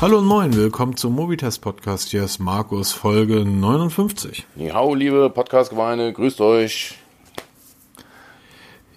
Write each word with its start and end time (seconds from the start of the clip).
Hallo 0.00 0.18
und 0.18 0.24
moin, 0.24 0.54
willkommen 0.56 0.96
zum 0.96 1.14
Mobitest 1.14 1.60
Podcast. 1.60 2.08
Hier 2.08 2.24
ist 2.24 2.38
Markus, 2.38 2.92
Folge 2.92 3.44
59. 3.44 4.46
Hallo, 4.72 4.94
liebe 4.94 5.28
Podcast-Gemeinde, 5.28 6.12
grüßt 6.12 6.40
euch. 6.40 6.96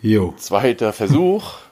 Jo. 0.02 0.34
Zweiter 0.38 0.94
Versuch. 0.94 1.44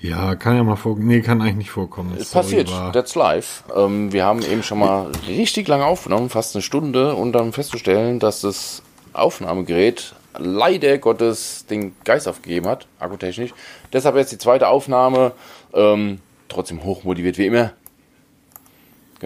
Ja, 0.00 0.34
kann 0.34 0.54
ja 0.54 0.62
mal 0.62 0.76
vorkommen. 0.76 1.06
Nee, 1.06 1.22
kann 1.22 1.40
eigentlich 1.40 1.54
nicht 1.54 1.70
vorkommen. 1.70 2.14
Es 2.18 2.30
passiert, 2.30 2.70
war- 2.70 2.92
that's 2.92 3.14
live. 3.14 3.64
Ähm, 3.74 4.12
wir 4.12 4.26
haben 4.26 4.42
eben 4.42 4.62
schon 4.62 4.78
mal 4.80 5.10
richtig 5.26 5.66
lange 5.66 5.86
aufgenommen, 5.86 6.28
fast 6.28 6.54
eine 6.54 6.60
Stunde, 6.60 7.14
und 7.14 7.32
dann 7.32 7.54
festzustellen, 7.54 8.18
dass 8.18 8.42
das 8.42 8.82
Aufnahmegerät 9.14 10.14
leider 10.36 10.98
Gottes 10.98 11.64
den 11.70 11.94
Geist 12.04 12.28
aufgegeben 12.28 12.66
hat, 12.66 12.86
akkutechnisch. 12.98 13.54
Deshalb 13.94 14.16
jetzt 14.16 14.30
die 14.30 14.36
zweite 14.36 14.68
Aufnahme. 14.68 15.32
Ähm, 15.72 16.20
trotzdem 16.50 16.84
hochmotiviert 16.84 17.38
wie 17.38 17.46
immer. 17.46 17.72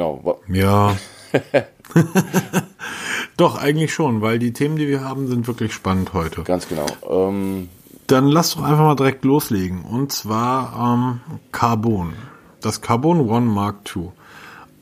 Wa- 0.05 0.37
Ja. 0.49 0.97
Doch, 3.37 3.57
eigentlich 3.57 3.93
schon, 3.95 4.21
weil 4.21 4.39
die 4.39 4.53
Themen, 4.53 4.77
die 4.77 4.89
wir 4.89 5.05
haben, 5.05 5.29
sind 5.29 5.47
wirklich 5.47 5.73
spannend 5.73 6.13
heute. 6.13 6.43
Ganz 6.43 6.67
genau. 6.69 6.87
Ähm, 7.09 7.69
Dann 8.09 8.27
lass 8.27 8.55
doch 8.55 8.63
einfach 8.63 8.85
mal 8.85 8.97
direkt 8.97 9.25
loslegen. 9.25 9.83
Und 9.83 10.13
zwar 10.13 10.95
ähm, 10.95 11.21
Carbon. 11.53 12.15
Das 12.61 12.81
Carbon 12.81 13.29
One 13.29 13.47
Mark 13.47 13.77
II. 13.95 14.09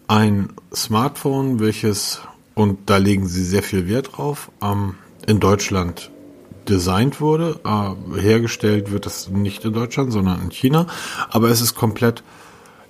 Ein 0.08 0.50
Smartphone, 0.74 1.60
welches, 1.60 2.20
und 2.54 2.88
da 2.88 2.96
legen 2.96 3.26
sie 3.26 3.44
sehr 3.44 3.62
viel 3.62 3.88
Wert 3.88 4.16
drauf, 4.16 4.50
ähm, 4.62 4.94
in 5.26 5.40
Deutschland 5.40 6.10
designt 6.68 7.20
wurde. 7.20 7.60
Äh, 7.64 8.20
hergestellt 8.20 8.90
wird 8.90 9.04
es 9.06 9.28
nicht 9.28 9.64
in 9.64 9.72
Deutschland, 9.74 10.12
sondern 10.12 10.40
in 10.40 10.50
China. 10.50 10.86
Aber 11.28 11.48
es 11.50 11.60
ist 11.60 11.74
komplett 11.74 12.22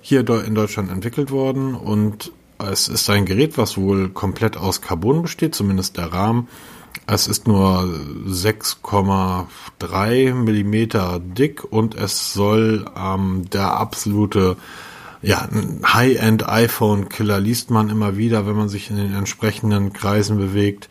hier 0.07 0.27
in 0.29 0.55
Deutschland 0.55 0.89
entwickelt 0.89 1.29
worden 1.31 1.75
und 1.75 2.31
es 2.59 2.87
ist 2.87 3.09
ein 3.09 3.25
Gerät, 3.25 3.57
was 3.57 3.77
wohl 3.77 4.07
komplett 4.07 4.55
aus 4.55 4.79
Carbon 4.79 5.21
besteht, 5.21 5.53
zumindest 5.53 5.97
der 5.97 6.13
Rahmen. 6.13 6.47
Es 7.07 7.27
ist 7.27 7.45
nur 7.45 7.93
6,3 8.25 10.33
Millimeter 10.33 11.19
dick 11.19 11.65
und 11.69 11.95
es 11.95 12.31
soll 12.31 12.85
ähm, 12.97 13.49
der 13.51 13.73
absolute 13.73 14.55
ja, 15.21 15.49
High-End 15.85 16.47
iPhone-Killer 16.47 17.41
liest 17.41 17.69
man 17.69 17.89
immer 17.89 18.15
wieder, 18.15 18.47
wenn 18.47 18.55
man 18.55 18.69
sich 18.69 18.89
in 18.89 18.95
den 18.95 19.13
entsprechenden 19.13 19.91
Kreisen 19.91 20.37
bewegt. 20.37 20.87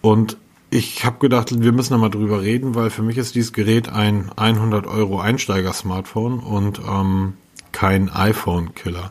Und 0.00 0.38
ich 0.70 1.04
habe 1.04 1.18
gedacht, 1.18 1.60
wir 1.60 1.72
müssen 1.72 1.92
da 1.92 1.98
mal 1.98 2.08
drüber 2.08 2.40
reden, 2.40 2.74
weil 2.74 2.88
für 2.88 3.02
mich 3.02 3.18
ist 3.18 3.34
dieses 3.34 3.52
Gerät 3.52 3.90
ein 3.90 4.30
100 4.34 4.86
Euro 4.86 5.20
Einsteiger-Smartphone 5.20 6.38
und 6.38 6.80
ähm, 6.88 7.34
kein 7.72 8.10
iPhone-Killer. 8.10 9.10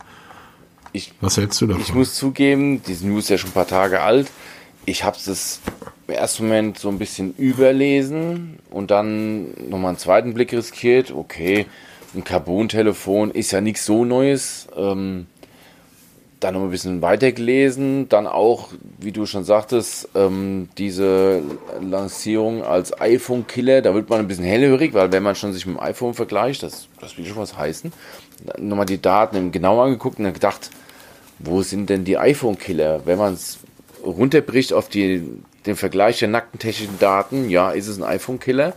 Was 1.21 1.37
hältst 1.37 1.59
du 1.61 1.67
davon? 1.67 1.81
Ich 1.81 1.93
muss 1.93 2.15
zugeben, 2.15 2.81
diese 2.83 3.07
News 3.07 3.25
ist 3.25 3.29
ja 3.29 3.37
schon 3.37 3.49
ein 3.49 3.53
paar 3.53 3.67
Tage 3.67 4.01
alt. 4.01 4.31
Ich 4.85 5.03
habe 5.03 5.17
es 5.17 5.59
im 6.07 6.13
ersten 6.13 6.43
Moment 6.43 6.79
so 6.79 6.89
ein 6.89 6.99
bisschen 6.99 7.33
überlesen 7.35 8.59
und 8.69 8.91
dann 8.91 9.51
nochmal 9.69 9.89
einen 9.89 9.97
zweiten 9.97 10.33
Blick 10.33 10.53
riskiert. 10.53 11.11
Okay, 11.11 11.65
ein 12.13 12.23
Carbon-Telefon 12.23 13.31
ist 13.31 13.51
ja 13.51 13.61
nichts 13.61 13.85
so 13.85 14.05
Neues. 14.05 14.67
Ähm, 14.75 15.27
dann 16.39 16.53
noch 16.53 16.61
ein 16.63 16.69
bisschen 16.69 17.01
weiter 17.01 17.31
gelesen. 17.31 18.07
Dann 18.09 18.27
auch, 18.27 18.69
wie 18.99 19.11
du 19.11 19.25
schon 19.25 19.43
sagtest, 19.43 20.09
ähm, 20.15 20.69
diese 20.77 21.41
Lancierung 21.81 22.63
als 22.63 22.99
iPhone-Killer. 22.99 23.81
Da 23.81 23.95
wird 23.95 24.09
man 24.09 24.19
ein 24.19 24.27
bisschen 24.27 24.45
hellhörig, 24.45 24.93
weil 24.93 25.11
wenn 25.11 25.23
man 25.23 25.35
schon 25.35 25.53
sich 25.53 25.65
mit 25.65 25.77
dem 25.77 25.81
iPhone 25.81 26.13
vergleicht, 26.13 26.61
das, 26.61 26.87
das 26.99 27.17
will 27.17 27.25
schon 27.25 27.37
was 27.37 27.57
heißen. 27.57 27.91
Nochmal 28.57 28.85
die 28.85 29.01
Daten 29.01 29.51
genau 29.51 29.81
angeguckt 29.81 30.19
und 30.19 30.25
dann 30.25 30.33
gedacht, 30.33 30.69
wo 31.39 31.61
sind 31.61 31.89
denn 31.89 32.05
die 32.05 32.17
iPhone-Killer? 32.17 33.05
Wenn 33.05 33.17
man 33.17 33.33
es 33.33 33.59
runterbricht 34.03 34.73
auf 34.73 34.89
die, 34.89 35.23
den 35.65 35.75
Vergleich 35.75 36.19
der 36.19 36.27
nackten 36.27 36.59
technischen 36.59 36.99
Daten, 36.99 37.49
ja, 37.49 37.71
ist 37.71 37.87
es 37.87 37.97
ein 37.97 38.03
iPhone-Killer. 38.03 38.73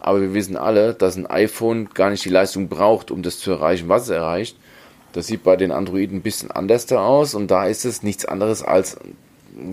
Aber 0.00 0.20
wir 0.20 0.34
wissen 0.34 0.56
alle, 0.56 0.94
dass 0.94 1.16
ein 1.16 1.26
iPhone 1.26 1.88
gar 1.94 2.10
nicht 2.10 2.24
die 2.24 2.30
Leistung 2.30 2.68
braucht, 2.68 3.10
um 3.10 3.22
das 3.22 3.38
zu 3.38 3.50
erreichen, 3.50 3.88
was 3.88 4.04
es 4.04 4.10
erreicht. 4.10 4.56
Das 5.12 5.26
sieht 5.26 5.42
bei 5.42 5.56
den 5.56 5.72
Androiden 5.72 6.18
ein 6.18 6.22
bisschen 6.22 6.50
anders 6.50 6.86
da 6.86 7.04
aus 7.04 7.34
und 7.34 7.50
da 7.50 7.66
ist 7.66 7.84
es 7.84 8.02
nichts 8.02 8.26
anderes 8.26 8.62
als 8.62 8.98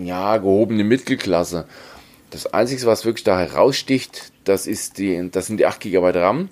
ja, 0.02 0.38
gehobene 0.38 0.84
Mittelklasse. 0.84 1.66
Das 2.30 2.52
Einzige, 2.52 2.86
was 2.86 3.04
wirklich 3.04 3.24
da 3.24 3.38
heraussticht, 3.38 4.32
das, 4.44 4.66
ist 4.66 4.98
die, 4.98 5.30
das 5.30 5.46
sind 5.46 5.58
die 5.58 5.66
8 5.66 5.80
GB 5.80 6.18
RAM. 6.18 6.48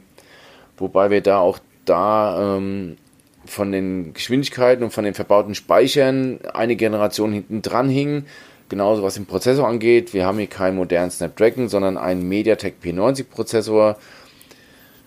Wobei 0.77 1.11
wir 1.11 1.23
da 1.23 1.39
auch 1.39 1.59
da 1.85 2.57
ähm, 2.57 2.97
von 3.45 3.73
den 3.73 4.15
Geschwindigkeiten 4.15 4.85
und 4.85 4.93
von 4.93 5.05
den 5.05 5.15
verbauten 5.15 5.55
Speichern 5.55 6.41
eine 6.55 6.77
Generation 6.77 7.33
hinten 7.33 7.63
dran 7.63 7.89
hingen. 7.89 8.27
Genauso 8.69 9.03
was 9.03 9.15
den 9.15 9.27
Prozessor 9.27 9.69
angeht. 9.69 10.15
Wir 10.15 10.25
haben 10.25 10.39
hier 10.39 10.47
keinen 10.47 10.77
modernen 10.77 11.11
Snapdragon, 11.11 11.69
sondern 11.69 11.99
einen 11.99 12.27
MediaTek 12.29 12.77
P90 12.83 13.25
Prozessor. 13.25 13.99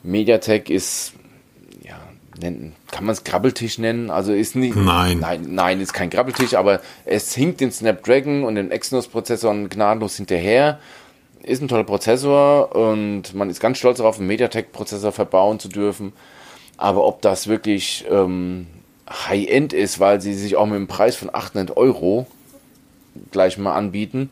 MediaTek 0.03 0.69
ist, 0.69 1.13
ja, 1.81 1.97
kann 2.92 3.06
man 3.06 3.13
es 3.13 3.24
Krabbeltisch 3.24 3.80
nennen? 3.80 4.12
Also 4.12 4.34
ist 4.34 4.56
nicht. 4.56 4.75
Nein. 4.75 5.19
Nein, 5.19 5.47
nein, 5.50 5.81
ist 5.81 5.94
kein 5.94 6.12
Krabbeltisch, 6.12 6.53
aber 6.53 6.81
es 7.06 7.34
hinkt 7.34 7.59
den 7.59 7.72
Snapdragon 7.72 8.44
und 8.44 8.53
den 8.53 8.69
Exynos 8.69 9.07
Prozessoren 9.07 9.68
gnadenlos 9.69 10.18
hinterher. 10.18 10.80
Ist 11.42 11.62
ein 11.62 11.68
toller 11.68 11.84
Prozessor 11.86 12.75
und 12.75 13.34
man 13.34 13.50
ist 13.50 13.59
ganz 13.59 13.80
stolz 13.80 13.97
darauf, 13.97 14.19
einen 14.19 14.28
MediaTek 14.28 14.74
Prozessor 14.74 15.12
verbauen 15.12 15.59
zu 15.59 15.69
dürfen. 15.69 16.13
Aber 16.78 17.06
ob 17.06 17.22
das 17.22 17.47
wirklich 17.47 18.06
ähm, 18.09 18.68
High-End 19.09 19.74
ist, 19.74 20.00
weil 20.00 20.22
sie 20.22 20.34
sich 20.34 20.56
auch 20.56 20.66
mit 20.66 20.75
einem 20.75 20.88
Preis 20.88 21.16
von 21.16 21.30
800 21.34 21.78
Euro 21.78 22.28
gleich 23.31 23.58
mal 23.58 23.74
anbieten, 23.75 24.30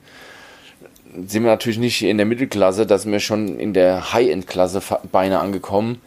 sind 1.28 1.44
wir 1.44 1.52
natürlich 1.52 1.78
nicht 1.78 2.02
in 2.02 2.18
der 2.18 2.26
Mittelklasse, 2.26 2.86
da 2.86 2.98
sind 2.98 3.12
wir 3.12 3.20
schon 3.20 3.60
in 3.60 3.74
der 3.74 4.14
High-End-Klasse 4.14 4.82
beinahe 5.12 5.40
angekommen. 5.40 6.02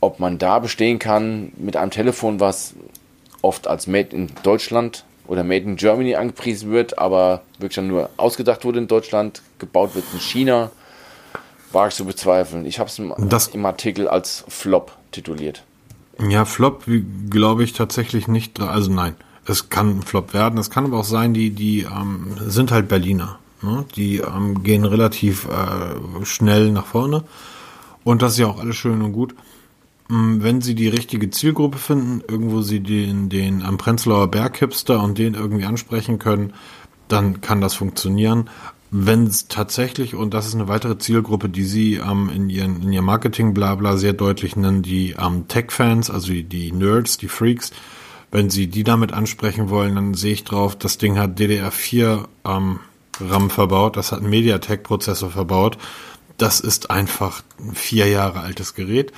Ob 0.00 0.18
man 0.18 0.38
da 0.38 0.58
bestehen 0.58 0.98
kann 0.98 1.52
mit 1.56 1.76
einem 1.76 1.90
Telefon, 1.90 2.40
was 2.40 2.74
oft 3.40 3.66
als 3.66 3.86
Made 3.86 4.14
in 4.14 4.30
Deutschland 4.42 5.04
oder 5.26 5.44
Made 5.44 5.64
in 5.64 5.76
Germany 5.76 6.14
angepriesen 6.14 6.70
wird, 6.70 6.98
aber 6.98 7.42
wirklich 7.58 7.76
dann 7.76 7.88
nur 7.88 8.10
ausgedacht 8.16 8.64
wurde 8.64 8.78
in 8.78 8.88
Deutschland, 8.88 9.42
gebaut 9.58 9.94
wird 9.94 10.04
in 10.12 10.20
China, 10.20 10.70
wage 11.72 11.90
ich 11.90 11.94
zu 11.94 12.04
bezweifeln. 12.04 12.66
Ich 12.66 12.78
habe 12.78 12.88
es 12.88 12.98
im, 12.98 13.14
im 13.52 13.66
Artikel 13.66 14.08
als 14.08 14.44
Flop 14.48 14.92
tituliert. 15.10 15.64
Ja, 16.28 16.44
Flop 16.44 16.84
glaube 17.30 17.64
ich 17.64 17.72
tatsächlich 17.72 18.28
nicht. 18.28 18.60
Also 18.60 18.92
nein, 18.92 19.14
es 19.46 19.68
kann 19.70 19.98
ein 19.98 20.02
Flop 20.02 20.34
werden. 20.34 20.58
Es 20.58 20.70
kann 20.70 20.84
aber 20.84 20.98
auch 20.98 21.04
sein, 21.04 21.34
die, 21.34 21.50
die 21.50 21.82
ähm, 21.82 22.36
sind 22.38 22.70
halt 22.70 22.88
Berliner. 22.88 23.38
Ne? 23.62 23.84
Die 23.96 24.18
ähm, 24.18 24.62
gehen 24.62 24.84
relativ 24.84 25.48
äh, 25.48 26.24
schnell 26.24 26.70
nach 26.70 26.86
vorne. 26.86 27.24
Und 28.04 28.22
das 28.22 28.32
ist 28.32 28.38
ja 28.38 28.46
auch 28.46 28.60
alles 28.60 28.76
schön 28.76 29.02
und 29.02 29.12
gut. 29.12 29.34
Mm, 30.08 30.42
Wenn 30.42 30.60
sie 30.60 30.74
die 30.74 30.88
richtige 30.88 31.30
Zielgruppe 31.30 31.78
finden, 31.78 32.22
irgendwo 32.28 32.62
sie 32.62 32.80
den, 32.80 33.28
den 33.28 33.62
am 33.62 33.78
Prenzlauer 33.78 34.28
Berg 34.28 34.58
Hipster 34.58 35.02
und 35.02 35.18
den 35.18 35.34
irgendwie 35.34 35.64
ansprechen 35.64 36.18
können, 36.18 36.52
dann 37.08 37.40
kann 37.40 37.60
das 37.60 37.74
funktionieren. 37.74 38.48
Wenn 38.94 39.26
es 39.26 39.48
tatsächlich, 39.48 40.14
und 40.14 40.34
das 40.34 40.46
ist 40.46 40.54
eine 40.54 40.68
weitere 40.68 40.98
Zielgruppe, 40.98 41.48
die 41.48 41.64
sie 41.64 41.94
ähm, 41.94 42.30
in, 42.32 42.50
ihren, 42.50 42.82
in 42.82 42.92
ihrem 42.92 43.06
Marketing 43.06 43.54
blabla 43.54 43.96
sehr 43.96 44.12
deutlich 44.12 44.54
nennen, 44.54 44.82
die 44.82 45.16
ähm, 45.18 45.48
Tech-Fans, 45.48 46.10
also 46.10 46.28
die, 46.28 46.44
die 46.44 46.72
Nerds, 46.72 47.16
die 47.16 47.28
Freaks, 47.28 47.70
wenn 48.30 48.50
sie 48.50 48.66
die 48.66 48.84
damit 48.84 49.14
ansprechen 49.14 49.70
wollen, 49.70 49.94
dann 49.94 50.12
sehe 50.12 50.34
ich 50.34 50.44
drauf, 50.44 50.76
das 50.76 50.98
Ding 50.98 51.18
hat 51.18 51.38
DDR4 51.38 52.26
ähm, 52.44 52.80
RAM 53.18 53.48
verbaut, 53.48 53.96
das 53.96 54.12
hat 54.12 54.20
einen 54.20 54.28
MediaTek-Prozessor 54.28 55.30
verbaut. 55.30 55.78
Das 56.36 56.60
ist 56.60 56.90
einfach 56.90 57.42
ein 57.60 57.74
vier 57.74 58.08
Jahre 58.08 58.40
altes 58.40 58.74
Gerät. 58.74 59.12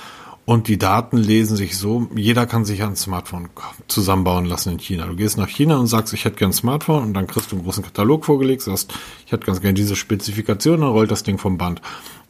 Und 0.47 0.69
die 0.69 0.77
Daten 0.77 1.17
lesen 1.17 1.57
sich 1.57 1.79
so, 1.79 2.07
jeder 2.15 2.45
kann 2.45 2.67
sich 2.67 2.83
ein 2.83 2.97
Smartphone 2.97 3.49
zusammenbauen 3.89 4.45
lassen 4.45 4.73
in 4.73 4.79
China. 4.79 5.07
Du 5.07 5.17
gehst 5.17 5.39
nach 5.39 5.49
China 5.49 5.79
und 5.79 5.87
sagst, 5.87 6.13
ich 6.13 6.27
hätte 6.27 6.37
gern 6.37 6.51
ein 6.51 6.55
Smartphone 6.55 7.03
und 7.03 7.15
dann 7.15 7.27
kriegst 7.27 7.51
du 7.51 7.57
einen 7.57 7.65
großen 7.65 7.83
Katalog 7.83 8.27
vorgelegt, 8.27 8.61
sagst, 8.61 8.93
ich 9.25 9.33
hätte 9.33 9.47
ganz 9.47 9.63
gern 9.63 9.75
diese 9.75 9.97
Spezifikation, 9.97 10.83
dann 10.83 10.91
rollt 10.91 11.11
das 11.11 11.23
Ding 11.23 11.39
vom 11.39 11.57
Band. 11.57 11.81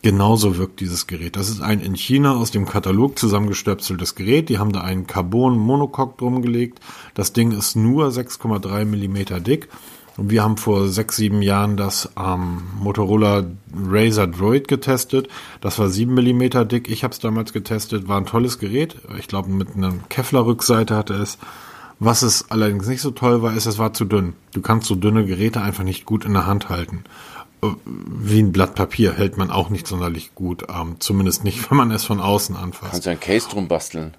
Genauso 0.03 0.59
wirkt 0.59 0.81
dieses 0.81 1.07
Gerät. 1.07 1.35
Das 1.35 1.49
ist 1.49 1.61
ein 1.61 1.81
in 1.81 1.97
China 1.97 2.37
aus 2.37 2.51
dem 2.51 2.67
Katalog 2.67 3.19
zusammengestöpseltes 3.19 4.15
Gerät. 4.15 4.49
Die 4.49 4.59
haben 4.59 4.71
da 4.71 4.83
einen 4.83 5.07
Carbon-Monocoque 5.07 6.19
drum 6.19 6.43
gelegt. 6.43 6.79
Das 7.15 7.33
Ding 7.33 7.53
ist 7.53 7.75
nur 7.75 8.09
6,3 8.09 8.85
Millimeter 8.85 9.41
dick. 9.41 9.69
Und 10.17 10.31
wir 10.31 10.43
haben 10.43 10.57
vor 10.57 10.89
sechs, 10.89 11.17
sieben 11.17 11.43
Jahren 11.43 11.77
das 11.77 12.09
ähm, 12.17 12.63
Motorola 12.79 13.45
Razer 13.89 14.27
Droid 14.27 14.69
getestet. 14.69 15.29
Das 15.61 15.79
war 15.79 15.89
sieben 15.89 16.15
Millimeter 16.15 16.65
dick. 16.65 16.89
Ich 16.89 17.03
habe 17.03 17.13
es 17.13 17.19
damals 17.19 17.53
getestet. 17.53 18.07
War 18.07 18.19
ein 18.19 18.27
tolles 18.27 18.59
Gerät. 18.59 18.97
Ich 19.19 19.27
glaube, 19.27 19.51
mit 19.51 19.75
einer 19.77 19.93
Kevlar-Rückseite 20.09 20.95
hatte 20.95 21.15
es. 21.15 21.39
Was 21.99 22.23
es 22.23 22.51
allerdings 22.51 22.87
nicht 22.87 23.01
so 23.01 23.11
toll 23.11 23.43
war, 23.43 23.55
ist, 23.57 23.67
es 23.67 23.79
war 23.79 23.93
zu 23.93 24.05
dünn. 24.05 24.35
Du 24.53 24.61
kannst 24.61 24.89
so 24.89 24.95
dünne 24.95 25.25
Geräte 25.25 25.61
einfach 25.61 25.85
nicht 25.85 26.05
gut 26.05 26.25
in 26.25 26.35
der 26.35 26.47
Hand 26.47 26.69
halten. 26.69 27.05
Äh, 27.63 27.69
Wie 27.85 28.41
ein 28.41 28.53
Blatt 28.53 28.75
Papier 28.77 29.15
hält 29.15 29.37
man 29.37 29.51
auch 29.51 29.71
nicht 29.71 29.87
sonderlich 29.87 30.35
gut. 30.35 30.65
Ähm, 30.69 30.97
zumindest 31.01 31.43
nicht, 31.43 31.71
wenn 31.71 31.79
man 31.79 31.91
es 31.91 32.05
von 32.05 32.21
außen 32.21 32.57
anfasst. 32.57 32.93
Kannst 32.93 33.07
du 33.07 33.11
ein 33.11 33.21
Case 33.21 33.49
drum 33.49 33.67
basteln? 33.67 34.15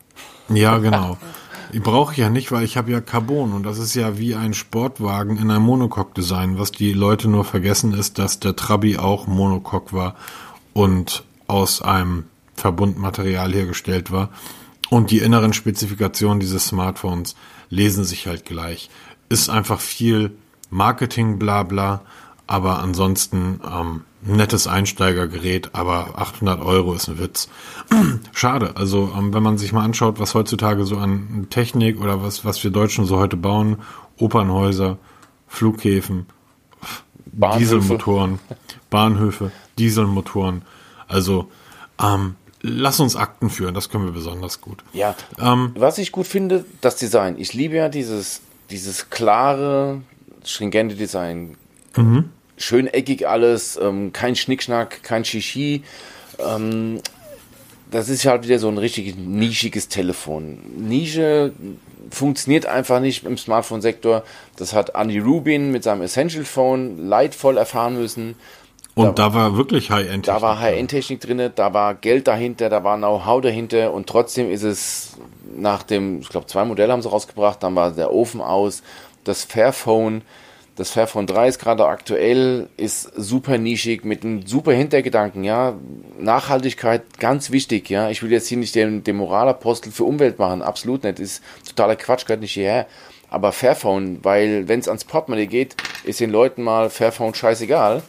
Ja, 0.50 0.78
genau. 0.78 1.18
Die 1.76 1.82
brauche 1.82 2.14
ich 2.14 2.20
ja 2.20 2.30
nicht, 2.30 2.54
weil 2.54 2.64
ich 2.64 2.78
habe 2.78 2.94
ja 2.94 3.02
Carbon 3.02 3.52
und 3.52 3.64
das 3.64 3.80
ist 3.80 3.96
ja 3.96 4.18
wie 4.18 4.34
ein 4.34 4.54
Sportwagen 4.54 5.36
in 5.36 5.52
einem 5.52 5.64
Monocoque-Design. 5.64 6.58
Was 6.58 6.72
die 6.72 6.94
Leute 6.94 7.28
nur 7.28 7.44
vergessen 7.44 7.94
ist, 7.94 8.18
dass 8.18 8.40
der 8.40 8.56
Trabi 8.56 8.98
auch 8.98 9.28
Monocoque 9.28 9.92
war 9.92 10.16
und 10.72 11.26
aus 11.48 11.82
einem 11.82 12.28
Verbundmaterial 12.56 13.52
hergestellt 13.52 14.10
war. 14.10 14.30
Und 14.90 15.12
die 15.12 15.18
inneren 15.18 15.52
Spezifikationen 15.52 16.40
dieses 16.40 16.68
Smartphones 16.68 17.36
lesen 17.70 18.06
sich 18.06 18.26
halt 18.26 18.46
gleich. 18.46 18.90
Ist 19.28 19.50
einfach 19.50 19.82
viel 19.82 20.32
Marketing, 20.70 21.40
bla 21.40 21.64
bla, 21.64 22.04
aber 22.48 22.80
ansonsten 22.80 23.60
ähm, 23.66 24.02
nettes 24.22 24.68
Einsteigergerät, 24.68 25.70
aber 25.74 26.20
800 26.20 26.62
Euro 26.62 26.94
ist 26.94 27.08
ein 27.08 27.20
Witz. 27.20 27.50
Schade, 28.34 28.74
also 28.76 29.14
ähm, 29.18 29.34
wenn 29.34 29.44
man 29.44 29.58
sich 29.58 29.72
mal 29.72 29.84
anschaut, 29.84 30.20
was 30.20 30.34
heutzutage 30.34 30.86
so 30.86 30.98
an 30.98 31.48
Technik 31.50 32.00
oder 32.02 32.22
was, 32.24 32.46
was 32.46 32.64
wir 32.64 32.72
Deutschen 32.72 33.06
so 33.06 33.18
heute 33.18 33.38
bauen, 33.38 33.78
Opernhäuser, 34.18 34.98
Flughäfen, 35.48 36.28
Bahnhöfe. 37.26 37.60
Dieselmotoren, 37.60 38.40
Bahnhöfe, 38.90 39.52
Dieselmotoren, 39.78 40.64
also 41.08 41.50
ähm, 42.02 42.36
lass 42.62 43.00
uns 43.00 43.16
Akten 43.16 43.50
führen, 43.50 43.74
das 43.74 43.90
können 43.90 44.06
wir 44.06 44.14
besonders 44.14 44.62
gut. 44.62 44.84
Ja, 44.94 45.16
ähm, 45.40 45.72
was 45.76 45.98
ich 45.98 46.12
gut 46.12 46.28
finde, 46.28 46.66
das 46.82 46.96
Design. 46.96 47.36
Ich 47.38 47.54
liebe 47.54 47.76
ja 47.76 47.90
dieses, 47.90 48.42
dieses 48.70 49.10
klare, 49.10 50.02
stringente 50.44 50.96
Design. 50.96 51.58
Mhm. 51.96 52.32
Schön 52.58 52.88
eckig 52.88 53.28
alles, 53.28 53.78
ähm, 53.82 54.14
kein 54.14 54.36
Schnickschnack, 54.36 55.04
kein 55.04 55.26
Shishi. 55.26 55.84
Ähm, 56.40 57.02
das 57.92 58.10
ist 58.10 58.26
halt 58.26 58.44
wieder 58.44 58.60
so 58.60 58.68
ein 58.68 58.78
richtig 58.78 59.16
nischiges 59.16 59.88
Telefon. 59.88 60.60
Nische 60.78 61.54
funktioniert 62.10 62.66
einfach 62.66 63.00
nicht 63.00 63.26
im 63.26 63.38
Smartphone-Sektor. 63.38 64.24
Das 64.58 64.74
hat 64.74 64.92
Andy 64.96 65.20
Rubin 65.20 65.72
mit 65.72 65.84
seinem 65.84 66.02
Essential 66.02 66.46
Phone 66.46 67.08
leidvoll 67.08 67.58
erfahren 67.58 67.96
müssen. 67.96 68.36
Und 68.96 69.20
da, 69.20 69.30
da 69.30 69.34
war 69.34 69.58
wirklich 69.58 69.92
High-End-Technik. 69.92 70.24
Da 70.24 70.42
war 70.42 70.60
High-End-Technik 70.60 71.20
drin, 71.20 71.52
da 71.54 71.74
war 71.74 71.96
Geld 71.96 72.28
dahinter, 72.28 72.70
da 72.70 72.84
war 72.84 72.98
Know-how 72.98 73.42
dahinter 73.42 73.94
und 73.94 74.08
trotzdem 74.08 74.50
ist 74.50 74.64
es 74.64 75.18
nach 75.56 75.84
dem, 75.84 76.22
ich 76.22 76.30
glaube, 76.30 76.48
zwei 76.48 76.64
Modelle 76.64 76.94
haben 76.94 77.02
sie 77.02 77.10
rausgebracht, 77.10 77.62
dann 77.62 77.76
war 77.76 77.92
der 77.92 78.14
Ofen 78.14 78.40
aus, 78.40 78.84
das 79.26 79.44
Fairphone, 79.44 80.22
das 80.76 80.92
Fairphone 80.92 81.28
3 81.28 81.48
ist 81.48 81.60
gerade 81.60 81.86
aktuell, 81.86 82.68
ist 82.78 83.12
super 83.16 83.58
nischig, 83.58 84.04
mit 84.04 84.24
einem 84.24 84.46
super 84.46 84.74
Hintergedanken, 84.74 85.44
ja. 85.44 85.76
Nachhaltigkeit, 86.20 87.04
ganz 87.20 87.52
wichtig, 87.52 87.90
ja. 87.90 88.10
Ich 88.10 88.22
will 88.24 88.32
jetzt 88.32 88.48
hier 88.48 88.58
nicht 88.58 88.76
den, 88.76 89.04
den 89.04 89.16
Moralapostel 89.16 89.92
für 89.92 90.04
Umwelt 90.04 90.40
machen, 90.40 90.62
absolut 90.62 91.04
nicht, 91.04 91.20
ist 91.20 91.44
totaler 91.68 91.96
Quatsch, 91.96 92.26
gehört 92.26 92.42
nicht 92.42 92.54
hierher. 92.54 92.88
Aber 93.30 93.52
Fairphone, 93.52 94.20
weil 94.24 94.68
wenn 94.68 94.80
es 94.80 94.88
ans 94.88 95.04
Portemonnaie 95.04 95.48
geht, 95.48 95.76
ist 96.04 96.20
den 96.20 96.30
Leuten 96.30 96.62
mal 96.62 96.90
Fairphone 96.90 97.34
scheißegal 97.34 98.04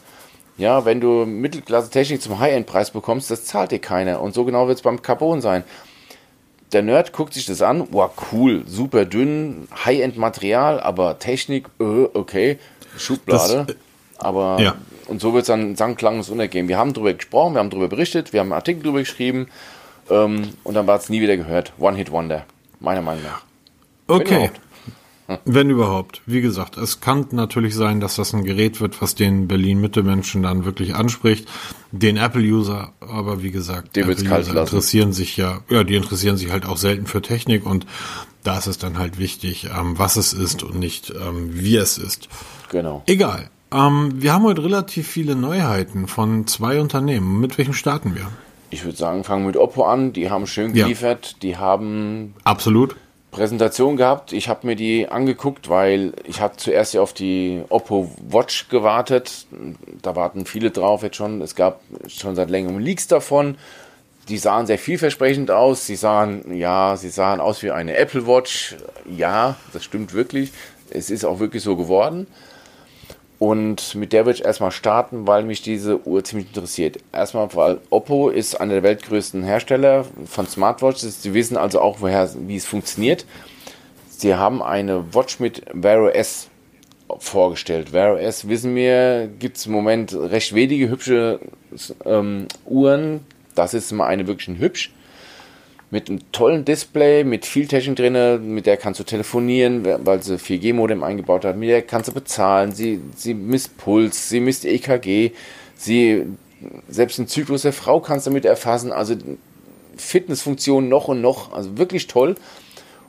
ja, 0.58 0.84
wenn 0.84 1.00
du 1.00 1.26
Mittelklasse-Technik 1.26 2.22
zum 2.22 2.38
High-End-Preis 2.38 2.90
bekommst, 2.90 3.30
das 3.30 3.44
zahlt 3.44 3.72
dir 3.72 3.78
keiner. 3.78 4.20
Und 4.20 4.34
so 4.34 4.44
genau 4.44 4.68
wird 4.68 4.78
es 4.78 4.82
beim 4.82 5.02
Carbon 5.02 5.40
sein. 5.40 5.64
Der 6.72 6.82
Nerd 6.82 7.12
guckt 7.12 7.32
sich 7.34 7.46
das 7.46 7.62
an, 7.62 7.86
wow, 7.92 8.10
cool, 8.32 8.64
super 8.66 9.04
dünn, 9.04 9.68
High-End-Material, 9.84 10.80
aber 10.80 11.18
Technik, 11.18 11.66
äh, 11.80 11.84
okay, 12.14 12.58
Schublade. 12.98 13.64
Das, 13.66 13.76
äh, 13.76 13.78
aber, 14.18 14.58
ja. 14.60 14.74
und 15.06 15.20
so 15.20 15.32
wird 15.32 15.42
es 15.42 15.46
dann 15.48 15.76
sang- 15.76 15.94
klanges 15.94 16.28
untergehen. 16.28 16.66
Wir 16.68 16.76
haben 16.78 16.92
darüber 16.92 17.12
gesprochen, 17.12 17.54
wir 17.54 17.60
haben 17.60 17.70
darüber 17.70 17.88
berichtet, 17.88 18.32
wir 18.32 18.40
haben 18.40 18.46
einen 18.48 18.58
Artikel 18.60 18.82
darüber 18.82 18.98
geschrieben, 19.00 19.48
ähm, 20.10 20.50
und 20.64 20.74
dann 20.74 20.86
war 20.86 20.98
es 20.98 21.08
nie 21.08 21.20
wieder 21.20 21.36
gehört. 21.36 21.72
One-Hit-Wonder, 21.78 22.44
meiner 22.80 23.02
Meinung 23.02 23.22
nach. 23.22 23.42
Okay. 24.08 24.50
Wenn 25.44 25.70
überhaupt. 25.70 26.22
Wie 26.26 26.40
gesagt, 26.40 26.76
es 26.76 27.00
kann 27.00 27.26
natürlich 27.32 27.74
sein, 27.74 28.00
dass 28.00 28.16
das 28.16 28.32
ein 28.32 28.44
Gerät 28.44 28.80
wird, 28.80 29.00
was 29.02 29.14
den 29.14 29.48
Berlin-Mitte-Menschen 29.48 30.42
dann 30.42 30.64
wirklich 30.64 30.94
anspricht. 30.94 31.48
Den 31.90 32.16
Apple-User, 32.16 32.92
aber 33.00 33.42
wie 33.42 33.50
gesagt, 33.50 33.96
Apple-User 33.96 34.60
interessieren 34.60 35.12
sich 35.12 35.36
ja, 35.36 35.60
ja, 35.68 35.84
die 35.84 35.96
interessieren 35.96 36.36
sich 36.36 36.50
halt 36.50 36.66
auch 36.66 36.76
selten 36.76 37.06
für 37.06 37.22
Technik 37.22 37.66
und 37.66 37.86
da 38.44 38.58
ist 38.58 38.66
es 38.66 38.78
dann 38.78 38.98
halt 38.98 39.18
wichtig, 39.18 39.68
ähm, 39.76 39.98
was 39.98 40.16
es 40.16 40.32
ist 40.32 40.62
und 40.62 40.78
nicht 40.78 41.10
ähm, 41.10 41.50
wie 41.52 41.76
es 41.76 41.98
ist. 41.98 42.28
Genau. 42.70 43.02
Egal. 43.06 43.50
Ähm, 43.72 44.12
wir 44.14 44.32
haben 44.32 44.44
heute 44.44 44.62
relativ 44.62 45.08
viele 45.08 45.34
Neuheiten 45.34 46.06
von 46.06 46.46
zwei 46.46 46.80
Unternehmen. 46.80 47.40
Mit 47.40 47.58
welchem 47.58 47.74
starten 47.74 48.14
wir? 48.14 48.28
Ich 48.70 48.84
würde 48.84 48.96
sagen, 48.96 49.24
fangen 49.24 49.42
wir 49.42 49.48
mit 49.48 49.56
Oppo 49.56 49.84
an. 49.84 50.12
Die 50.12 50.30
haben 50.30 50.46
schön 50.46 50.72
geliefert. 50.72 51.32
Ja. 51.32 51.38
Die 51.42 51.56
haben 51.56 52.34
absolut 52.44 52.96
Präsentation 53.30 53.96
gehabt. 53.96 54.32
Ich 54.32 54.48
habe 54.48 54.66
mir 54.66 54.76
die 54.76 55.08
angeguckt, 55.08 55.68
weil 55.68 56.14
ich 56.24 56.40
habe 56.40 56.56
zuerst 56.56 56.94
ja 56.94 57.02
auf 57.02 57.12
die 57.12 57.62
Oppo 57.68 58.10
Watch 58.28 58.68
gewartet. 58.68 59.46
Da 60.02 60.16
warten 60.16 60.46
viele 60.46 60.70
drauf 60.70 61.02
jetzt 61.02 61.16
schon. 61.16 61.42
Es 61.42 61.54
gab 61.54 61.80
schon 62.08 62.34
seit 62.34 62.50
längerem 62.50 62.78
Leaks 62.78 63.08
davon. 63.08 63.58
Die 64.28 64.38
sahen 64.38 64.66
sehr 64.66 64.78
vielversprechend 64.78 65.50
aus. 65.50 65.86
Sie 65.86 65.96
sahen, 65.96 66.56
ja, 66.56 66.96
sie 66.96 67.10
sahen 67.10 67.40
aus 67.40 67.62
wie 67.62 67.70
eine 67.70 67.96
Apple 67.96 68.26
Watch. 68.26 68.76
Ja, 69.08 69.56
das 69.72 69.84
stimmt 69.84 70.14
wirklich. 70.14 70.52
Es 70.90 71.10
ist 71.10 71.24
auch 71.24 71.38
wirklich 71.38 71.62
so 71.62 71.76
geworden. 71.76 72.26
Und 73.38 73.94
mit 73.94 74.12
der 74.12 74.24
würde 74.24 74.38
ich 74.38 74.44
erstmal 74.44 74.70
starten, 74.70 75.26
weil 75.26 75.44
mich 75.44 75.60
diese 75.60 76.06
Uhr 76.06 76.24
ziemlich 76.24 76.48
interessiert. 76.48 76.98
Erstmal, 77.12 77.54
weil 77.54 77.80
Oppo 77.90 78.30
ist 78.30 78.58
einer 78.58 78.74
der 78.74 78.82
weltgrößten 78.82 79.42
Hersteller 79.42 80.06
von 80.26 80.46
Smartwatches. 80.46 81.22
Sie 81.22 81.34
wissen 81.34 81.58
also 81.58 81.80
auch, 81.80 82.00
woher, 82.00 82.30
wie 82.46 82.56
es 82.56 82.64
funktioniert. 82.64 83.26
Sie 84.08 84.34
haben 84.34 84.62
eine 84.62 85.14
Watch 85.14 85.38
mit 85.38 85.62
Vero 85.74 86.08
S 86.08 86.48
vorgestellt. 87.18 87.90
Vero 87.90 88.16
S, 88.16 88.48
wissen 88.48 88.74
wir, 88.74 89.28
gibt 89.38 89.58
es 89.58 89.66
im 89.66 89.72
Moment 89.72 90.14
recht 90.14 90.54
wenige 90.54 90.88
hübsche 90.88 91.40
ähm, 92.06 92.46
Uhren. 92.64 93.20
Das 93.54 93.74
ist 93.74 93.92
mal 93.92 94.06
eine 94.06 94.26
wirklich 94.26 94.58
hübsch 94.58 94.92
mit 95.90 96.08
einem 96.08 96.20
tollen 96.32 96.64
Display, 96.64 97.22
mit 97.22 97.46
viel 97.46 97.68
Technik 97.68 97.96
drin, 97.96 98.54
mit 98.54 98.66
der 98.66 98.76
kannst 98.76 98.98
du 98.98 99.04
telefonieren, 99.04 99.84
weil 100.04 100.22
sie 100.22 100.36
4G-Modem 100.36 101.04
eingebaut 101.04 101.44
hat, 101.44 101.56
mit 101.56 101.68
der 101.68 101.82
kannst 101.82 102.08
du 102.08 102.12
bezahlen, 102.12 102.72
sie, 102.72 103.00
sie 103.14 103.34
misst 103.34 103.76
Puls, 103.76 104.28
sie 104.28 104.40
misst 104.40 104.64
EKG, 104.64 105.30
sie, 105.76 106.24
selbst 106.88 107.18
den 107.18 107.28
Zyklus 107.28 107.62
der 107.62 107.72
Frau 107.72 108.00
kannst 108.00 108.26
du 108.26 108.30
damit 108.30 108.44
erfassen, 108.44 108.90
also 108.90 109.14
Fitnessfunktion 109.96 110.88
noch 110.88 111.08
und 111.08 111.20
noch, 111.20 111.52
also 111.52 111.78
wirklich 111.78 112.06
toll. 112.06 112.34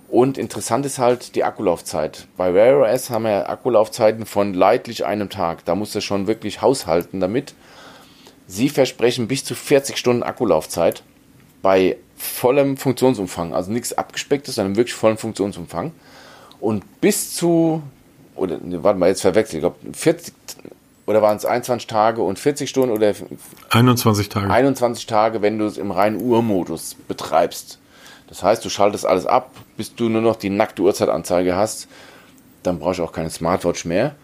Und 0.10 0.38
interessant 0.38 0.86
ist 0.86 1.00
halt 1.00 1.36
die 1.36 1.44
Akkulaufzeit. 1.44 2.28
Bei 2.38 2.54
Wear 2.54 2.80
OS 2.80 3.10
haben 3.10 3.26
wir 3.26 3.50
Akkulaufzeiten 3.50 4.26
von 4.26 4.54
leidlich 4.54 5.06
einem 5.06 5.30
Tag. 5.30 5.66
Da 5.66 5.76
musst 5.76 5.96
du 5.96 6.02
schon 6.02 6.28
wirklich 6.28 6.62
haushalten 6.62 7.20
damit. 7.20 7.54
Sie 8.48 8.70
versprechen 8.70 9.28
bis 9.28 9.44
zu 9.44 9.54
40 9.54 9.98
Stunden 9.98 10.24
Akkulaufzeit 10.24 11.04
bei 11.62 11.98
vollem 12.18 12.78
Funktionsumfang. 12.78 13.54
Also 13.54 13.72
nichts 13.72 13.94
abgespecktes, 13.94 14.56
sondern 14.56 14.76
wirklich 14.76 14.96
vollen 14.96 15.18
Funktionsumfang. 15.18 15.92
Und 16.60 17.02
bis 17.02 17.36
zu, 17.36 17.82
oder 18.36 18.58
ne, 18.58 18.84
warte 18.84 19.00
mal, 19.00 19.10
jetzt 19.10 19.22
verwechselt, 19.22 19.56
ich 19.56 19.62
glaube 19.62 19.78
40, 19.94 20.34
oder 21.06 21.22
waren 21.22 21.38
es 21.38 21.46
21 21.46 21.88
Tage 21.88 22.22
und 22.22 22.38
40 22.38 22.70
Stunden 22.70 22.94
oder 22.94 23.14
21 23.70 24.30
Tage. 24.30 24.50
21 24.50 25.06
Tage, 25.06 25.42
wenn 25.42 25.58
du 25.58 25.66
es 25.66 25.78
im 25.78 25.92
reinen 25.92 26.20
Uhrmodus 26.20 26.96
betreibst. 27.08 27.80
Das 28.28 28.44
heißt, 28.44 28.66
du 28.66 28.70
schaltest 28.70 29.06
alles 29.06 29.26
ab, 29.26 29.52
bis 29.78 29.96
du 29.96 30.10
nur 30.10 30.22
noch 30.22 30.36
die 30.36 30.50
nackte 30.50 30.82
Uhrzeitanzeige 30.82 31.56
hast. 31.56 31.88
Dann 32.64 32.80
brauchst 32.80 33.00
du 33.00 33.04
auch 33.04 33.14
keine 33.14 33.30
Smartwatch 33.30 33.86
mehr 33.86 34.16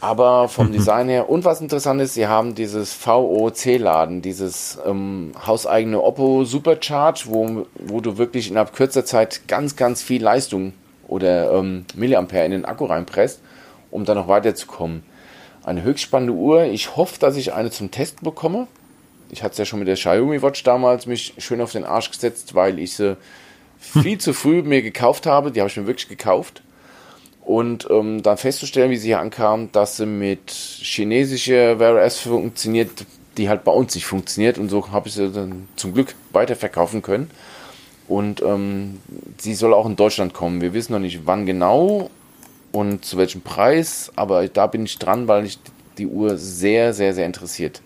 aber 0.00 0.48
vom 0.48 0.68
mhm. 0.68 0.72
Design 0.72 1.08
her. 1.08 1.28
Und 1.28 1.44
was 1.44 1.60
interessant 1.60 2.00
ist, 2.00 2.14
sie 2.14 2.26
haben 2.26 2.54
dieses 2.54 2.94
VOC-Laden, 2.94 4.22
dieses 4.22 4.78
ähm, 4.86 5.32
hauseigene 5.46 6.02
Oppo 6.02 6.44
Supercharge, 6.44 7.24
wo, 7.26 7.66
wo 7.74 8.00
du 8.00 8.16
wirklich 8.16 8.48
innerhalb 8.48 8.74
kürzer 8.74 9.04
Zeit 9.04 9.42
ganz, 9.46 9.76
ganz 9.76 10.02
viel 10.02 10.22
Leistung 10.22 10.72
oder 11.06 11.52
ähm, 11.52 11.84
Milliampere 11.94 12.44
in 12.44 12.52
den 12.52 12.64
Akku 12.64 12.86
reinpresst, 12.86 13.40
um 13.90 14.04
dann 14.04 14.16
noch 14.16 14.28
weiterzukommen. 14.28 15.02
Eine 15.62 15.82
höchst 15.82 16.04
spannende 16.04 16.32
Uhr. 16.32 16.64
Ich 16.64 16.96
hoffe, 16.96 17.18
dass 17.20 17.36
ich 17.36 17.52
eine 17.52 17.70
zum 17.70 17.90
Testen 17.90 18.24
bekomme. 18.24 18.66
Ich 19.28 19.42
hatte 19.42 19.52
es 19.52 19.58
ja 19.58 19.64
schon 19.66 19.80
mit 19.80 19.88
der 19.88 19.96
Xiaomi 19.96 20.40
Watch 20.42 20.62
damals 20.62 21.06
mich 21.06 21.34
schön 21.38 21.60
auf 21.60 21.72
den 21.72 21.84
Arsch 21.84 22.10
gesetzt, 22.10 22.54
weil 22.54 22.78
ich 22.78 22.94
sie 22.94 23.16
viel 23.78 24.18
zu 24.18 24.32
früh 24.32 24.62
mir 24.62 24.82
gekauft 24.82 25.26
habe. 25.26 25.52
Die 25.52 25.60
habe 25.60 25.68
ich 25.68 25.76
mir 25.76 25.86
wirklich 25.86 26.08
gekauft 26.08 26.62
und 27.50 27.88
ähm, 27.90 28.22
dann 28.22 28.36
festzustellen, 28.36 28.92
wie 28.92 28.96
sie 28.96 29.08
hier 29.08 29.18
ankam, 29.18 29.72
dass 29.72 29.96
sie 29.96 30.06
mit 30.06 30.52
chinesischer 30.52 31.80
OS 31.80 32.20
funktioniert, 32.20 33.04
die 33.36 33.48
halt 33.48 33.64
bei 33.64 33.72
uns 33.72 33.96
nicht 33.96 34.06
funktioniert 34.06 34.56
und 34.56 34.68
so 34.68 34.92
habe 34.92 35.08
ich 35.08 35.14
sie 35.14 35.32
dann 35.32 35.66
zum 35.74 35.92
Glück 35.92 36.14
weiterverkaufen 36.30 37.02
können. 37.02 37.28
Und 38.06 38.40
ähm, 38.40 39.00
sie 39.38 39.54
soll 39.54 39.74
auch 39.74 39.86
in 39.86 39.96
Deutschland 39.96 40.32
kommen. 40.32 40.60
Wir 40.60 40.74
wissen 40.74 40.92
noch 40.92 41.00
nicht 41.00 41.22
wann 41.24 41.44
genau 41.44 42.10
und 42.70 43.04
zu 43.04 43.16
welchem 43.16 43.40
Preis, 43.40 44.12
aber 44.14 44.46
da 44.46 44.68
bin 44.68 44.84
ich 44.84 44.98
dran, 44.98 45.26
weil 45.26 45.42
mich 45.42 45.58
die 45.98 46.06
Uhr 46.06 46.38
sehr, 46.38 46.94
sehr, 46.94 47.14
sehr 47.14 47.26
interessiert. 47.26 47.82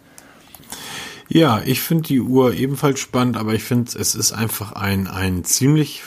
Ja, 1.30 1.62
ich 1.64 1.80
finde 1.80 2.04
die 2.04 2.20
Uhr 2.20 2.52
ebenfalls 2.52 3.00
spannend, 3.00 3.38
aber 3.38 3.54
ich 3.54 3.64
finde, 3.64 3.98
es 3.98 4.14
ist 4.14 4.32
einfach 4.32 4.72
ein, 4.72 5.06
ein 5.06 5.42
ziemlich 5.44 6.02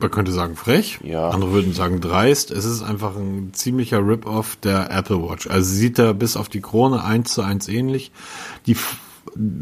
man 0.00 0.10
könnte 0.10 0.32
sagen 0.32 0.56
frech, 0.56 1.00
Ja. 1.02 1.30
andere 1.30 1.52
würden 1.52 1.72
sagen 1.72 2.00
dreist. 2.00 2.50
Es 2.50 2.64
ist 2.64 2.82
einfach 2.82 3.16
ein 3.16 3.50
ziemlicher 3.52 3.98
Rip-Off 4.06 4.56
der 4.56 4.90
Apple 4.90 5.22
Watch. 5.22 5.48
Also 5.48 5.70
sie 5.70 5.76
sieht 5.76 5.98
da 5.98 6.12
bis 6.12 6.36
auf 6.36 6.48
die 6.48 6.60
Krone 6.60 7.04
eins 7.04 7.32
zu 7.34 7.42
eins 7.42 7.68
ähnlich. 7.68 8.12
Die 8.66 8.76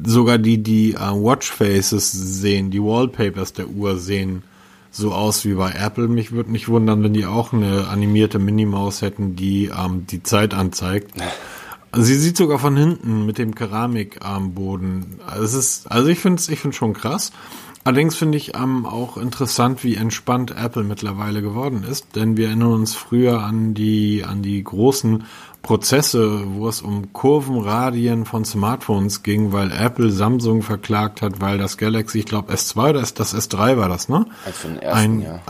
sogar 0.07 0.39
die 0.39 0.63
die 0.63 0.95
äh, 0.95 0.99
Watchfaces 0.99 2.13
sehen, 2.13 2.71
die 2.71 2.83
Wallpapers 2.83 3.53
der 3.53 3.69
Uhr 3.69 3.97
sehen 3.99 4.43
so 4.91 5.13
aus 5.13 5.45
wie 5.45 5.55
bei 5.55 5.73
Apple. 5.73 6.09
Mich 6.09 6.33
würde 6.33 6.51
nicht 6.53 6.69
wundern, 6.69 7.03
wenn 7.03 7.13
die 7.13 7.27
auch 7.27 7.53
eine 7.53 7.89
animierte 7.89 8.39
Minimaus 8.39 9.03
hätten, 9.03 9.37
die 9.37 9.67
ähm, 9.67 10.07
die 10.07 10.23
Zeit 10.23 10.55
anzeigt. 10.55 11.13
Sie 11.99 12.15
sieht 12.15 12.37
sogar 12.37 12.59
von 12.59 12.77
hinten 12.77 13.25
mit 13.25 13.39
dem 13.39 13.55
Keramikarmboden. 13.55 15.21
Also 15.27 15.45
es 15.45 15.55
ist, 15.55 15.91
also 15.91 16.09
ich 16.09 16.19
finde 16.19 16.41
es, 16.41 16.49
ich 16.49 16.61
finde 16.61 16.77
schon 16.77 16.93
krass. 16.93 17.33
Allerdings 17.87 18.17
finde 18.17 18.37
ich 18.37 18.57
ähm, 18.57 18.85
auch 18.85 19.17
interessant, 19.17 19.85
wie 19.85 19.95
entspannt 19.95 20.53
Apple 20.61 20.83
mittlerweile 20.83 21.41
geworden 21.41 21.85
ist, 21.89 22.17
denn 22.17 22.37
wir 22.37 22.49
erinnern 22.49 22.73
uns 22.73 22.97
früher 22.97 23.45
an 23.45 23.75
die 23.75 24.25
an 24.27 24.43
die 24.43 24.65
großen 24.65 25.23
Prozesse, 25.63 26.43
wo 26.55 26.67
es 26.67 26.83
um 26.83 27.13
Kurvenradien 27.13 28.25
von 28.25 28.45
Smartphones 28.45 29.23
ging, 29.23 29.53
weil 29.53 29.71
Apple 29.71 30.11
Samsung 30.11 30.63
verklagt 30.63 31.23
hat, 31.23 31.41
weil 31.41 31.59
das 31.59 31.77
Galaxy, 31.77 32.19
ich 32.19 32.27
glaube 32.27 32.53
S2 32.53 32.91
oder 32.91 33.03
das 33.03 33.35
S3 33.37 33.77
war 33.77 33.89
das, 33.89 34.09
ne? 34.09 34.27
Also 34.45 34.67
den 34.67 34.79
ersten, 34.81 34.99
ein, 34.99 35.23
ja. 35.23 35.41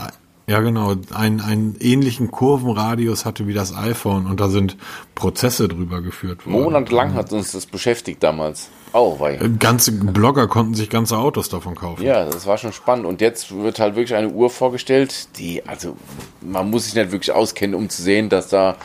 ja, 0.45 0.59
genau, 0.59 0.93
ein, 1.15 1.41
einen 1.41 1.75
ähnlichen 1.79 2.29
Kurvenradius 2.29 3.25
hatte 3.25 3.47
wie 3.47 3.55
das 3.55 3.75
iPhone 3.75 4.27
und 4.27 4.39
da 4.39 4.49
sind 4.49 4.77
Prozesse 5.15 5.67
drüber 5.67 6.01
geführt 6.01 6.45
worden. 6.45 6.61
Monatelang 6.61 7.15
hat 7.15 7.33
uns 7.33 7.53
das 7.53 7.65
beschäftigt 7.65 8.21
damals. 8.21 8.69
Oh, 8.93 9.19
weil. 9.19 9.37
Ganze 9.59 9.91
Blogger 9.91 10.47
konnten 10.47 10.73
sich 10.73 10.89
ganze 10.89 11.17
Autos 11.17 11.49
davon 11.49 11.75
kaufen. 11.75 12.03
Ja, 12.03 12.25
das 12.25 12.45
war 12.45 12.57
schon 12.57 12.73
spannend. 12.73 13.05
Und 13.05 13.21
jetzt 13.21 13.55
wird 13.55 13.79
halt 13.79 13.95
wirklich 13.95 14.15
eine 14.15 14.29
Uhr 14.29 14.49
vorgestellt, 14.49 15.27
die, 15.37 15.65
also, 15.65 15.97
man 16.41 16.69
muss 16.69 16.85
sich 16.85 16.95
nicht 16.95 17.11
wirklich 17.11 17.31
auskennen, 17.31 17.75
um 17.75 17.89
zu 17.89 18.01
sehen, 18.01 18.29
dass 18.29 18.47
da 18.47 18.75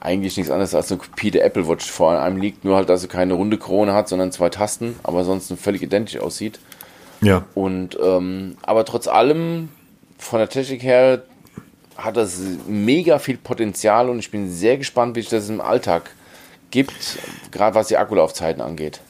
eigentlich 0.00 0.36
nichts 0.36 0.50
anderes 0.50 0.74
als 0.74 0.92
eine 0.92 1.00
Kopie 1.00 1.30
der 1.30 1.44
Apple 1.44 1.66
Watch 1.66 1.90
vor 1.90 2.20
einem 2.20 2.36
liegt. 2.36 2.64
Nur 2.64 2.76
halt, 2.76 2.88
dass 2.88 3.00
sie 3.00 3.08
keine 3.08 3.34
runde 3.34 3.58
Krone 3.58 3.94
hat, 3.94 4.08
sondern 4.08 4.32
zwei 4.32 4.48
Tasten, 4.48 4.96
aber 5.02 5.24
sonst 5.24 5.52
völlig 5.54 5.82
identisch 5.82 6.20
aussieht. 6.20 6.60
Ja. 7.20 7.44
Und, 7.54 7.98
ähm, 8.00 8.56
aber 8.62 8.84
trotz 8.84 9.08
allem, 9.08 9.70
von 10.18 10.38
der 10.38 10.48
Technik 10.48 10.82
her, 10.82 11.22
hat 11.96 12.16
das 12.16 12.40
mega 12.68 13.18
viel 13.18 13.36
Potenzial 13.36 14.08
und 14.08 14.20
ich 14.20 14.30
bin 14.30 14.50
sehr 14.52 14.78
gespannt, 14.78 15.16
wie 15.16 15.20
sich 15.20 15.30
das 15.30 15.48
im 15.48 15.60
Alltag 15.60 16.10
gibt, 16.70 17.18
gerade 17.50 17.74
was 17.74 17.88
die 17.88 17.96
Akkulaufzeiten 17.96 18.62
angeht. 18.62 19.00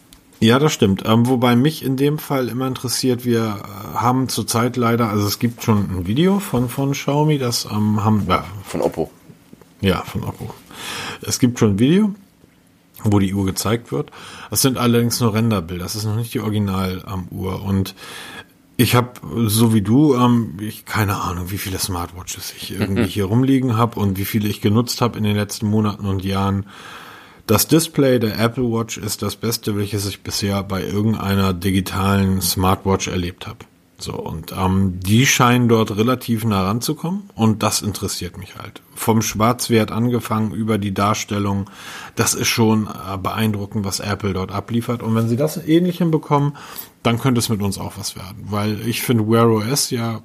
Ja, 0.40 0.58
das 0.58 0.72
stimmt. 0.72 1.02
Ähm, 1.04 1.26
wobei 1.26 1.56
mich 1.56 1.84
in 1.84 1.96
dem 1.96 2.18
Fall 2.18 2.48
immer 2.48 2.66
interessiert, 2.66 3.24
wir 3.24 3.40
äh, 3.64 3.96
haben 3.96 4.28
zurzeit 4.28 4.76
leider, 4.76 5.08
also 5.08 5.26
es 5.26 5.38
gibt 5.38 5.62
schon 5.64 5.78
ein 5.90 6.06
Video 6.06 6.38
von, 6.38 6.68
von 6.68 6.92
Xiaomi, 6.92 7.38
das 7.38 7.66
ähm, 7.70 8.04
haben, 8.04 8.24
ja, 8.28 8.44
Von 8.64 8.82
Oppo. 8.82 9.10
ja, 9.80 10.02
von 10.02 10.22
Oppo. 10.22 10.54
Es 11.22 11.40
gibt 11.40 11.58
schon 11.58 11.72
ein 11.72 11.78
Video, 11.80 12.14
wo 13.02 13.18
die 13.18 13.34
Uhr 13.34 13.46
gezeigt 13.46 13.90
wird. 13.90 14.12
Das 14.50 14.62
sind 14.62 14.78
allerdings 14.78 15.20
nur 15.20 15.34
Renderbilder, 15.34 15.82
das 15.82 15.96
ist 15.96 16.04
noch 16.04 16.16
nicht 16.16 16.32
die 16.34 16.40
Original-Uhr. 16.40 17.62
Und 17.62 17.96
ich 18.76 18.94
habe, 18.94 19.10
so 19.48 19.74
wie 19.74 19.82
du, 19.82 20.14
ähm, 20.14 20.56
ich 20.60 20.84
keine 20.84 21.16
Ahnung, 21.16 21.50
wie 21.50 21.58
viele 21.58 21.80
Smartwatches 21.80 22.54
ich 22.56 22.70
irgendwie 22.70 23.06
hier 23.08 23.24
rumliegen 23.24 23.76
habe 23.76 23.98
und 23.98 24.16
wie 24.16 24.24
viele 24.24 24.48
ich 24.48 24.60
genutzt 24.60 25.00
habe 25.00 25.18
in 25.18 25.24
den 25.24 25.34
letzten 25.34 25.66
Monaten 25.66 26.06
und 26.06 26.24
Jahren. 26.24 26.66
Das 27.48 27.66
Display 27.66 28.18
der 28.18 28.38
Apple 28.38 28.64
Watch 28.64 28.98
ist 28.98 29.22
das 29.22 29.34
Beste, 29.34 29.74
welches 29.74 30.06
ich 30.06 30.20
bisher 30.20 30.62
bei 30.62 30.84
irgendeiner 30.84 31.54
digitalen 31.54 32.42
Smartwatch 32.42 33.08
erlebt 33.08 33.46
habe. 33.46 33.60
So, 33.96 34.12
und 34.12 34.52
ähm, 34.52 35.00
die 35.00 35.24
scheinen 35.24 35.66
dort 35.66 35.96
relativ 35.96 36.44
nah 36.44 36.64
ranzukommen 36.64 37.30
und 37.34 37.62
das 37.62 37.80
interessiert 37.80 38.36
mich 38.36 38.56
halt. 38.56 38.82
Vom 38.94 39.22
Schwarzwert 39.22 39.90
angefangen 39.90 40.52
über 40.52 40.76
die 40.76 40.92
Darstellung, 40.92 41.70
das 42.16 42.34
ist 42.34 42.48
schon 42.48 42.86
äh, 42.86 43.16
beeindruckend, 43.16 43.82
was 43.86 44.00
Apple 44.00 44.34
dort 44.34 44.52
abliefert. 44.52 45.02
Und 45.02 45.14
wenn 45.14 45.30
sie 45.30 45.36
das 45.36 45.56
ähnlich 45.56 45.96
hinbekommen, 45.98 46.54
dann 47.02 47.18
könnte 47.18 47.38
es 47.38 47.48
mit 47.48 47.62
uns 47.62 47.78
auch 47.78 47.94
was 47.96 48.14
werden. 48.14 48.44
Weil 48.50 48.86
ich 48.86 49.00
finde 49.00 49.26
Wear 49.26 49.48
OS 49.48 49.88
ja 49.88 50.20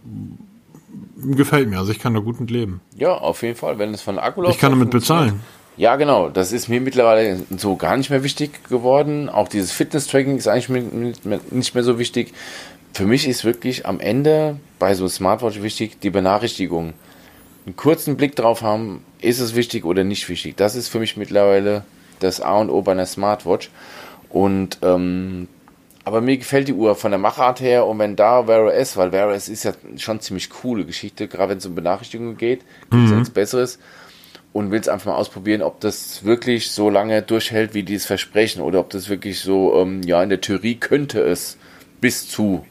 gefällt 1.15 1.69
mir, 1.69 1.77
also 1.77 1.93
ich 1.93 1.99
kann 1.99 2.13
da 2.13 2.19
gut 2.19 2.41
mit 2.41 2.51
leben. 2.51 2.81
Ja, 2.97 3.13
auf 3.13 3.43
jeden 3.43 3.55
Fall, 3.55 3.79
wenn 3.79 3.93
es 3.93 4.01
von 4.01 4.19
Akkulaufzeit 4.19 4.55
Ich 4.55 4.59
kann 4.59 4.73
damit 4.73 4.89
bezahlen. 4.89 5.39
Ja, 5.75 5.95
genau. 5.95 6.29
Das 6.29 6.51
ist 6.51 6.69
mir 6.69 6.81
mittlerweile 6.81 7.41
so 7.57 7.75
gar 7.75 7.97
nicht 7.97 8.09
mehr 8.09 8.23
wichtig 8.23 8.67
geworden. 8.69 9.29
Auch 9.29 9.47
dieses 9.47 9.71
Fitness-Tracking 9.71 10.37
ist 10.37 10.47
eigentlich 10.47 10.69
nicht 10.69 11.75
mehr, 11.75 11.83
so 11.83 11.97
wichtig. 11.97 12.33
Für 12.93 13.05
mich 13.05 13.27
ist 13.27 13.43
wirklich 13.43 13.85
am 13.85 13.99
Ende 13.99 14.57
bei 14.77 14.93
so 14.93 15.03
einem 15.03 15.09
Smartwatch 15.09 15.61
wichtig 15.61 15.99
die 15.99 16.11
Benachrichtigung. 16.11 16.93
Einen 17.65 17.75
kurzen 17.75 18.17
Blick 18.17 18.35
drauf 18.35 18.61
haben, 18.61 19.03
ist 19.21 19.39
es 19.39 19.55
wichtig 19.55 19.85
oder 19.85 20.03
nicht 20.03 20.29
wichtig. 20.29 20.57
Das 20.57 20.75
ist 20.75 20.89
für 20.89 20.99
mich 20.99 21.17
mittlerweile 21.17 21.85
das 22.19 22.39
A 22.39 22.59
und 22.59 22.69
O 22.69 22.81
bei 22.81 22.91
einer 22.91 23.05
Smartwatch. 23.05 23.71
Und 24.29 24.79
ähm, 24.83 25.47
aber 26.05 26.19
mir 26.19 26.37
gefällt 26.37 26.67
die 26.67 26.73
Uhr 26.73 26.95
von 26.95 27.11
der 27.11 27.17
Machart 27.17 27.61
her 27.61 27.85
und 27.85 27.97
wenn 27.97 28.17
da 28.17 28.45
Wear 28.45 28.65
OS, 28.65 28.97
weil 28.97 29.13
Wear 29.13 29.29
OS 29.29 29.47
ist 29.47 29.63
ja 29.63 29.71
schon 29.97 30.19
ziemlich 30.19 30.49
coole 30.49 30.85
Geschichte, 30.85 31.29
gerade 31.29 31.51
wenn 31.51 31.59
es 31.59 31.65
um 31.65 31.75
Benachrichtigungen 31.75 32.35
geht, 32.35 32.59
gibt 32.91 33.05
es 33.05 33.09
ja 33.09 33.15
nichts 33.15 33.29
Besseres 33.29 33.79
und 34.53 34.71
will 34.71 34.79
es 34.79 34.87
einfach 34.87 35.11
mal 35.11 35.17
ausprobieren, 35.17 35.61
ob 35.61 35.79
das 35.81 36.23
wirklich 36.23 36.71
so 36.71 36.89
lange 36.89 37.21
durchhält, 37.23 37.73
wie 37.73 37.83
die 37.83 37.95
es 37.95 38.05
versprechen 38.05 38.61
oder 38.61 38.79
ob 38.79 38.89
das 38.91 39.09
wirklich 39.09 39.39
so, 39.39 39.75
ähm, 39.75 40.03
ja, 40.03 40.21
in 40.23 40.29
der 40.29 40.41
Theorie 40.41 40.75
könnte 40.75 41.21
es 41.21 41.57
bis 41.99 42.27
zu, 42.29 42.63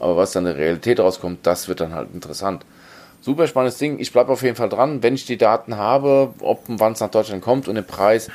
aber 0.00 0.16
was 0.16 0.32
dann 0.32 0.46
in 0.46 0.54
der 0.54 0.62
Realität 0.62 0.98
rauskommt, 1.00 1.40
das 1.46 1.68
wird 1.68 1.80
dann 1.80 1.94
halt 1.94 2.08
interessant. 2.12 2.64
Super 3.20 3.46
spannendes 3.46 3.78
Ding. 3.78 3.98
Ich 3.98 4.12
bleibe 4.12 4.32
auf 4.32 4.42
jeden 4.42 4.56
Fall 4.56 4.68
dran. 4.68 5.02
Wenn 5.02 5.14
ich 5.14 5.26
die 5.26 5.36
Daten 5.36 5.76
habe, 5.76 6.34
ob 6.40 6.68
und 6.68 6.80
wann 6.80 6.92
es 6.92 7.00
nach 7.00 7.10
Deutschland 7.10 7.42
kommt 7.42 7.68
und 7.68 7.74
den 7.74 7.84
Preis, 7.84 8.28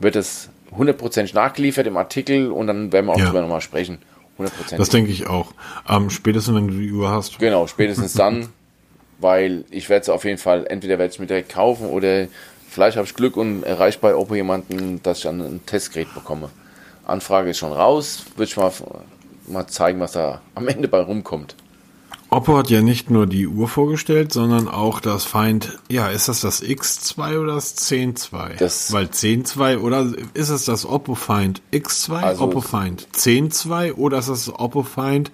wird 0.00 0.16
es 0.16 0.48
hundertprozentig 0.76 1.34
nachgeliefert 1.34 1.86
im 1.86 1.96
Artikel 1.96 2.50
und 2.50 2.66
dann 2.66 2.92
werden 2.92 3.06
wir 3.06 3.12
auch 3.12 3.18
Ja. 3.18 3.26
drüber 3.26 3.42
nochmal 3.42 3.60
sprechen. 3.60 3.98
Hundertprozentig. 4.36 4.78
Das 4.78 4.88
denke 4.88 5.12
ich 5.12 5.28
auch. 5.28 5.52
Ähm, 5.88 6.10
spätestens 6.10 6.56
wenn 6.56 6.66
du 6.66 6.74
die 6.74 6.90
Uhr 6.92 7.08
hast. 7.10 7.38
Genau, 7.38 7.68
spätestens 7.68 8.12
dann, 8.14 8.48
weil 9.18 9.64
ich 9.70 9.88
werde 9.88 10.02
es 10.02 10.08
auf 10.08 10.24
jeden 10.24 10.38
Fall, 10.38 10.66
entweder 10.68 10.98
werde 10.98 11.12
ich 11.12 11.18
mir 11.20 11.26
direkt 11.26 11.50
kaufen 11.50 11.86
oder 11.88 12.26
vielleicht 12.68 12.96
habe 12.96 13.06
ich 13.06 13.14
Glück 13.14 13.36
und 13.36 13.62
erreiche 13.62 13.98
bei 14.00 14.14
Oppo 14.14 14.34
jemanden, 14.34 15.00
dass 15.02 15.18
ich 15.18 15.24
dann 15.24 15.40
ein 15.40 15.60
Testgerät 15.66 16.12
bekomme. 16.14 16.50
Anfrage 17.06 17.50
ist 17.50 17.58
schon 17.58 17.72
raus, 17.72 18.24
würde 18.36 18.44
ich 18.50 18.56
mal, 18.56 18.72
mal 19.46 19.66
zeigen, 19.66 20.00
was 20.00 20.12
da 20.12 20.40
am 20.54 20.66
Ende 20.68 20.88
bei 20.88 21.00
rumkommt. 21.00 21.54
Oppo 22.30 22.56
hat 22.58 22.68
ja 22.68 22.80
nicht 22.82 23.10
nur 23.10 23.26
die 23.28 23.46
Uhr 23.46 23.68
vorgestellt, 23.68 24.32
sondern 24.32 24.66
auch 24.66 24.98
das 24.98 25.24
Find, 25.24 25.78
ja, 25.88 26.08
ist 26.08 26.26
das 26.26 26.40
das 26.40 26.62
X2 26.64 27.38
oder 27.38 27.54
das 27.54 27.76
10.2? 27.76 28.56
Das- 28.58 28.90
Weil 28.92 29.04
10.2 29.06 29.78
oder 29.78 30.06
ist 30.32 30.48
es 30.48 30.64
das 30.64 30.84
Oppo 30.84 31.14
Find 31.14 31.62
X2, 31.72 32.14
Also- 32.22 32.44
Oppo 32.44 32.60
Find 32.60 33.06
10.2 33.12 33.92
oder 33.94 34.18
ist 34.18 34.28
es 34.28 34.46
das 34.46 34.54
Oppo 34.58 34.82
Find 34.82 35.30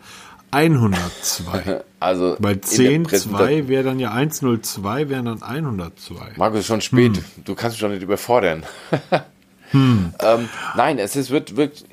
102? 0.50 1.82
Also 2.00 2.36
Weil 2.38 2.56
der 2.56 2.62
Präsenta- 2.62 3.44
10.2 3.44 3.68
wäre 3.68 3.84
dann 3.84 3.98
ja 3.98 4.12
102, 4.12 5.10
wäre 5.10 5.22
dann 5.22 5.42
102. 5.42 6.14
Markus, 6.36 6.60
ist 6.60 6.66
schon 6.66 6.80
spät. 6.80 7.18
Hm. 7.18 7.24
Du 7.44 7.54
kannst 7.54 7.74
mich 7.76 7.82
doch 7.82 7.90
nicht 7.90 8.02
überfordern. 8.02 8.64
ähm, 9.74 10.48
nein, 10.76 10.98
es 10.98 11.14
ist, 11.14 11.30
wird, 11.30 11.56
wird 11.56 11.84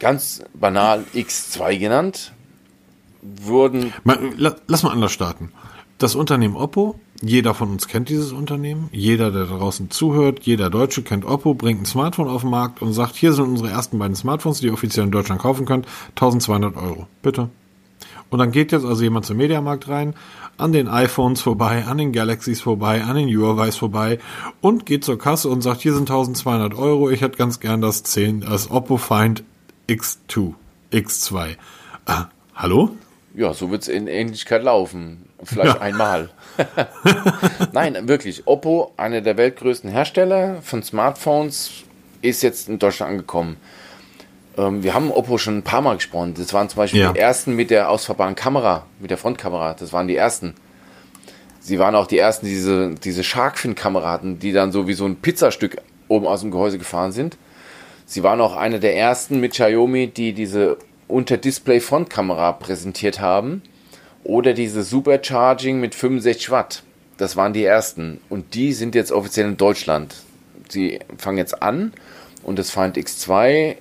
ganz 0.00 0.42
banal 0.52 1.04
X2 1.14 1.78
genannt. 1.78 2.32
Wurden 3.22 3.92
Man, 4.02 4.36
la, 4.36 4.56
lass 4.66 4.82
mal 4.82 4.90
anders 4.90 5.12
starten. 5.12 5.52
Das 5.98 6.16
Unternehmen 6.16 6.56
Oppo, 6.56 6.98
jeder 7.20 7.54
von 7.54 7.70
uns 7.70 7.86
kennt 7.86 8.08
dieses 8.08 8.32
Unternehmen, 8.32 8.88
jeder, 8.90 9.30
der 9.30 9.44
draußen 9.44 9.90
zuhört, 9.90 10.40
jeder 10.40 10.70
Deutsche 10.70 11.02
kennt 11.04 11.24
Oppo, 11.24 11.54
bringt 11.54 11.82
ein 11.82 11.86
Smartphone 11.86 12.26
auf 12.26 12.40
den 12.40 12.50
Markt 12.50 12.82
und 12.82 12.92
sagt, 12.92 13.14
hier 13.14 13.32
sind 13.32 13.44
unsere 13.44 13.70
ersten 13.70 14.00
beiden 14.00 14.16
Smartphones, 14.16 14.58
die 14.58 14.66
ihr 14.66 14.72
offiziell 14.72 15.06
in 15.06 15.12
Deutschland 15.12 15.40
kaufen 15.40 15.66
könnt, 15.66 15.86
1200 16.16 16.76
Euro, 16.76 17.06
bitte. 17.22 17.48
Und 18.32 18.38
dann 18.38 18.50
geht 18.50 18.72
jetzt 18.72 18.86
also 18.86 19.02
jemand 19.02 19.26
zum 19.26 19.36
Mediamarkt 19.36 19.88
rein, 19.88 20.14
an 20.56 20.72
den 20.72 20.88
iPhones 20.88 21.42
vorbei, 21.42 21.84
an 21.86 21.98
den 21.98 22.12
Galaxies 22.12 22.62
vorbei, 22.62 23.02
an 23.02 23.14
den 23.14 23.28
Huawei's 23.28 23.76
vorbei 23.76 24.18
und 24.62 24.86
geht 24.86 25.04
zur 25.04 25.18
Kasse 25.18 25.50
und 25.50 25.60
sagt, 25.60 25.82
hier 25.82 25.92
sind 25.92 26.10
1200 26.10 26.74
Euro, 26.74 27.10
ich 27.10 27.20
hätte 27.20 27.36
ganz 27.36 27.60
gern 27.60 27.82
das 27.82 28.04
10, 28.04 28.40
das 28.40 28.70
Oppo 28.70 28.96
Find 28.96 29.44
X2, 29.86 30.54
X2. 30.92 31.56
Ah, 32.06 32.24
hallo? 32.54 32.96
Ja, 33.34 33.52
so 33.52 33.70
wird 33.70 33.82
es 33.82 33.88
in 33.88 34.06
Ähnlichkeit 34.06 34.62
laufen. 34.62 35.26
Vielleicht 35.44 35.74
Ja. 35.74 35.80
einmal. 35.82 36.30
Nein, 37.72 38.08
wirklich. 38.08 38.46
Oppo, 38.46 38.92
einer 38.96 39.20
der 39.20 39.36
weltgrößten 39.36 39.90
Hersteller 39.90 40.62
von 40.62 40.82
Smartphones, 40.82 41.70
ist 42.22 42.42
jetzt 42.42 42.70
in 42.70 42.78
Deutschland 42.78 43.12
angekommen. 43.12 43.56
Ähm, 44.58 44.82
wir 44.82 44.94
haben 44.94 45.10
Oppo 45.10 45.38
schon 45.38 45.58
ein 45.58 45.62
paar 45.62 45.80
Mal 45.82 45.96
gesprochen. 45.96 46.34
Das 46.36 46.52
waren 46.52 46.68
zum 46.68 46.76
Beispiel 46.78 47.00
Ja. 47.00 47.12
die 47.12 47.18
ersten 47.18 47.54
mit 47.56 47.70
der 47.70 47.88
ausfahrbaren 47.90 48.34
Kamera, 48.34 48.86
mit 49.00 49.10
der 49.10 49.18
Frontkamera. 49.18 49.74
Das 49.74 49.92
waren 49.92 50.08
die 50.08 50.16
ersten. 50.16 50.54
Sie 51.60 51.78
waren 51.78 51.94
auch 51.94 52.06
die 52.06 52.18
ersten, 52.18 52.46
die 52.46 52.52
diese, 52.52 52.94
diese 52.96 53.22
Sharkfin-Kamera 53.22 54.10
hatten, 54.10 54.38
die 54.38 54.52
dann 54.52 54.72
so 54.72 54.88
wie 54.88 54.94
so 54.94 55.04
ein 55.06 55.16
Pizzastück 55.16 55.76
oben 56.08 56.26
aus 56.26 56.40
dem 56.40 56.50
Gehäuse 56.50 56.76
gefahren 56.78 57.12
sind. 57.12 57.36
Sie 58.04 58.22
waren 58.22 58.40
auch 58.40 58.56
eine 58.56 58.80
der 58.80 58.96
ersten 58.96 59.38
mit 59.40 59.52
Xiaomi, 59.52 60.08
die 60.08 60.32
diese 60.32 60.76
Unter-Display-Frontkamera 61.08 62.52
präsentiert 62.52 63.20
haben. 63.20 63.62
Oder 64.24 64.52
diese 64.54 64.82
Supercharging 64.82 65.80
mit 65.80 65.94
65 65.94 66.50
Watt. 66.50 66.82
Das 67.16 67.36
waren 67.36 67.52
die 67.52 67.64
ersten. 67.64 68.20
Und 68.28 68.54
die 68.54 68.72
sind 68.72 68.94
jetzt 68.94 69.12
offiziell 69.12 69.46
in 69.48 69.56
Deutschland. 69.56 70.14
Sie 70.68 71.00
fangen 71.18 71.38
jetzt 71.38 71.62
an 71.62 71.92
und 72.42 72.58
das 72.58 72.70
Find 72.70 72.96
X2 72.96 73.76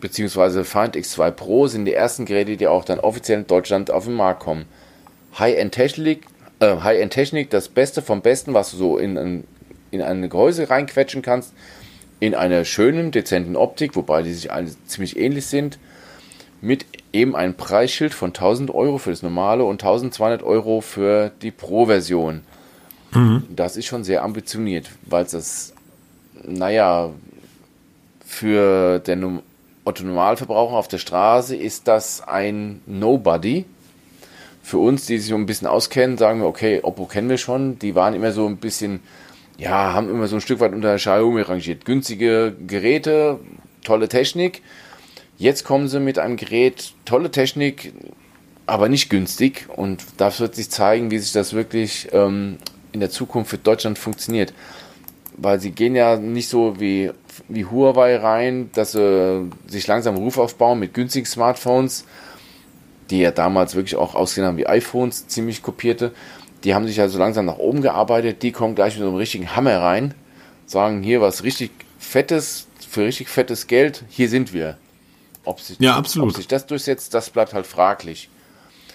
bzw. 0.00 0.64
Find 0.64 0.96
X2 0.96 1.30
Pro 1.30 1.66
sind 1.66 1.84
die 1.84 1.94
ersten 1.94 2.24
Geräte, 2.24 2.56
die 2.56 2.66
auch 2.66 2.84
dann 2.84 3.00
offiziell 3.00 3.40
in 3.40 3.46
Deutschland 3.46 3.90
auf 3.90 4.04
den 4.04 4.14
Markt 4.14 4.40
kommen. 4.40 4.64
High-End-Technik, 5.38 6.26
äh, 6.60 6.76
High-End-Technik, 6.80 7.50
das 7.50 7.68
Beste 7.68 8.02
vom 8.02 8.22
Besten, 8.22 8.54
was 8.54 8.70
du 8.72 8.76
so 8.76 8.98
in 8.98 9.16
ein, 9.16 9.44
in 9.90 10.02
ein 10.02 10.28
Gehäuse 10.28 10.70
reinquetschen 10.70 11.22
kannst, 11.22 11.52
in 12.18 12.34
einer 12.34 12.64
schönen, 12.64 13.12
dezenten 13.12 13.56
Optik, 13.56 13.96
wobei 13.96 14.22
die 14.22 14.32
sich 14.32 14.52
alle 14.52 14.70
ziemlich 14.86 15.16
ähnlich 15.16 15.46
sind, 15.46 15.78
mit 16.60 16.84
eben 17.12 17.34
einem 17.34 17.54
Preisschild 17.54 18.12
von 18.12 18.30
1000 18.30 18.72
Euro 18.74 18.98
für 18.98 19.10
das 19.10 19.22
normale 19.22 19.64
und 19.64 19.82
1200 19.82 20.42
Euro 20.42 20.80
für 20.80 21.30
die 21.42 21.50
Pro-Version. 21.50 22.42
Mhm. 23.12 23.44
Das 23.48 23.76
ist 23.76 23.86
schon 23.86 24.04
sehr 24.04 24.22
ambitioniert, 24.22 24.90
weil 25.06 25.24
es 25.24 25.32
das, 25.32 25.74
naja, 26.44 27.10
für 28.24 29.00
den 29.00 29.40
Otto 29.90 30.04
Normalverbraucher 30.04 30.76
auf 30.76 30.86
der 30.86 30.98
Straße 30.98 31.56
ist 31.56 31.88
das 31.88 32.22
ein 32.22 32.80
Nobody. 32.86 33.64
Für 34.62 34.78
uns, 34.78 35.06
die 35.06 35.18
sich 35.18 35.30
so 35.30 35.34
ein 35.34 35.46
bisschen 35.46 35.66
auskennen, 35.66 36.16
sagen 36.16 36.40
wir, 36.40 36.46
okay, 36.46 36.78
Oppo 36.84 37.06
kennen 37.06 37.28
wir 37.28 37.38
schon. 37.38 37.76
Die 37.80 37.96
waren 37.96 38.14
immer 38.14 38.30
so 38.30 38.46
ein 38.46 38.58
bisschen, 38.58 39.00
ja, 39.58 39.92
haben 39.92 40.08
immer 40.08 40.28
so 40.28 40.36
ein 40.36 40.40
Stück 40.40 40.60
weit 40.60 40.74
unter 40.74 40.94
Xiaomi 40.94 41.40
rangiert. 41.40 41.84
Günstige 41.84 42.54
Geräte, 42.68 43.40
tolle 43.82 44.08
Technik. 44.08 44.62
Jetzt 45.38 45.64
kommen 45.64 45.88
sie 45.88 45.98
mit 45.98 46.20
einem 46.20 46.36
Gerät, 46.36 46.92
tolle 47.04 47.32
Technik, 47.32 47.92
aber 48.66 48.88
nicht 48.88 49.10
günstig. 49.10 49.66
Und 49.74 50.04
das 50.18 50.38
wird 50.38 50.54
sich 50.54 50.70
zeigen, 50.70 51.10
wie 51.10 51.18
sich 51.18 51.32
das 51.32 51.52
wirklich 51.52 52.10
ähm, 52.12 52.58
in 52.92 53.00
der 53.00 53.10
Zukunft 53.10 53.50
für 53.50 53.58
Deutschland 53.58 53.98
funktioniert. 53.98 54.52
Weil 55.36 55.58
sie 55.58 55.72
gehen 55.72 55.96
ja 55.96 56.16
nicht 56.16 56.48
so 56.48 56.78
wie 56.78 57.10
wie 57.50 57.64
Huawei 57.64 58.16
rein, 58.16 58.70
dass 58.72 58.92
sie 58.92 59.50
sich 59.66 59.86
langsam 59.86 60.16
Ruf 60.16 60.38
aufbauen 60.38 60.78
mit 60.78 60.94
günstigen 60.94 61.26
Smartphones, 61.26 62.04
die 63.10 63.20
ja 63.20 63.30
damals 63.30 63.74
wirklich 63.74 63.96
auch 63.96 64.14
ausgesehen 64.14 64.46
haben 64.46 64.56
wie 64.56 64.66
iPhones, 64.66 65.26
ziemlich 65.26 65.62
kopierte. 65.62 66.12
Die 66.64 66.74
haben 66.74 66.86
sich 66.86 67.00
also 67.00 67.18
langsam 67.18 67.46
nach 67.46 67.58
oben 67.58 67.82
gearbeitet. 67.82 68.42
Die 68.42 68.52
kommen 68.52 68.74
gleich 68.74 68.94
mit 68.94 69.02
so 69.02 69.08
einem 69.08 69.16
richtigen 69.16 69.56
Hammer 69.56 69.78
rein, 69.80 70.14
sagen 70.66 71.02
hier 71.02 71.20
was 71.20 71.42
richtig 71.42 71.70
Fettes, 71.98 72.66
für 72.88 73.04
richtig 73.04 73.28
fettes 73.28 73.66
Geld, 73.66 74.04
hier 74.08 74.28
sind 74.28 74.52
wir. 74.52 74.78
Ob 75.44 75.60
sich, 75.60 75.78
ja, 75.80 75.96
absolut. 75.96 76.30
ob 76.30 76.36
sich 76.36 76.48
das 76.48 76.66
durchsetzt, 76.66 77.14
das 77.14 77.30
bleibt 77.30 77.54
halt 77.54 77.66
fraglich. 77.66 78.28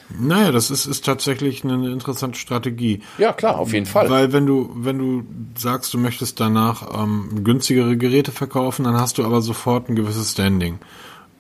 Naja, 0.09 0.51
das 0.51 0.69
ist, 0.69 0.85
ist 0.85 1.03
tatsächlich 1.03 1.63
eine 1.63 1.91
interessante 1.91 2.37
Strategie. 2.37 3.01
Ja, 3.17 3.33
klar, 3.33 3.57
auf 3.57 3.73
jeden 3.73 3.85
Fall. 3.85 4.09
Weil 4.09 4.33
wenn 4.33 4.45
du, 4.45 4.71
wenn 4.75 4.99
du 4.99 5.23
sagst, 5.57 5.93
du 5.93 5.97
möchtest 5.97 6.39
danach 6.39 7.03
ähm, 7.03 7.43
günstigere 7.43 7.97
Geräte 7.97 8.31
verkaufen, 8.31 8.83
dann 8.83 8.95
hast 8.95 9.17
du 9.17 9.25
aber 9.25 9.41
sofort 9.41 9.89
ein 9.89 9.95
gewisses 9.95 10.33
Standing. 10.33 10.79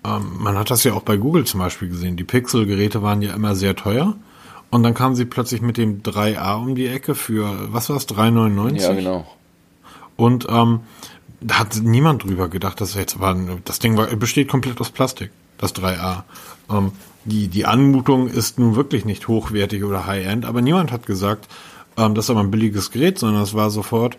Ähm, 0.03 0.31
man 0.39 0.57
hat 0.57 0.71
das 0.71 0.83
ja 0.83 0.93
auch 0.93 1.03
bei 1.03 1.17
Google 1.17 1.45
zum 1.45 1.59
Beispiel 1.59 1.89
gesehen. 1.89 2.17
Die 2.17 2.23
Pixel-Geräte 2.23 3.03
waren 3.03 3.21
ja 3.21 3.33
immer 3.33 3.55
sehr 3.55 3.75
teuer. 3.75 4.15
Und 4.71 4.83
dann 4.83 4.93
kamen 4.93 5.15
sie 5.15 5.25
plötzlich 5.25 5.61
mit 5.61 5.77
dem 5.77 6.01
3A 6.01 6.55
um 6.55 6.75
die 6.75 6.87
Ecke 6.87 7.15
für, 7.15 7.71
was 7.71 7.89
war 7.89 7.97
es, 7.97 8.07
3,99? 8.09 8.81
Ja, 8.81 8.93
genau. 8.93 9.27
Und 10.17 10.47
ähm, 10.49 10.81
da 11.39 11.59
hat 11.59 11.75
niemand 11.81 12.23
drüber 12.23 12.49
gedacht, 12.49 12.81
dass 12.81 12.95
jetzt 12.95 13.19
war, 13.19 13.35
das 13.63 13.79
Ding 13.79 13.95
war, 13.95 14.07
besteht 14.07 14.47
komplett 14.47 14.81
aus 14.81 14.89
Plastik, 14.89 15.31
das 15.57 15.75
3A. 15.75 16.23
Ähm, 16.69 16.91
die, 17.25 17.47
die 17.47 17.65
Anmutung 17.65 18.27
ist 18.27 18.59
nun 18.59 18.75
wirklich 18.75 19.03
nicht 19.05 19.27
hochwertig 19.27 19.83
oder 19.83 20.05
High-End, 20.05 20.45
aber 20.45 20.61
niemand 20.61 20.91
hat 20.91 21.05
gesagt, 21.05 21.47
ähm, 21.97 22.15
das 22.15 22.25
ist 22.25 22.29
aber 22.29 22.41
ein 22.41 22.51
billiges 22.51 22.91
Gerät, 22.91 23.19
sondern 23.19 23.41
es 23.41 23.53
war 23.53 23.69
sofort, 23.69 24.17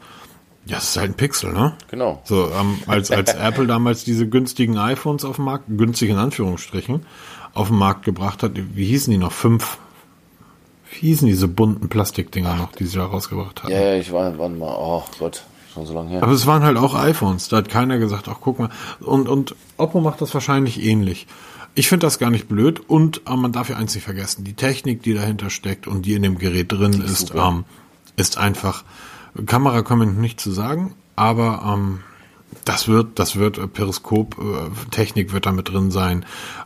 ja, 0.66 0.78
es 0.78 0.90
ist 0.90 0.96
halt 0.96 1.12
ein 1.12 1.14
Pixel, 1.14 1.52
ne? 1.52 1.74
Genau. 1.90 2.20
So, 2.24 2.50
ähm, 2.50 2.78
als, 2.86 3.10
als 3.10 3.34
Apple 3.40 3.66
damals 3.66 4.04
diese 4.04 4.28
günstigen 4.28 4.76
iPhones 4.78 5.24
auf 5.24 5.36
dem 5.36 5.44
Markt, 5.44 5.64
günstig 5.68 6.10
in 6.10 6.18
Anführungsstrichen, 6.18 7.06
auf 7.54 7.68
den 7.68 7.78
Markt 7.78 8.04
gebracht 8.04 8.42
hat, 8.42 8.52
wie 8.54 8.86
hießen 8.86 9.10
die 9.10 9.18
noch? 9.18 9.32
Fünf, 9.32 9.78
wie 10.90 11.08
hießen 11.08 11.28
diese 11.28 11.48
bunten 11.48 11.88
Plastikdinger 11.88 12.56
noch, 12.56 12.72
die 12.72 12.84
sie 12.84 12.98
da 12.98 13.06
rausgebracht 13.06 13.62
haben? 13.62 13.72
Ja, 13.72 13.80
ja, 13.80 13.94
ich 13.94 14.10
war, 14.12 14.36
warte 14.38 14.54
mal, 14.56 14.74
oh 14.76 15.04
Gott, 15.18 15.44
schon 15.72 15.86
so 15.86 15.94
lange 15.94 16.10
her. 16.10 16.22
Aber 16.22 16.32
es 16.32 16.46
waren 16.46 16.64
halt 16.64 16.76
auch 16.76 16.94
iPhones, 16.94 17.48
da 17.48 17.58
hat 17.58 17.68
keiner 17.68 17.98
gesagt, 17.98 18.28
ach 18.28 18.38
guck 18.40 18.58
mal. 18.58 18.70
Und, 19.00 19.28
und 19.28 19.54
Oppo 19.76 20.00
macht 20.00 20.20
das 20.20 20.34
wahrscheinlich 20.34 20.82
ähnlich. 20.82 21.26
Ich 21.78 21.88
finde 21.88 22.06
das 22.06 22.18
gar 22.18 22.30
nicht 22.30 22.48
blöd 22.48 22.80
und 22.80 23.20
äh, 23.26 23.36
man 23.36 23.52
darf 23.52 23.68
ja 23.68 23.76
eins 23.76 23.94
nicht 23.94 24.04
vergessen, 24.04 24.44
die 24.44 24.54
Technik, 24.54 25.02
die 25.02 25.12
dahinter 25.12 25.50
steckt 25.50 25.86
und 25.86 26.06
die 26.06 26.14
in 26.14 26.22
dem 26.22 26.38
Gerät 26.38 26.72
drin 26.72 26.94
ist, 26.94 27.30
ist, 27.30 27.34
ähm, 27.34 27.64
ist 28.16 28.38
einfach, 28.38 28.82
Kamera 29.44 29.82
kann 29.82 29.98
man 29.98 30.18
nicht 30.18 30.40
zu 30.40 30.50
sagen, 30.50 30.94
aber 31.16 31.62
ähm, 31.66 32.00
das 32.64 32.88
wird, 32.88 33.18
das 33.18 33.36
wird 33.36 33.58
äh, 33.58 33.66
Periskop-Technik 33.66 35.28
äh, 35.28 35.32
wird 35.34 35.44
damit 35.44 35.68
drin 35.68 35.90
sein. 35.90 36.24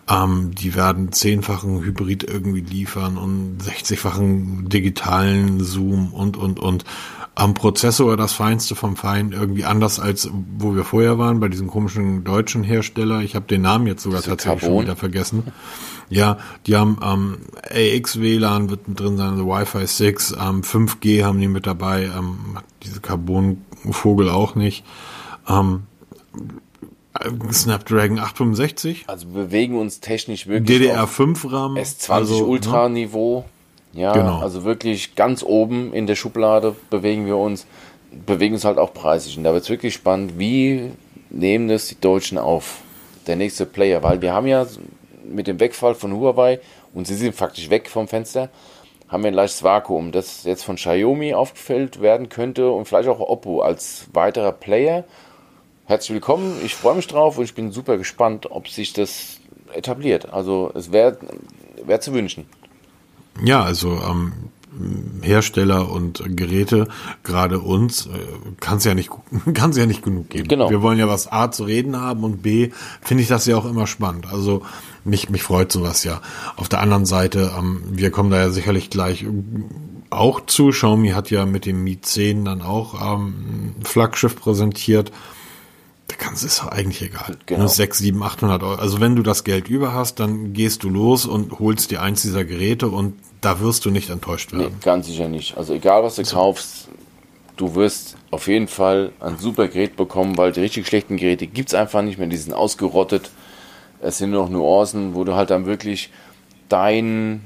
Ähm, 0.09 0.55
die 0.55 0.77
werden 0.77 1.11
zehnfachen 1.11 1.83
Hybrid 1.83 2.23
irgendwie 2.23 2.61
liefern 2.61 3.19
und 3.19 3.59
60-fachen 3.59 4.69
digitalen 4.69 5.59
Zoom 5.59 6.15
und, 6.15 6.37
und, 6.37 6.61
und 6.61 6.85
am 7.41 7.55
Prozessor 7.55 8.19
das 8.19 8.35
Feinste 8.35 8.75
vom 8.75 8.97
Fein, 8.97 9.33
irgendwie 9.33 9.65
anders 9.65 9.99
als 9.99 10.29
wo 10.59 10.75
wir 10.77 10.85
vorher 10.85 11.17
waren, 11.19 11.41
bei 11.41 11.49
diesem 11.49 11.69
komischen 11.69 12.23
deutschen 12.23 12.63
Hersteller. 12.63 13.23
Ich 13.23 13.35
habe 13.35 13.47
den 13.47 13.63
Namen 13.63 13.87
jetzt 13.87 14.03
sogar 14.03 14.21
tatsächlich 14.21 14.61
Carbon. 14.61 14.77
schon 14.77 14.83
wieder 14.85 14.97
vergessen. 14.97 15.45
Ja, 16.11 16.37
die 16.67 16.77
haben 16.77 16.99
ähm, 17.03 17.39
AX-WLAN 17.71 18.69
wird 18.69 18.89
mit 18.89 19.01
drin 19.01 19.17
sein, 19.17 19.31
also 19.31 19.47
Wi-Fi 19.47 19.87
6, 19.87 20.33
ähm, 20.33 20.61
5G 20.63 21.25
haben 21.25 21.41
die 21.41 21.49
mit 21.49 21.67
dabei, 21.67 22.11
ähm, 22.15 22.59
diese 22.83 23.01
Carbon-Vogel 23.01 24.29
auch 24.29 24.55
nicht. 24.55 24.85
Ähm, 25.49 25.85
Snapdragon 27.53 28.19
865. 28.19 29.05
Also 29.07 29.29
bewegen 29.29 29.79
uns 29.79 30.01
technisch 30.01 30.47
wirklich 30.47 30.83
DDR5 30.83 31.51
RAM. 31.51 31.77
S20 31.77 32.11
also, 32.11 32.45
Ultra 32.45 32.91
Niveau. 32.91 33.47
Ja, 33.93 34.13
genau. 34.13 34.39
also 34.39 34.65
wirklich 34.65 35.15
ganz 35.15 35.43
oben 35.43 35.93
in 35.93 36.07
der 36.07 36.15
Schublade 36.15 36.77
bewegen 36.91 37.27
wir 37.27 37.37
uns, 37.37 37.67
bewegen 38.27 38.55
uns 38.55 38.65
halt 38.65 38.79
auch 38.79 38.95
preisig. 38.95 39.37
Und 39.37 39.45
da 39.45 39.53
wird 39.53 39.65
es 39.65 39.71
wirklich 39.71 39.95
spannend, 39.95 40.39
wie 40.39 40.93
nehmen 41.31 41.69
das 41.69 41.89
die 41.89 42.01
Deutschen 42.01 42.39
auf? 42.39 42.79
Der 43.27 43.37
nächste 43.37 43.67
Player, 43.67 44.03
weil 44.03 44.23
wir 44.23 44.33
haben 44.33 44.47
ja 44.47 44.67
mit 45.25 45.47
dem 45.47 45.61
Wegfall 45.61 45.95
von 45.95 46.15
Huawei 46.15 46.61
und 46.95 47.07
sie 47.07 47.15
sind 47.15 47.35
faktisch 47.35 47.71
weg 47.71 47.89
vom 47.89 48.09
Fenster, 48.09 48.49
haben 49.09 49.25
wir 49.25 49.29
ein 49.29 49.35
leichtes 49.35 49.63
Vakuum, 49.63 50.11
das 50.13 50.45
jetzt 50.45 50.65
von 50.65 50.77
Xiaomi 50.77 51.35
aufgefüllt 51.35 52.01
werden 52.01 52.29
könnte 52.29 52.71
und 52.71 52.87
vielleicht 52.87 53.09
auch 53.09 53.21
Oppo 53.21 53.61
als 53.61 54.07
weiterer 54.13 54.53
Player. 54.53 55.05
Herzlich 55.85 56.15
willkommen, 56.15 56.61
ich 56.65 56.75
freue 56.75 56.95
mich 56.95 57.09
drauf 57.09 57.37
und 57.37 57.45
ich 57.45 57.55
bin 57.55 57.73
super 57.73 57.99
gespannt, 57.99 58.51
ob 58.51 58.69
sich 58.69 58.93
das 58.93 59.41
etabliert. 59.75 60.33
Also 60.33 60.73
es 60.75 60.93
wäre 60.93 61.19
wär 61.85 62.01
zu 62.01 62.15
wünschen. 62.15 62.47
Ja, 63.45 63.63
also 63.63 64.01
ähm, 64.09 64.33
Hersteller 65.23 65.91
und 65.91 66.23
Geräte, 66.37 66.89
gerade 67.23 67.61
uns, 67.61 68.07
äh, 68.07 68.11
kann 68.61 68.79
es 68.79 68.85
ja 68.85 68.95
nicht 68.95 69.11
kann 69.55 69.73
ja 69.73 69.87
nicht 69.87 70.03
genug 70.03 70.31
geben. 70.31 70.49
Genau. 70.49 70.71
Wir 70.71 70.83
wollen 70.83 70.99
ja 70.99 71.09
was 71.09 71.31
A 71.31 71.51
zu 71.51 71.65
reden 71.65 72.01
haben 72.01 72.25
und 72.25 72.43
B 72.43 72.71
finde 73.01 73.23
ich 73.23 73.29
das 73.29 73.47
ja 73.47 73.57
auch 73.57 73.67
immer 73.67 73.87
spannend. 73.87 74.27
Also 74.33 74.63
mich 75.05 75.31
mich 75.31 75.43
freut 75.43 75.73
sowas 75.73 76.05
ja. 76.05 76.21
Auf 76.57 76.69
der 76.69 76.81
anderen 76.81 77.07
Seite, 77.07 77.53
ähm, 77.59 77.83
wir 77.91 78.11
kommen 78.11 78.31
da 78.31 78.39
ja 78.39 78.51
sicherlich 78.51 78.91
gleich 78.91 79.27
auch 80.11 80.41
zu. 80.47 80.71
Xiaomi 80.71 81.11
hat 81.11 81.31
ja 81.31 81.47
mit 81.47 81.67
dem 81.67 81.85
Mi 81.85 82.01
10 82.01 82.45
dann 82.45 82.63
auch 82.63 83.15
ähm, 83.15 83.75
Flaggschiff 83.85 84.37
präsentiert. 84.37 85.13
Da 86.09 86.17
kannst 86.17 86.45
ist 86.45 86.63
eigentlich 86.63 87.03
egal. 87.03 87.39
Genau. 87.47 87.69
6, 87.69 87.99
7, 87.99 88.21
800 88.21 88.63
Euro. 88.65 88.75
Also 88.75 89.01
wenn 89.01 89.15
du 89.15 89.23
das 89.23 89.45
Geld 89.45 89.69
über 89.69 89.95
hast, 89.95 90.19
dann 90.19 90.53
gehst 90.53 90.83
du 90.83 90.89
los 90.89 91.25
und 91.25 91.61
holst 91.61 91.93
dir 91.93 92.03
eins 92.03 92.23
dieser 92.23 92.45
Geräte 92.45 92.89
und 92.89 93.15
da 93.41 93.61
wirst 93.61 93.85
du 93.85 93.91
nicht 93.91 94.11
enttäuscht 94.11 94.53
werden. 94.53 94.67
Nee, 94.67 94.73
ganz 94.83 95.07
sicher 95.07 95.29
nicht. 95.29 95.57
Also 95.57 95.75
egal 95.75 96.03
was 96.03 96.17
du 96.17 96.23
also. 96.23 96.37
kaufst, 96.37 96.89
du 97.57 97.75
wirst 97.75 98.17
auf 98.31 98.47
jeden 98.49 98.69
Fall 98.69 99.13
ein 99.21 99.39
super 99.39 99.69
Gerät 99.69 99.97
bekommen, 99.97 100.37
weil 100.37 100.53
die 100.53 100.61
richtig 100.61 100.87
schlechten 100.87 101.17
Geräte 101.17 101.47
gibt 101.47 101.71
es 101.71 101.75
einfach 101.75 102.03
nicht 102.03 102.19
mehr. 102.19 102.27
Die 102.27 102.37
sind 102.37 102.53
ausgerottet. 102.53 103.31
Es 104.01 104.19
sind 104.19 104.31
nur 104.31 104.45
noch 104.45 104.51
Nuancen, 104.51 105.15
wo 105.15 105.25
du 105.25 105.35
halt 105.35 105.51
dann 105.51 105.67
wirklich 105.67 106.11
dein, 106.69 107.43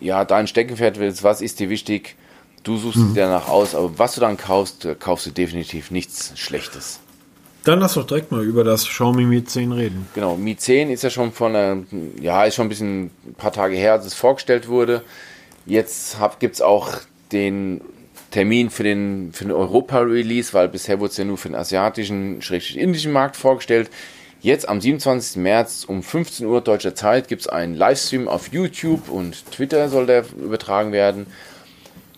ja, 0.00 0.24
dein 0.24 0.46
Steckenpferd 0.46 0.98
willst. 0.98 1.24
Was 1.24 1.40
ist 1.40 1.60
dir 1.60 1.68
wichtig? 1.68 2.16
Du 2.62 2.76
suchst 2.76 2.98
mhm. 2.98 3.14
dir 3.14 3.22
danach 3.22 3.48
aus, 3.48 3.74
aber 3.74 3.98
was 3.98 4.14
du 4.14 4.20
dann 4.20 4.36
kaufst, 4.36 4.86
kaufst 5.00 5.26
du 5.26 5.30
definitiv 5.30 5.90
nichts 5.90 6.32
Schlechtes. 6.36 7.00
Dann 7.64 7.80
lass 7.80 7.94
doch 7.94 8.06
direkt 8.06 8.32
mal 8.32 8.42
über 8.42 8.64
das 8.64 8.86
Xiaomi 8.86 9.24
Mi 9.24 9.44
10 9.44 9.72
reden. 9.72 10.06
Genau, 10.14 10.36
Mi 10.36 10.56
10 10.56 10.90
ist 10.90 11.02
ja 11.02 11.10
schon 11.10 11.32
von, 11.32 11.54
äh, 11.54 11.76
ja, 12.20 12.44
ist 12.44 12.54
schon 12.54 12.66
ein 12.66 12.70
bisschen 12.70 13.10
ein 13.26 13.34
paar 13.36 13.52
Tage 13.52 13.76
her, 13.76 13.92
als 13.92 14.06
es 14.06 14.14
vorgestellt 14.14 14.68
wurde. 14.68 15.02
Jetzt 15.66 16.16
gibt 16.38 16.54
es 16.54 16.62
auch 16.62 16.94
den 17.32 17.82
Termin 18.30 18.70
für 18.70 18.82
den, 18.82 19.32
für 19.32 19.44
den 19.44 19.52
Europa-Release, 19.52 20.54
weil 20.54 20.68
bisher 20.68 21.00
wurde 21.00 21.10
es 21.10 21.16
ja 21.18 21.24
nur 21.24 21.36
für 21.36 21.48
den 21.48 21.54
asiatischen, 21.54 22.40
schrägstrich 22.40 22.78
indischen 22.78 23.12
Markt 23.12 23.36
vorgestellt. 23.36 23.90
Jetzt 24.40 24.66
am 24.66 24.80
27. 24.80 25.36
März 25.36 25.84
um 25.86 26.02
15 26.02 26.46
Uhr 26.46 26.62
deutscher 26.62 26.94
Zeit 26.94 27.28
gibt 27.28 27.42
es 27.42 27.48
einen 27.48 27.74
Livestream 27.74 28.26
auf 28.26 28.48
YouTube 28.52 29.10
und 29.10 29.44
Twitter 29.50 29.90
soll 29.90 30.06
der 30.06 30.24
übertragen 30.42 30.92
werden 30.92 31.26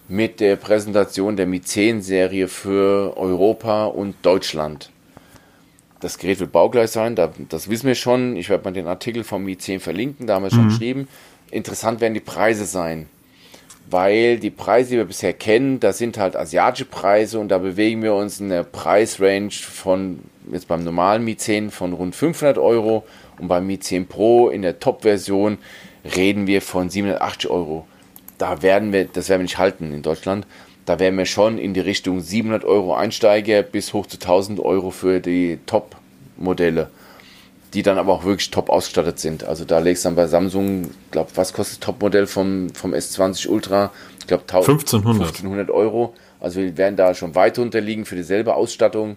mit 0.06 0.38
der 0.38 0.54
Präsentation 0.54 1.36
der 1.36 1.46
Mi 1.46 1.62
10 1.62 2.00
Serie 2.00 2.46
für 2.46 3.16
Europa 3.16 3.86
und 3.86 4.14
Deutschland. 4.22 4.91
Das 6.02 6.18
Gerät 6.18 6.40
wird 6.40 6.52
baugleich 6.52 6.90
sein, 6.90 7.16
das 7.16 7.70
wissen 7.70 7.86
wir 7.86 7.94
schon. 7.94 8.36
Ich 8.36 8.50
werde 8.50 8.64
mal 8.64 8.72
den 8.72 8.86
Artikel 8.86 9.24
vom 9.24 9.44
Mi 9.44 9.56
10 9.56 9.80
verlinken, 9.80 10.26
da 10.26 10.34
haben 10.34 10.42
wir 10.42 10.50
schon 10.50 10.64
mhm. 10.64 10.68
geschrieben. 10.68 11.08
Interessant 11.50 12.00
werden 12.02 12.14
die 12.14 12.20
Preise 12.20 12.66
sein 12.66 13.08
weil 13.92 14.38
die 14.38 14.50
Preise, 14.50 14.90
die 14.90 14.96
wir 14.96 15.04
bisher 15.04 15.32
kennen, 15.32 15.78
das 15.78 15.98
sind 15.98 16.18
halt 16.18 16.36
asiatische 16.36 16.86
Preise 16.86 17.38
und 17.38 17.48
da 17.48 17.58
bewegen 17.58 18.02
wir 18.02 18.14
uns 18.14 18.40
in 18.40 18.48
der 18.48 18.62
Preisrange 18.62 19.50
von, 19.50 20.20
jetzt 20.50 20.68
beim 20.68 20.82
normalen 20.82 21.24
Mi 21.24 21.36
10 21.36 21.70
von 21.70 21.92
rund 21.92 22.14
500 22.16 22.58
Euro 22.58 23.04
und 23.38 23.48
beim 23.48 23.66
Mi 23.66 23.78
10 23.78 24.06
Pro 24.06 24.48
in 24.48 24.62
der 24.62 24.80
Top-Version 24.80 25.58
reden 26.16 26.46
wir 26.46 26.62
von 26.62 26.90
780 26.90 27.50
Euro. 27.50 27.86
Da 28.38 28.62
werden 28.62 28.92
wir, 28.92 29.04
das 29.04 29.28
werden 29.28 29.40
wir 29.40 29.44
nicht 29.44 29.58
halten 29.58 29.92
in 29.92 30.02
Deutschland, 30.02 30.46
da 30.84 30.98
werden 30.98 31.16
wir 31.16 31.26
schon 31.26 31.58
in 31.58 31.74
die 31.74 31.80
Richtung 31.80 32.20
700 32.20 32.64
Euro 32.64 32.94
Einsteiger 32.94 33.62
bis 33.62 33.92
hoch 33.92 34.06
zu 34.06 34.16
1000 34.16 34.60
Euro 34.60 34.90
für 34.90 35.20
die 35.20 35.58
Top-Modelle 35.66 36.88
die 37.74 37.82
dann 37.82 37.98
aber 37.98 38.12
auch 38.12 38.24
wirklich 38.24 38.50
top 38.50 38.68
ausgestattet 38.68 39.18
sind. 39.18 39.44
Also 39.44 39.64
da 39.64 39.78
legst 39.78 40.04
du 40.04 40.08
dann 40.08 40.16
bei 40.16 40.26
Samsung, 40.26 40.90
glaube 41.10 41.30
was 41.34 41.52
kostet 41.52 41.78
das 41.78 41.86
Topmodell 41.86 42.26
vom, 42.26 42.70
vom 42.74 42.92
S20 42.92 43.48
Ultra? 43.48 43.90
Ich 44.20 44.26
glaube 44.26 44.42
1500. 44.42 45.28
1500 45.28 45.70
Euro. 45.70 46.14
Also 46.38 46.60
wir 46.60 46.76
werden 46.76 46.96
da 46.96 47.14
schon 47.14 47.34
weit 47.34 47.58
unterliegen 47.58 48.04
für 48.04 48.16
dieselbe 48.16 48.54
Ausstattung. 48.54 49.16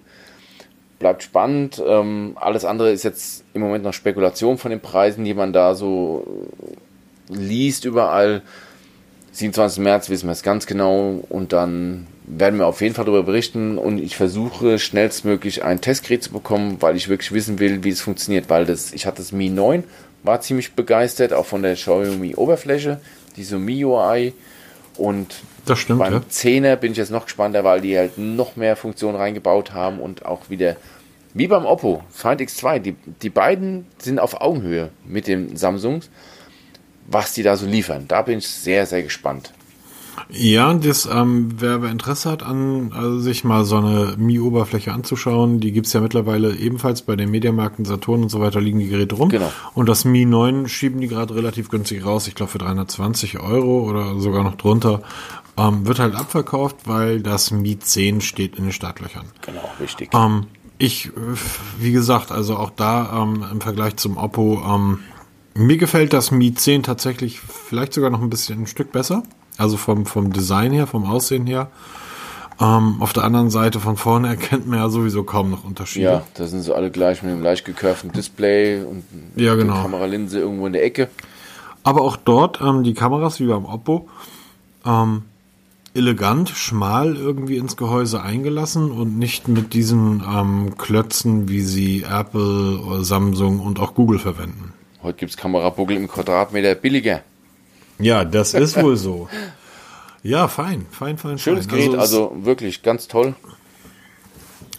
Bleibt 0.99 1.23
spannend. 1.23 1.83
Ähm, 1.85 2.37
alles 2.39 2.63
andere 2.63 2.91
ist 2.91 3.03
jetzt 3.03 3.43
im 3.53 3.61
Moment 3.61 3.83
noch 3.83 3.93
Spekulation 3.93 4.57
von 4.57 4.71
den 4.71 4.79
Preisen, 4.79 5.25
die 5.25 5.33
man 5.33 5.51
da 5.51 5.75
so 5.75 6.25
liest 7.27 7.83
überall. 7.83 8.41
27. 9.35 9.83
März 9.83 10.09
wissen 10.09 10.27
wir 10.27 10.31
es 10.31 10.43
ganz 10.43 10.65
genau. 10.65 11.23
Und 11.29 11.53
dann 11.53 12.07
werden 12.25 12.57
wir 12.57 12.67
auf 12.67 12.81
jeden 12.81 12.95
Fall 12.95 13.05
darüber 13.05 13.23
berichten. 13.23 13.77
Und 13.77 13.99
ich 13.99 14.15
versuche 14.15 14.79
schnellstmöglich 14.79 15.63
ein 15.63 15.81
Testgerät 15.81 16.23
zu 16.23 16.31
bekommen, 16.31 16.77
weil 16.79 16.95
ich 16.95 17.09
wirklich 17.09 17.31
wissen 17.31 17.59
will, 17.59 17.83
wie 17.83 17.89
es 17.89 18.01
funktioniert, 18.01 18.49
weil 18.49 18.65
das, 18.65 18.93
ich 18.93 19.05
hatte 19.05 19.17
das 19.17 19.31
Mi 19.31 19.49
9, 19.49 19.83
war 20.23 20.41
ziemlich 20.41 20.73
begeistert, 20.73 21.33
auch 21.33 21.45
von 21.45 21.61
der 21.61 21.75
Xiaomi 21.75 22.35
Oberfläche, 22.35 22.99
diese 23.35 23.59
Mi 23.59 23.83
UI 23.85 24.33
und 24.97 25.35
das 25.65 25.79
stimmt, 25.79 25.99
beim 25.99 26.13
ja. 26.13 26.21
10er 26.31 26.75
bin 26.77 26.91
ich 26.91 26.97
jetzt 26.97 27.11
noch 27.11 27.25
gespannter, 27.25 27.63
weil 27.63 27.81
die 27.81 27.97
halt 27.97 28.17
noch 28.17 28.55
mehr 28.55 28.75
Funktionen 28.75 29.17
reingebaut 29.17 29.73
haben 29.73 29.99
und 29.99 30.25
auch 30.25 30.49
wieder 30.49 30.77
wie 31.33 31.47
beim 31.47 31.65
Oppo 31.65 32.01
Find 32.09 32.39
X2, 32.39 32.79
die, 32.79 32.95
die 33.21 33.29
beiden 33.29 33.85
sind 33.97 34.19
auf 34.19 34.39
Augenhöhe 34.39 34.89
mit 35.05 35.27
den 35.27 35.57
Samsungs, 35.57 36.09
was 37.07 37.33
die 37.33 37.43
da 37.43 37.55
so 37.55 37.65
liefern. 37.65 38.05
Da 38.07 38.21
bin 38.21 38.39
ich 38.39 38.47
sehr, 38.47 38.85
sehr 38.85 39.03
gespannt. 39.03 39.53
Ja, 40.29 40.73
das, 40.73 41.07
ähm, 41.11 41.53
wer, 41.57 41.81
wer 41.81 41.91
Interesse 41.91 42.31
hat, 42.31 42.41
an 42.41 42.91
also 42.93 43.19
sich 43.19 43.43
mal 43.43 43.63
so 43.65 43.77
eine 43.77 44.15
Mi-Oberfläche 44.17 44.91
anzuschauen, 44.91 45.59
die 45.59 45.71
gibt's 45.71 45.93
ja 45.93 46.01
mittlerweile 46.01 46.55
ebenfalls 46.55 47.03
bei 47.03 47.15
den 47.15 47.29
Mediamarkten, 47.29 47.85
Saturn 47.85 48.23
und 48.23 48.29
so 48.29 48.39
weiter 48.39 48.59
liegen 48.61 48.79
die 48.79 48.87
Geräte 48.87 49.15
rum. 49.15 49.29
Genau. 49.29 49.51
Und 49.73 49.87
das 49.87 50.05
Mi 50.05 50.25
9 50.25 50.67
schieben 50.67 51.01
die 51.01 51.07
gerade 51.07 51.35
relativ 51.35 51.69
günstig 51.69 52.05
raus, 52.05 52.27
ich 52.27 52.35
glaube 52.35 52.51
für 52.51 52.57
320 52.57 53.39
Euro 53.39 53.83
oder 53.87 54.19
sogar 54.19 54.43
noch 54.43 54.55
drunter. 54.55 55.01
Ähm, 55.57 55.85
wird 55.85 55.99
halt 55.99 56.15
abverkauft, 56.15 56.77
weil 56.85 57.21
das 57.21 57.51
Mi 57.51 57.77
10 57.77 58.21
steht 58.21 58.57
in 58.57 58.63
den 58.63 58.73
Startlöchern. 58.73 59.25
Genau, 59.45 59.69
richtig. 59.79 60.09
Ähm, 60.13 60.47
ich, 60.77 61.11
wie 61.79 61.91
gesagt, 61.91 62.31
also 62.31 62.57
auch 62.57 62.71
da 62.71 63.21
ähm, 63.21 63.45
im 63.51 63.61
Vergleich 63.61 63.95
zum 63.95 64.17
Oppo, 64.17 64.61
ähm, 64.67 64.99
mir 65.55 65.77
gefällt 65.77 66.13
das 66.13 66.31
Mi 66.31 66.53
10 66.53 66.83
tatsächlich 66.83 67.39
vielleicht 67.39 67.93
sogar 67.93 68.09
noch 68.09 68.21
ein 68.21 68.29
bisschen 68.29 68.63
ein 68.63 68.67
Stück 68.67 68.91
besser. 68.91 69.23
Also 69.57 69.77
vom, 69.77 70.05
vom 70.05 70.33
Design 70.33 70.73
her, 70.73 70.85
vom 70.85 71.05
Aussehen 71.05 71.47
her. 71.47 71.69
Ähm, 72.59 72.97
auf 73.01 73.13
der 73.13 73.23
anderen 73.23 73.49
Seite 73.49 73.79
von 73.79 73.97
vorne 73.97 74.27
erkennt 74.29 74.67
man 74.67 74.79
ja 74.79 74.89
sowieso 74.89 75.23
kaum 75.23 75.49
noch 75.49 75.63
Unterschiede. 75.63 76.05
Ja, 76.05 76.23
da 76.35 76.45
sind 76.45 76.61
sie 76.61 76.75
alle 76.75 76.91
gleich 76.91 77.23
mit 77.23 77.31
einem 77.31 77.41
leicht 77.41 77.65
gekurften 77.65 78.11
Display 78.11 78.83
und 78.83 79.03
ja, 79.35 79.55
genau. 79.55 79.81
Kameralinse 79.81 80.39
irgendwo 80.39 80.67
in 80.67 80.73
der 80.73 80.83
Ecke. 80.83 81.09
Aber 81.83 82.01
auch 82.01 82.17
dort 82.17 82.61
ähm, 82.61 82.83
die 82.83 82.93
Kameras 82.93 83.39
wie 83.39 83.47
beim 83.47 83.65
Oppo 83.65 84.09
ähm, 84.85 85.23
elegant, 85.93 86.49
schmal 86.49 87.15
irgendwie 87.15 87.57
ins 87.57 87.77
Gehäuse 87.77 88.21
eingelassen 88.21 88.91
und 88.91 89.17
nicht 89.17 89.47
mit 89.47 89.73
diesen 89.73 90.21
ähm, 90.27 90.77
Klötzen, 90.77 91.47
wie 91.47 91.61
sie 91.61 92.03
Apple, 92.03 93.03
Samsung 93.03 93.61
und 93.61 93.79
auch 93.79 93.95
Google 93.95 94.19
verwenden. 94.19 94.74
Heute 95.05 95.19
gibt 95.19 95.29
es 95.29 95.37
Kamerabuckel 95.37 95.97
im 95.97 96.07
Quadratmeter 96.07 96.73
billiger. 96.73 97.21
Ja, 97.99 98.25
das 98.25 98.55
ist 98.55 98.81
wohl 98.81 98.97
so. 98.97 99.29
Ja, 100.23 100.47
fein, 100.47 100.87
fein, 100.89 101.19
fein, 101.19 101.37
Schönes 101.37 101.67
fein. 101.67 101.77
Gerät, 101.77 101.95
also, 101.95 102.29
also 102.29 102.45
wirklich 102.45 102.81
ganz 102.81 103.07
toll. 103.07 103.35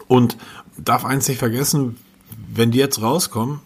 Und 0.08 0.36
darf 0.76 1.04
eins 1.04 1.28
nicht 1.28 1.38
vergessen, 1.38 1.98
wenn 2.52 2.72
die 2.72 2.78
jetzt 2.78 3.00
rauskommen, 3.00 3.60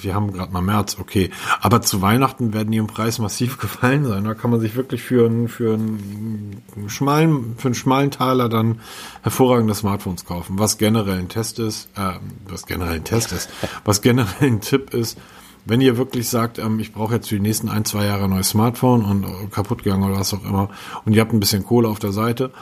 wir 0.00 0.12
haben 0.12 0.32
gerade 0.32 0.52
mal 0.52 0.62
März, 0.62 0.96
okay, 0.98 1.30
aber 1.60 1.80
zu 1.80 2.02
Weihnachten 2.02 2.52
werden 2.52 2.72
die 2.72 2.78
im 2.78 2.88
Preis 2.88 3.20
massiv 3.20 3.58
gefallen 3.60 4.04
sein. 4.04 4.24
Da 4.24 4.34
kann 4.34 4.50
man 4.50 4.58
sich 4.58 4.74
wirklich 4.74 5.02
für 5.02 5.26
einen, 5.26 5.46
für 5.46 5.74
einen 5.74 6.60
schmalen, 6.88 7.54
für 7.56 7.68
einen 7.68 7.76
schmalen 7.76 8.10
Taler 8.10 8.48
dann 8.48 8.80
hervorragende 9.22 9.76
Smartphones 9.76 10.24
kaufen. 10.24 10.58
Was 10.58 10.76
generell 10.76 11.20
ein 11.20 11.28
Test 11.28 11.60
ist, 11.60 11.88
äh, 11.96 12.14
was 12.48 12.66
generell 12.66 12.96
ein 12.96 13.04
Test 13.04 13.30
ist, 13.30 13.48
was 13.84 14.02
generell 14.02 14.48
ein 14.48 14.60
Tipp 14.60 14.92
ist, 14.92 15.16
wenn 15.64 15.80
ihr 15.80 15.96
wirklich 15.96 16.28
sagt, 16.28 16.58
ähm, 16.58 16.78
ich 16.80 16.92
brauche 16.92 17.14
jetzt 17.14 17.28
für 17.28 17.36
die 17.36 17.40
nächsten 17.40 17.68
ein, 17.68 17.84
zwei 17.84 18.06
Jahre 18.06 18.24
ein 18.24 18.30
neues 18.30 18.50
Smartphone 18.50 19.04
und 19.04 19.24
äh, 19.24 19.46
kaputt 19.50 19.84
gegangen 19.84 20.04
oder 20.04 20.18
was 20.18 20.34
auch 20.34 20.44
immer 20.44 20.70
und 21.04 21.14
ihr 21.14 21.20
habt 21.20 21.32
ein 21.32 21.40
bisschen 21.40 21.64
Kohle 21.64 21.88
auf 21.88 21.98
der 21.98 22.12
Seite, 22.12 22.52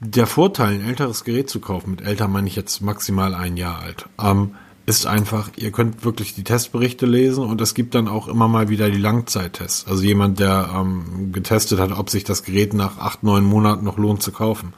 der 0.00 0.26
Vorteil, 0.26 0.74
ein 0.74 0.84
älteres 0.84 1.24
Gerät 1.24 1.50
zu 1.50 1.60
kaufen, 1.60 1.90
mit 1.90 2.02
älter 2.02 2.28
meine 2.28 2.46
ich 2.46 2.56
jetzt 2.56 2.80
maximal 2.80 3.34
ein 3.34 3.56
Jahr 3.56 3.80
alt, 3.80 4.08
ähm, 4.22 4.54
ist 4.88 5.06
einfach, 5.06 5.50
ihr 5.56 5.70
könnt 5.70 6.04
wirklich 6.04 6.34
die 6.34 6.44
Testberichte 6.44 7.04
lesen 7.04 7.44
und 7.44 7.60
es 7.60 7.74
gibt 7.74 7.94
dann 7.94 8.08
auch 8.08 8.26
immer 8.26 8.48
mal 8.48 8.70
wieder 8.70 8.88
die 8.88 8.96
Langzeittests. 8.96 9.86
Also 9.86 10.02
jemand, 10.02 10.40
der 10.40 10.70
ähm, 10.74 11.30
getestet 11.30 11.78
hat, 11.78 11.92
ob 11.92 12.08
sich 12.08 12.24
das 12.24 12.42
Gerät 12.42 12.72
nach 12.72 12.96
acht, 12.96 13.22
neun 13.22 13.44
Monaten 13.44 13.84
noch 13.84 13.98
lohnt 13.98 14.22
zu 14.22 14.32
kaufen. 14.32 14.72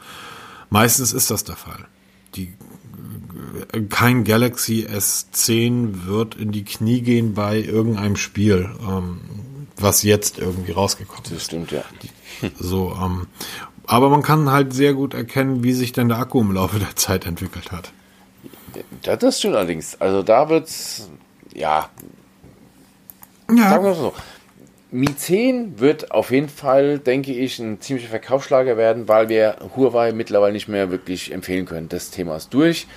Meistens 0.69 1.13
ist 1.13 1.31
das 1.31 1.45
der 1.45 1.55
Fall. 1.55 1.87
Die 2.35 2.55
kein 3.89 4.25
Galaxy 4.25 4.87
S10 4.87 6.07
wird 6.07 6.35
in 6.35 6.53
die 6.53 6.65
Knie 6.65 7.03
gehen 7.03 7.35
bei 7.35 7.59
irgendeinem 7.59 8.17
Spiel, 8.17 8.71
ähm, 8.87 9.21
was 9.77 10.03
jetzt 10.03 10.39
irgendwie 10.39 10.73
rausgekommen 10.73 11.25
ist. 11.25 11.35
Das 11.35 11.45
stimmt, 11.45 11.73
ja. 11.73 11.83
So, 12.59 12.97
ähm, 12.99 13.27
aber 13.87 14.09
man 14.09 14.23
kann 14.23 14.51
halt 14.51 14.73
sehr 14.73 14.95
gut 14.95 15.15
erkennen, 15.15 15.63
wie 15.63 15.73
sich 15.73 15.93
denn 15.93 16.09
der 16.09 16.19
Akku 16.19 16.41
im 16.41 16.53
Laufe 16.53 16.79
der 16.79 16.97
Zeit 16.97 17.27
entwickelt 17.27 17.73
hat. 17.73 17.93
Ja, 19.05 19.17
das 19.17 19.39
stimmt 19.39 19.57
allerdings. 19.57 20.01
Also 20.01 20.23
da 20.23 20.49
wird's, 20.49 21.11
ja, 21.53 21.91
ja. 23.51 23.71
sagen 23.71 23.85
wir 23.85 23.95
so. 23.95 24.15
Mi 24.93 25.15
10 25.15 25.79
wird 25.79 26.11
auf 26.11 26.33
jeden 26.33 26.49
Fall, 26.49 26.99
denke 26.99 27.33
ich, 27.33 27.61
ein 27.61 27.81
ziemlicher 27.81 28.09
Verkaufsschlager 28.09 28.77
werden, 28.77 29.07
weil 29.07 29.29
wir 29.29 29.57
Huawei 29.77 30.13
mittlerweile 30.13 30.53
nicht 30.53 30.67
mehr 30.67 30.91
wirklich 30.91 31.33
empfehlen 31.33 31.65
können. 31.65 31.89
Das 31.89 32.11
Thema 32.11 32.37
ist 32.37 32.53
durch. 32.53 32.89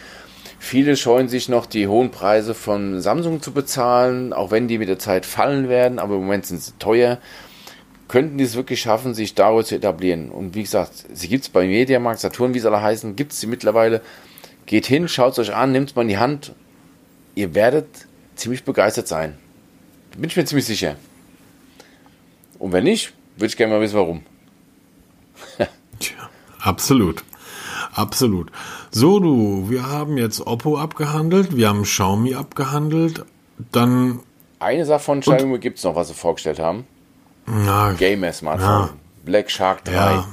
Viele 0.63 0.95
scheuen 0.95 1.27
sich 1.27 1.49
noch, 1.49 1.65
die 1.65 1.89
hohen 1.89 2.09
Preise 2.09 2.53
von 2.53 3.01
Samsung 3.01 3.41
zu 3.41 3.51
bezahlen, 3.51 4.31
auch 4.31 4.49
wenn 4.49 4.69
die 4.69 4.77
mit 4.77 4.87
der 4.87 4.97
Zeit 4.97 5.25
fallen 5.25 5.67
werden, 5.67 5.99
aber 5.99 6.15
im 6.15 6.21
Moment 6.21 6.45
sind 6.45 6.61
sie 6.61 6.71
teuer. 6.79 7.19
Könnten 8.07 8.37
die 8.37 8.45
es 8.45 8.55
wirklich 8.55 8.79
schaffen, 8.79 9.13
sich 9.13 9.35
darüber 9.35 9.65
zu 9.65 9.75
etablieren? 9.75 10.31
Und 10.31 10.55
wie 10.55 10.63
gesagt, 10.63 10.93
sie 11.11 11.27
gibt 11.27 11.43
es 11.43 11.49
bei 11.49 11.67
Mediamarkt, 11.67 12.21
Saturn, 12.21 12.53
wie 12.53 12.59
sie 12.59 12.67
alle 12.67 12.81
heißen, 12.81 13.17
gibt 13.17 13.33
es 13.33 13.41
sie 13.41 13.47
mittlerweile. 13.47 14.01
Geht 14.65 14.85
hin, 14.85 15.09
schaut 15.09 15.33
es 15.33 15.39
euch 15.39 15.53
an, 15.53 15.73
nehmt 15.73 15.89
es 15.89 15.95
mal 15.97 16.03
in 16.03 16.07
die 16.07 16.17
Hand. 16.17 16.53
Ihr 17.35 17.53
werdet 17.55 17.89
ziemlich 18.35 18.63
begeistert 18.63 19.09
sein. 19.09 19.37
Bin 20.15 20.29
ich 20.29 20.37
mir 20.37 20.45
ziemlich 20.45 20.65
sicher. 20.65 20.95
Und 22.57 22.71
wenn 22.71 22.85
nicht, 22.85 23.11
würde 23.35 23.47
ich 23.47 23.57
gerne 23.57 23.73
mal 23.73 23.81
wissen, 23.81 23.97
warum. 23.97 24.23
Tja, 25.99 26.29
absolut. 26.61 27.25
Absolut. 27.95 28.49
So, 28.95 29.19
du, 29.19 29.71
wir 29.71 29.89
haben 29.89 30.19
jetzt 30.19 30.45
Oppo 30.45 30.77
abgehandelt, 30.77 31.57
wir 31.57 31.67
haben 31.67 31.81
Xiaomi 31.81 32.35
abgehandelt, 32.35 33.25
dann. 33.71 34.19
Eine 34.59 34.85
Sache 34.85 35.03
von 35.03 35.21
Xiaomi 35.21 35.57
gibt 35.57 35.79
es 35.79 35.83
noch, 35.83 35.95
was 35.95 36.09
sie 36.09 36.13
vorgestellt 36.13 36.59
haben. 36.59 36.85
Na, 37.47 37.93
Gamer-Smartphone. 37.93 38.67
Ja. 38.67 38.89
Black 39.25 39.49
Shark 39.49 39.83
3. 39.85 39.93
Ja, 39.93 40.27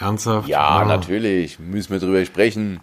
ernsthaft? 0.00 0.48
Ja, 0.48 0.80
ja, 0.80 0.84
natürlich. 0.86 1.58
Müssen 1.58 1.92
wir 1.92 1.98
drüber 1.98 2.24
sprechen. 2.24 2.80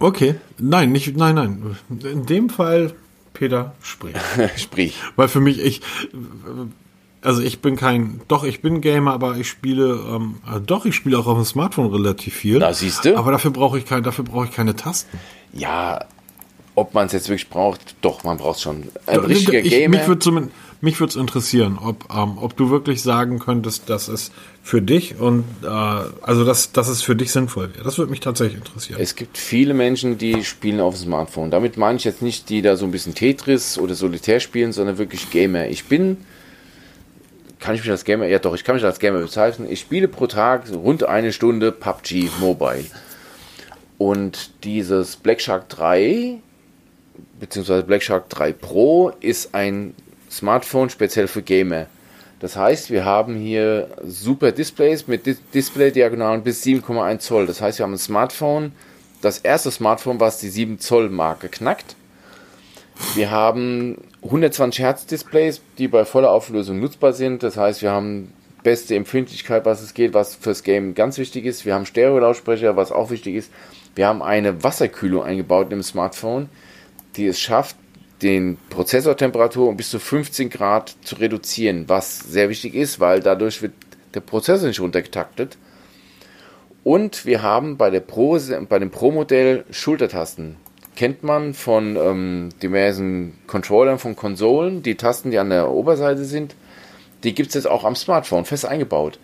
Okay. 0.00 0.34
Nein, 0.58 0.90
nicht, 0.90 1.16
nein, 1.16 1.36
nein. 1.36 1.76
In 1.88 2.26
dem 2.26 2.50
Fall, 2.50 2.92
Peter, 3.32 3.74
sprich. 3.80 4.16
sprich. 4.56 5.00
Weil 5.14 5.28
für 5.28 5.40
mich, 5.40 5.60
ich, 5.60 5.80
also 7.22 7.42
ich 7.42 7.60
bin 7.60 7.76
kein, 7.76 8.20
doch, 8.28 8.44
ich 8.44 8.62
bin 8.62 8.80
Gamer, 8.80 9.12
aber 9.12 9.36
ich 9.36 9.48
spiele, 9.48 10.00
ähm, 10.08 10.36
äh, 10.46 10.60
doch, 10.60 10.86
ich 10.86 10.94
spiele 10.94 11.18
auch 11.18 11.26
auf 11.26 11.36
dem 11.36 11.44
Smartphone 11.44 11.92
relativ 11.92 12.34
viel. 12.34 12.58
Da 12.58 12.72
siehst 12.72 13.04
du. 13.04 13.16
Aber 13.16 13.32
dafür 13.32 13.50
brauche 13.50 13.78
ich 13.78 13.84
kein, 13.84 14.02
dafür 14.02 14.24
brauche 14.24 14.46
ich 14.46 14.52
keine 14.52 14.74
Tasten. 14.76 15.18
Ja, 15.52 16.04
ob 16.74 16.94
man 16.94 17.06
es 17.06 17.12
jetzt 17.12 17.28
wirklich 17.28 17.48
braucht, 17.48 17.96
doch, 18.00 18.24
man 18.24 18.38
braucht 18.38 18.60
schon. 18.60 18.88
Ein 19.06 19.20
richtiger 19.20 19.58
ich, 19.58 19.70
Gamer. 19.70 19.98
Mich 19.98 20.06
würde 20.06 20.48
mich 20.80 20.98
würde 20.98 21.10
es 21.10 21.16
interessieren, 21.16 21.78
ob, 21.78 22.06
ähm, 22.14 22.38
ob 22.38 22.56
du 22.56 22.70
wirklich 22.70 23.02
sagen 23.02 23.38
könntest, 23.38 23.90
dass 23.90 24.08
es 24.08 24.32
für 24.62 24.80
dich 24.80 25.18
und 25.18 25.44
äh, 25.62 25.66
also 25.66 26.44
dass, 26.44 26.72
dass 26.72 26.88
es 26.88 27.02
für 27.02 27.14
dich 27.14 27.32
sinnvoll 27.32 27.74
wäre. 27.74 27.84
Das 27.84 27.98
würde 27.98 28.10
mich 28.10 28.20
tatsächlich 28.20 28.58
interessieren. 28.58 28.98
Es 28.98 29.14
gibt 29.14 29.36
viele 29.36 29.74
Menschen, 29.74 30.16
die 30.16 30.42
spielen 30.42 30.80
auf 30.80 30.94
dem 30.94 31.04
Smartphone. 31.04 31.50
Damit 31.50 31.76
meine 31.76 31.98
ich 31.98 32.04
jetzt 32.04 32.22
nicht, 32.22 32.48
die 32.48 32.62
da 32.62 32.76
so 32.76 32.86
ein 32.86 32.92
bisschen 32.92 33.14
Tetris 33.14 33.78
oder 33.78 33.94
Solitär 33.94 34.40
spielen, 34.40 34.72
sondern 34.72 34.96
wirklich 34.96 35.30
Gamer. 35.30 35.66
Ich 35.66 35.84
bin, 35.84 36.16
kann 37.60 37.74
ich 37.74 37.82
mich 37.82 37.90
als 37.90 38.04
Gamer, 38.04 38.26
ja 38.26 38.38
doch, 38.38 38.54
ich 38.54 38.64
kann 38.64 38.74
mich 38.74 38.84
als 38.84 38.98
Gamer 38.98 39.20
bezeichnen. 39.20 39.70
Ich 39.70 39.80
spiele 39.80 40.08
pro 40.08 40.26
Tag 40.26 40.64
rund 40.72 41.04
eine 41.04 41.32
Stunde 41.32 41.72
PUBG 41.72 42.30
Mobile. 42.40 42.86
Und 43.98 44.50
dieses 44.64 45.16
Black 45.16 45.40
Shark 45.40 45.68
3 45.68 46.40
beziehungsweise 47.38 47.82
Black 47.82 48.02
Shark 48.02 48.28
3 48.28 48.52
Pro 48.52 49.12
ist 49.20 49.54
ein 49.54 49.94
Smartphone 50.30 50.90
speziell 50.90 51.26
für 51.26 51.42
Gamer. 51.42 51.86
Das 52.38 52.56
heißt, 52.56 52.90
wir 52.90 53.04
haben 53.04 53.36
hier 53.36 53.88
super 54.04 54.52
Displays 54.52 55.06
mit 55.06 55.26
Display-Diagonalen 55.52 56.42
bis 56.42 56.62
7,1 56.62 57.18
Zoll. 57.18 57.46
Das 57.46 57.60
heißt, 57.60 57.78
wir 57.78 57.84
haben 57.84 57.94
ein 57.94 57.98
Smartphone, 57.98 58.72
das 59.20 59.38
erste 59.38 59.70
Smartphone, 59.70 60.20
was 60.20 60.38
die 60.38 60.48
7 60.48 60.78
Zoll 60.78 61.10
Marke 61.10 61.48
knackt. 61.48 61.96
Wir 63.14 63.30
haben 63.30 63.98
120 64.22 64.84
Hertz 64.84 65.06
Displays, 65.06 65.62
die 65.78 65.88
bei 65.88 66.04
voller 66.04 66.30
Auflösung 66.30 66.78
nutzbar 66.78 67.12
sind. 67.12 67.42
Das 67.42 67.56
heißt, 67.56 67.82
wir 67.82 67.90
haben 67.90 68.32
beste 68.62 68.94
Empfindlichkeit, 68.94 69.64
was 69.64 69.80
es 69.82 69.94
geht, 69.94 70.12
was 70.12 70.34
fürs 70.34 70.62
Game 70.62 70.94
ganz 70.94 71.18
wichtig 71.18 71.46
ist. 71.46 71.64
Wir 71.64 71.74
haben 71.74 71.86
Stereo-Lautsprecher, 71.86 72.76
was 72.76 72.92
auch 72.92 73.10
wichtig 73.10 73.36
ist. 73.36 73.50
Wir 73.94 74.06
haben 74.06 74.22
eine 74.22 74.62
Wasserkühlung 74.62 75.22
eingebaut 75.22 75.72
im 75.72 75.82
Smartphone, 75.82 76.48
die 77.16 77.26
es 77.26 77.40
schafft, 77.40 77.76
den 78.22 78.58
Prozessortemperatur 78.68 79.68
um 79.68 79.76
bis 79.76 79.90
zu 79.90 79.98
15 79.98 80.50
Grad 80.50 80.94
zu 81.02 81.16
reduzieren, 81.16 81.88
was 81.88 82.18
sehr 82.18 82.50
wichtig 82.50 82.74
ist, 82.74 83.00
weil 83.00 83.20
dadurch 83.20 83.62
wird 83.62 83.72
der 84.14 84.20
Prozessor 84.20 84.68
nicht 84.68 84.80
runtergetaktet. 84.80 85.56
Und 86.84 87.24
wir 87.26 87.42
haben 87.42 87.76
bei, 87.76 87.90
der 87.90 88.00
Pro, 88.00 88.38
bei 88.68 88.78
dem 88.78 88.90
Pro-Modell 88.90 89.64
Schultertasten. 89.70 90.56
Kennt 91.00 91.22
man 91.22 91.54
von 91.54 91.96
ähm, 91.96 92.50
diversen 92.62 93.32
Controllern 93.46 93.98
von 93.98 94.16
Konsolen, 94.16 94.82
die 94.82 94.96
Tasten, 94.96 95.30
die 95.30 95.38
an 95.38 95.48
der 95.48 95.70
Oberseite 95.70 96.26
sind, 96.26 96.54
die 97.24 97.34
gibt 97.34 97.48
es 97.48 97.54
jetzt 97.54 97.70
auch 97.70 97.84
am 97.84 97.96
Smartphone 97.96 98.44
fest 98.44 98.66
eingebaut. 98.66 99.18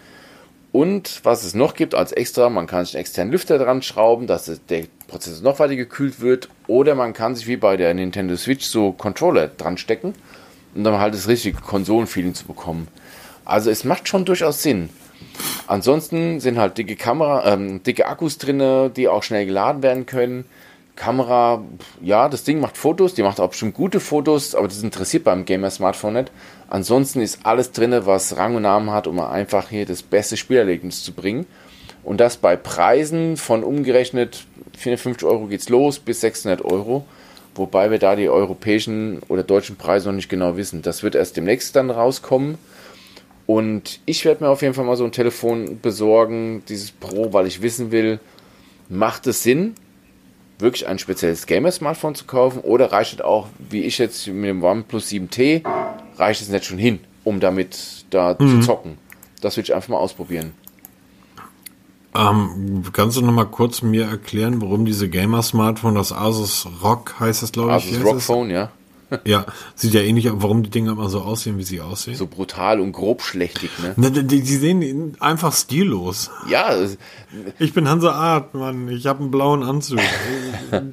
Und 0.72 1.20
was 1.22 1.44
es 1.44 1.52
noch 1.52 1.74
gibt 1.74 1.94
als 1.94 2.12
extra, 2.12 2.48
man 2.48 2.66
kann 2.66 2.86
sich 2.86 2.94
einen 2.94 3.02
externen 3.02 3.30
Lüfter 3.30 3.58
dran 3.58 3.82
schrauben, 3.82 4.26
dass 4.26 4.50
der 4.70 4.84
Prozessor 5.06 5.44
noch 5.44 5.58
weiter 5.58 5.76
gekühlt 5.76 6.20
wird. 6.20 6.48
Oder 6.66 6.94
man 6.94 7.12
kann 7.12 7.34
sich 7.34 7.46
wie 7.46 7.58
bei 7.58 7.76
der 7.76 7.92
Nintendo 7.92 8.36
Switch 8.36 8.64
so 8.64 8.92
Controller 8.92 9.48
dran 9.48 9.76
stecken, 9.76 10.14
um 10.74 10.82
dann 10.82 10.98
halt 10.98 11.12
das 11.12 11.28
richtige 11.28 11.60
Konsolenfeeling 11.60 12.32
zu 12.32 12.46
bekommen. 12.46 12.88
Also 13.44 13.68
es 13.68 13.84
macht 13.84 14.08
schon 14.08 14.24
durchaus 14.24 14.62
Sinn. 14.62 14.88
Ansonsten 15.66 16.40
sind 16.40 16.56
halt 16.56 16.78
dicke 16.78 16.96
Kamera, 16.96 17.52
ähm, 17.52 17.82
dicke 17.82 18.06
Akkus 18.06 18.38
drin, 18.38 18.94
die 18.96 19.08
auch 19.08 19.22
schnell 19.22 19.44
geladen 19.44 19.82
werden 19.82 20.06
können. 20.06 20.46
Kamera, 20.96 21.62
ja, 22.00 22.28
das 22.28 22.42
Ding 22.42 22.58
macht 22.58 22.76
Fotos, 22.76 23.14
die 23.14 23.22
macht 23.22 23.38
auch 23.38 23.50
bestimmt 23.50 23.74
gute 23.74 24.00
Fotos, 24.00 24.54
aber 24.54 24.66
das 24.66 24.82
interessiert 24.82 25.24
beim 25.24 25.44
Gamer-Smartphone 25.44 26.14
nicht. 26.14 26.32
Ansonsten 26.68 27.20
ist 27.20 27.40
alles 27.44 27.70
drin, 27.70 27.94
was 28.04 28.36
Rang 28.36 28.56
und 28.56 28.62
Namen 28.62 28.90
hat, 28.90 29.06
um 29.06 29.20
einfach 29.20 29.68
hier 29.68 29.86
das 29.86 30.02
beste 30.02 30.36
Spielerlebnis 30.36 31.04
zu 31.04 31.12
bringen. 31.12 31.46
Und 32.02 32.18
das 32.18 32.36
bei 32.36 32.56
Preisen 32.56 33.36
von 33.36 33.62
umgerechnet 33.62 34.46
450 34.78 35.28
Euro 35.28 35.46
geht's 35.46 35.68
los 35.68 35.98
bis 35.98 36.20
600 36.22 36.64
Euro. 36.64 37.04
Wobei 37.54 37.90
wir 37.90 37.98
da 37.98 38.16
die 38.16 38.28
europäischen 38.28 39.20
oder 39.28 39.42
deutschen 39.42 39.76
Preise 39.76 40.08
noch 40.08 40.16
nicht 40.16 40.28
genau 40.28 40.56
wissen. 40.56 40.82
Das 40.82 41.02
wird 41.02 41.14
erst 41.14 41.36
demnächst 41.36 41.74
dann 41.76 41.90
rauskommen. 41.90 42.58
Und 43.46 44.00
ich 44.06 44.24
werde 44.24 44.44
mir 44.44 44.50
auf 44.50 44.62
jeden 44.62 44.74
Fall 44.74 44.84
mal 44.84 44.96
so 44.96 45.04
ein 45.04 45.12
Telefon 45.12 45.80
besorgen, 45.80 46.62
dieses 46.68 46.90
Pro, 46.90 47.32
weil 47.32 47.46
ich 47.46 47.62
wissen 47.62 47.92
will, 47.92 48.18
macht 48.88 49.26
es 49.26 49.42
Sinn, 49.42 49.74
wirklich 50.58 50.86
ein 50.86 50.98
spezielles 50.98 51.46
Gamer-Smartphone 51.46 52.14
zu 52.14 52.24
kaufen 52.24 52.60
oder 52.60 52.92
reicht 52.92 53.14
es 53.14 53.20
auch, 53.20 53.48
wie 53.58 53.82
ich 53.82 53.98
jetzt 53.98 54.26
mit 54.26 54.48
dem 54.48 54.62
OnePlus 54.62 55.08
7T, 55.08 55.62
reicht 56.16 56.40
es 56.40 56.48
nicht 56.48 56.64
schon 56.64 56.78
hin, 56.78 57.00
um 57.24 57.40
damit 57.40 58.06
da 58.10 58.36
mhm. 58.38 58.48
zu 58.48 58.66
zocken. 58.66 58.98
Das 59.40 59.56
will 59.56 59.64
ich 59.64 59.74
einfach 59.74 59.90
mal 59.90 59.98
ausprobieren. 59.98 60.52
Ähm, 62.14 62.82
kannst 62.92 63.16
du 63.18 63.22
noch 63.22 63.32
mal 63.32 63.44
kurz 63.44 63.82
mir 63.82 64.06
erklären, 64.06 64.62
warum 64.62 64.86
diese 64.86 65.08
Gamer-Smartphone, 65.08 65.94
das 65.94 66.12
Asus 66.12 66.66
ROG 66.82 67.20
heißt 67.20 67.42
das, 67.42 67.52
glaube 67.52 67.76
ich? 67.76 67.92
Asus 67.92 68.04
ROG 68.04 68.20
Phone, 68.22 68.50
ja. 68.50 68.70
Ja, 69.24 69.46
sieht 69.74 69.94
ja 69.94 70.00
ähnlich 70.00 70.30
aus, 70.30 70.36
warum 70.38 70.62
die 70.62 70.70
Dinger 70.70 70.92
immer 70.92 71.08
so 71.08 71.20
aussehen, 71.20 71.58
wie 71.58 71.62
sie 71.62 71.80
aussehen. 71.80 72.16
So 72.16 72.26
brutal 72.26 72.80
und 72.80 72.92
grobschlächtig, 72.92 73.70
ne? 73.78 74.10
Die, 74.10 74.24
die, 74.24 74.40
die 74.42 74.56
sehen 74.56 75.16
einfach 75.20 75.52
stillos. 75.52 76.30
Ja. 76.48 76.74
Ich 77.58 77.72
bin 77.72 77.88
Hansa 77.88 78.12
Art, 78.12 78.54
Mann. 78.54 78.88
Ich 78.88 79.06
habe 79.06 79.20
einen 79.20 79.30
blauen 79.30 79.62
Anzug. 79.62 79.98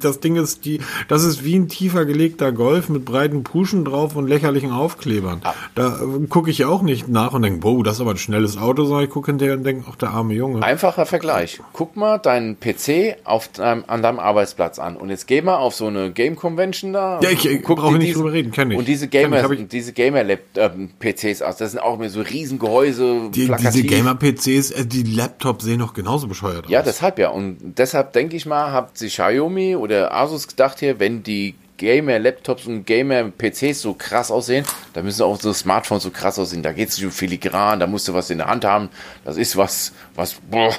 das 0.00 0.20
Ding 0.20 0.36
ist 0.36 0.64
die, 0.64 0.80
das 1.08 1.24
ist 1.24 1.44
wie 1.44 1.56
ein 1.56 1.68
tiefer 1.68 2.04
gelegter 2.04 2.52
Golf 2.52 2.88
mit 2.88 3.04
breiten 3.04 3.44
Puschen 3.44 3.84
drauf 3.84 4.16
und 4.16 4.28
lächerlichen 4.28 4.72
Aufklebern. 4.72 5.40
Ah. 5.44 5.54
Da 5.74 6.00
äh, 6.00 6.26
gucke 6.26 6.50
ich 6.50 6.64
auch 6.64 6.82
nicht 6.82 7.08
nach 7.08 7.32
und 7.32 7.42
denke, 7.42 7.62
wow, 7.62 7.82
das 7.82 7.96
ist 7.96 8.00
aber 8.00 8.12
ein 8.12 8.18
schnelles 8.18 8.56
Auto, 8.56 8.84
sondern 8.84 9.04
ich 9.04 9.10
gucke 9.10 9.30
hinterher 9.30 9.54
und 9.54 9.64
denke, 9.64 9.84
ach, 9.90 9.96
der 9.96 10.10
arme 10.10 10.34
Junge. 10.34 10.62
Einfacher 10.62 11.06
Vergleich. 11.06 11.60
Guck 11.72 11.96
mal 11.96 12.18
deinen 12.18 12.58
PC 12.58 13.16
auf 13.24 13.48
deinem, 13.48 13.84
an 13.86 14.02
deinem 14.02 14.18
Arbeitsplatz 14.18 14.78
an 14.78 14.96
und 14.96 15.10
jetzt 15.10 15.26
geh 15.26 15.42
mal 15.42 15.56
auf 15.56 15.74
so 15.74 15.86
eine 15.86 16.12
Game 16.12 16.36
Convention 16.36 16.92
da. 16.92 17.20
Ja, 17.20 17.30
ich, 17.30 17.46
ich 17.46 17.62
brauche 17.62 17.96
nicht 17.96 18.03
drüber 18.12 18.32
reden, 18.32 18.52
kenne 18.52 18.74
ich. 18.74 18.78
Und 18.78 18.86
diese 18.86 19.08
Gamer, 19.08 19.50
ich, 19.50 19.68
diese 19.68 19.92
Gamer-PCs 19.92 21.42
aus, 21.42 21.56
das 21.56 21.72
sind 21.72 21.80
auch 21.80 21.98
mehr 21.98 22.10
so 22.10 22.20
Riesengehäuse, 22.20 23.30
die, 23.32 23.50
Diese 23.58 23.82
Gamer-PCs, 23.82 24.70
äh, 24.72 24.86
die 24.86 25.02
Laptops 25.02 25.64
sehen 25.64 25.78
doch 25.78 25.94
genauso 25.94 26.28
bescheuert 26.28 26.66
aus. 26.66 26.70
Ja, 26.70 26.82
deshalb 26.82 27.18
ja. 27.18 27.30
Und 27.30 27.78
deshalb 27.78 28.12
denke 28.12 28.36
ich 28.36 28.46
mal, 28.46 28.72
hat 28.72 28.98
sich 28.98 29.14
Xiaomi 29.14 29.76
oder 29.76 30.14
Asus 30.14 30.48
gedacht 30.48 30.80
hier, 30.80 31.00
wenn 31.00 31.22
die 31.22 31.54
Gamer-Laptops 31.76 32.66
und 32.66 32.86
Gamer-PCs 32.86 33.82
so 33.82 33.94
krass 33.94 34.30
aussehen, 34.30 34.64
da 34.92 35.02
müssen 35.02 35.22
auch 35.22 35.40
so 35.40 35.52
Smartphones 35.52 36.04
so 36.04 36.10
krass 36.10 36.38
aussehen. 36.38 36.62
Da 36.62 36.72
geht 36.72 36.88
es 36.88 36.96
nicht 36.96 37.06
um 37.06 37.12
Filigran, 37.12 37.80
da 37.80 37.86
musst 37.86 38.08
du 38.08 38.14
was 38.14 38.30
in 38.30 38.38
der 38.38 38.46
Hand 38.46 38.64
haben. 38.64 38.88
Das 39.24 39.36
ist 39.36 39.56
was, 39.56 39.92
was, 40.14 40.34
boah, 40.50 40.74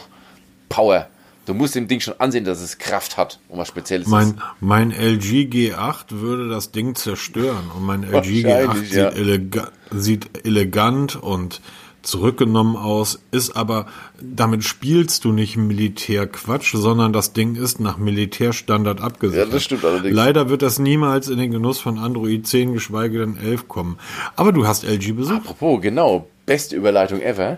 Power. 0.69 1.07
Du 1.45 1.53
musst 1.53 1.75
dem 1.75 1.87
Ding 1.87 1.99
schon 1.99 2.15
ansehen, 2.19 2.43
dass 2.43 2.61
es 2.61 2.77
Kraft 2.77 3.17
hat 3.17 3.39
und 3.49 3.59
was 3.59 3.67
Spezielles 3.67 4.07
mein, 4.07 4.29
ist. 4.29 4.35
Mein 4.59 4.91
LG 4.91 5.47
G8 5.49 6.05
würde 6.09 6.49
das 6.49 6.71
Ding 6.71 6.95
zerstören. 6.95 7.71
Und 7.75 7.85
mein 7.85 8.03
LG 8.03 8.45
G8 8.45 8.75
sieht, 8.77 8.93
ja. 8.93 9.09
elega 9.09 9.71
sieht 9.91 10.45
elegant 10.45 11.15
und 11.15 11.61
zurückgenommen 12.05 12.75
aus, 12.75 13.19
ist 13.31 13.55
aber, 13.55 13.87
damit 14.21 14.63
spielst 14.63 15.25
du 15.25 15.31
nicht 15.31 15.57
Militärquatsch, 15.57 16.75
sondern 16.75 17.13
das 17.13 17.33
Ding 17.33 17.55
ist 17.55 17.79
nach 17.79 17.97
Militärstandard 17.97 19.01
abgesichert. 19.01 19.47
Ja, 19.47 19.53
das 19.53 19.63
stimmt 19.63 19.85
allerdings. 19.85 20.15
Leider 20.15 20.49
wird 20.49 20.61
das 20.61 20.79
niemals 20.79 21.27
in 21.27 21.37
den 21.37 21.51
Genuss 21.51 21.79
von 21.79 21.97
Android 21.97 22.47
10, 22.47 22.73
geschweige 22.73 23.19
denn 23.19 23.37
11 23.37 23.67
kommen. 23.67 23.97
Aber 24.35 24.51
du 24.51 24.67
hast 24.67 24.83
LG 24.83 25.13
besucht. 25.13 25.37
Apropos, 25.37 25.81
genau, 25.81 26.27
beste 26.45 26.75
Überleitung 26.75 27.21
ever 27.21 27.57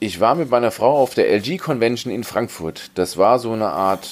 ich 0.00 0.20
war 0.20 0.34
mit 0.34 0.50
meiner 0.50 0.70
Frau 0.70 0.96
auf 0.96 1.14
der 1.14 1.30
LG 1.30 1.58
Convention 1.58 2.12
in 2.12 2.24
Frankfurt. 2.24 2.90
Das 2.94 3.16
war 3.16 3.38
so 3.38 3.52
eine 3.52 3.70
Art 3.70 4.08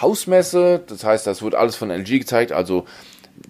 Hausmesse. 0.00 0.82
Das 0.86 1.04
heißt, 1.04 1.26
das 1.26 1.42
wurde 1.42 1.58
alles 1.58 1.76
von 1.76 1.90
LG 1.90 2.20
gezeigt. 2.20 2.52
Also 2.52 2.84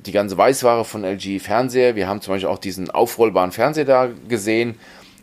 die 0.07 0.13
ganze 0.13 0.39
Weißware 0.39 0.85
von 0.85 1.05
LG 1.05 1.41
Fernseher. 1.41 1.97
Wir 1.97 2.09
haben 2.09 2.21
zum 2.21 2.35
Beispiel 2.35 2.49
auch 2.49 2.59
diesen 2.59 2.91
aufrollbaren 2.91 3.53
Fernseher 3.53 3.85
da 3.85 4.09
gesehen. 4.29 4.77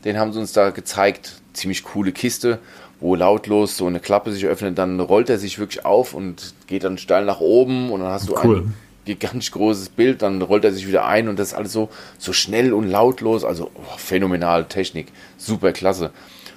Den 0.03 0.19
haben 0.19 0.31
sie 0.31 0.39
uns 0.39 0.53
da 0.53 0.69
gezeigt. 0.69 1.41
Ziemlich 1.53 1.83
coole 1.83 2.11
Kiste, 2.11 2.59
wo 2.99 3.15
lautlos 3.15 3.75
so 3.75 3.87
eine 3.87 3.99
Klappe 3.99 4.31
sich 4.31 4.45
öffnet. 4.45 4.77
Dann 4.77 4.99
rollt 4.99 5.29
er 5.29 5.39
sich 5.39 5.57
wirklich 5.57 5.85
auf 5.85 6.13
und 6.13 6.53
geht 6.67 6.83
dann 6.83 6.99
steil 6.99 7.25
nach 7.25 7.39
oben. 7.39 7.91
Und 7.91 8.01
dann 8.01 8.11
hast 8.11 8.29
du 8.29 8.35
cool. 8.43 8.57
ein 8.57 8.73
gigantisch 9.05 9.51
großes 9.51 9.89
Bild, 9.89 10.23
dann 10.23 10.41
rollt 10.41 10.65
er 10.65 10.73
sich 10.73 10.87
wieder 10.87 11.05
ein 11.05 11.29
und 11.29 11.39
das 11.39 11.49
ist 11.49 11.53
alles 11.53 11.71
so, 11.71 11.89
so 12.17 12.33
schnell 12.33 12.73
und 12.73 12.89
lautlos, 12.89 13.45
also 13.45 13.69
oh, 13.73 13.97
phänomenal 13.97 14.65
Technik, 14.65 15.07
super 15.37 15.71
klasse. 15.71 16.11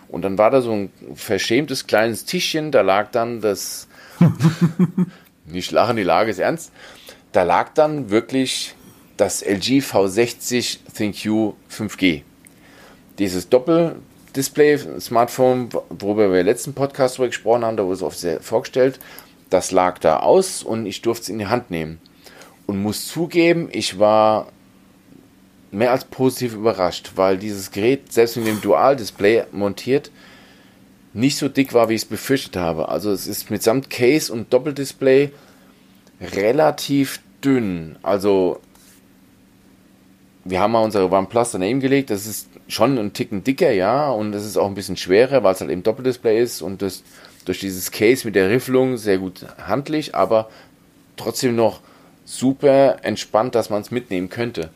Und 0.08 0.22
dann 0.22 0.38
war 0.38 0.50
da 0.50 0.62
so 0.62 0.72
ein 0.72 0.90
verschämtes 1.14 1.86
kleines 1.86 2.24
Tischchen, 2.24 2.72
da 2.72 2.80
lag 2.80 3.10
dann 3.10 3.42
das, 3.42 3.88
nicht 5.44 5.70
lachen, 5.70 5.96
die 5.96 6.02
Lage 6.02 6.30
ist 6.30 6.38
ernst, 6.38 6.72
da 7.32 7.42
lag 7.42 7.74
dann 7.74 8.08
wirklich 8.10 8.74
das 9.18 9.42
LG 9.42 9.80
V60 9.80 10.78
ThinQ 10.94 11.52
5G. 11.70 12.22
Dieses 13.18 13.50
Doppeldisplay-Smartphone, 13.50 15.68
worüber 15.90 16.32
wir 16.32 16.40
im 16.40 16.46
letzten 16.46 16.72
Podcast 16.72 17.18
drüber 17.18 17.28
gesprochen 17.28 17.62
haben, 17.64 17.76
da 17.76 17.84
wurde 17.84 17.96
es 17.96 18.02
oft 18.02 18.18
sehr 18.18 18.40
vorgestellt, 18.40 18.98
das 19.50 19.72
lag 19.72 19.98
da 19.98 20.20
aus 20.20 20.62
und 20.62 20.86
ich 20.86 21.02
durfte 21.02 21.24
es 21.24 21.28
in 21.28 21.38
die 21.38 21.48
Hand 21.48 21.70
nehmen 21.70 22.00
und 22.68 22.82
muss 22.82 23.08
zugeben, 23.08 23.70
ich 23.72 23.98
war 23.98 24.52
mehr 25.70 25.90
als 25.90 26.04
positiv 26.04 26.54
überrascht, 26.54 27.12
weil 27.16 27.38
dieses 27.38 27.70
Gerät, 27.70 28.12
selbst 28.12 28.36
mit 28.36 28.46
dem 28.46 28.60
Dual-Display 28.60 29.44
montiert, 29.52 30.10
nicht 31.14 31.38
so 31.38 31.48
dick 31.48 31.72
war, 31.72 31.88
wie 31.88 31.94
ich 31.94 32.02
es 32.02 32.08
befürchtet 32.08 32.56
habe. 32.56 32.90
Also 32.90 33.10
es 33.10 33.26
ist 33.26 33.50
mitsamt 33.50 33.88
Case 33.88 34.30
und 34.30 34.52
Doppeldisplay 34.52 35.30
relativ 36.20 37.20
dünn. 37.42 37.96
Also 38.02 38.60
wir 40.44 40.60
haben 40.60 40.72
mal 40.72 40.84
unsere 40.84 41.10
OnePlus 41.10 41.52
daneben 41.52 41.80
gelegt. 41.80 42.10
Das 42.10 42.26
ist 42.26 42.48
schon 42.68 42.98
ein 42.98 43.14
Ticken 43.14 43.44
dicker, 43.44 43.72
ja, 43.72 44.10
und 44.10 44.32
das 44.32 44.44
ist 44.44 44.58
auch 44.58 44.66
ein 44.66 44.74
bisschen 44.74 44.98
schwerer, 44.98 45.42
weil 45.42 45.54
es 45.54 45.60
halt 45.62 45.70
eben 45.70 45.82
Doppeldisplay 45.82 46.42
ist 46.42 46.60
und 46.60 46.82
das 46.82 47.02
durch 47.46 47.60
dieses 47.60 47.90
Case 47.90 48.26
mit 48.26 48.34
der 48.34 48.50
Riffelung 48.50 48.98
sehr 48.98 49.16
gut 49.16 49.46
handlich, 49.56 50.14
aber 50.14 50.50
trotzdem 51.16 51.56
noch 51.56 51.80
super 52.28 53.04
entspannt, 53.04 53.54
dass 53.54 53.70
man 53.70 53.82
es 53.82 53.90
mitnehmen 53.90 54.28
könnte. 54.28 54.70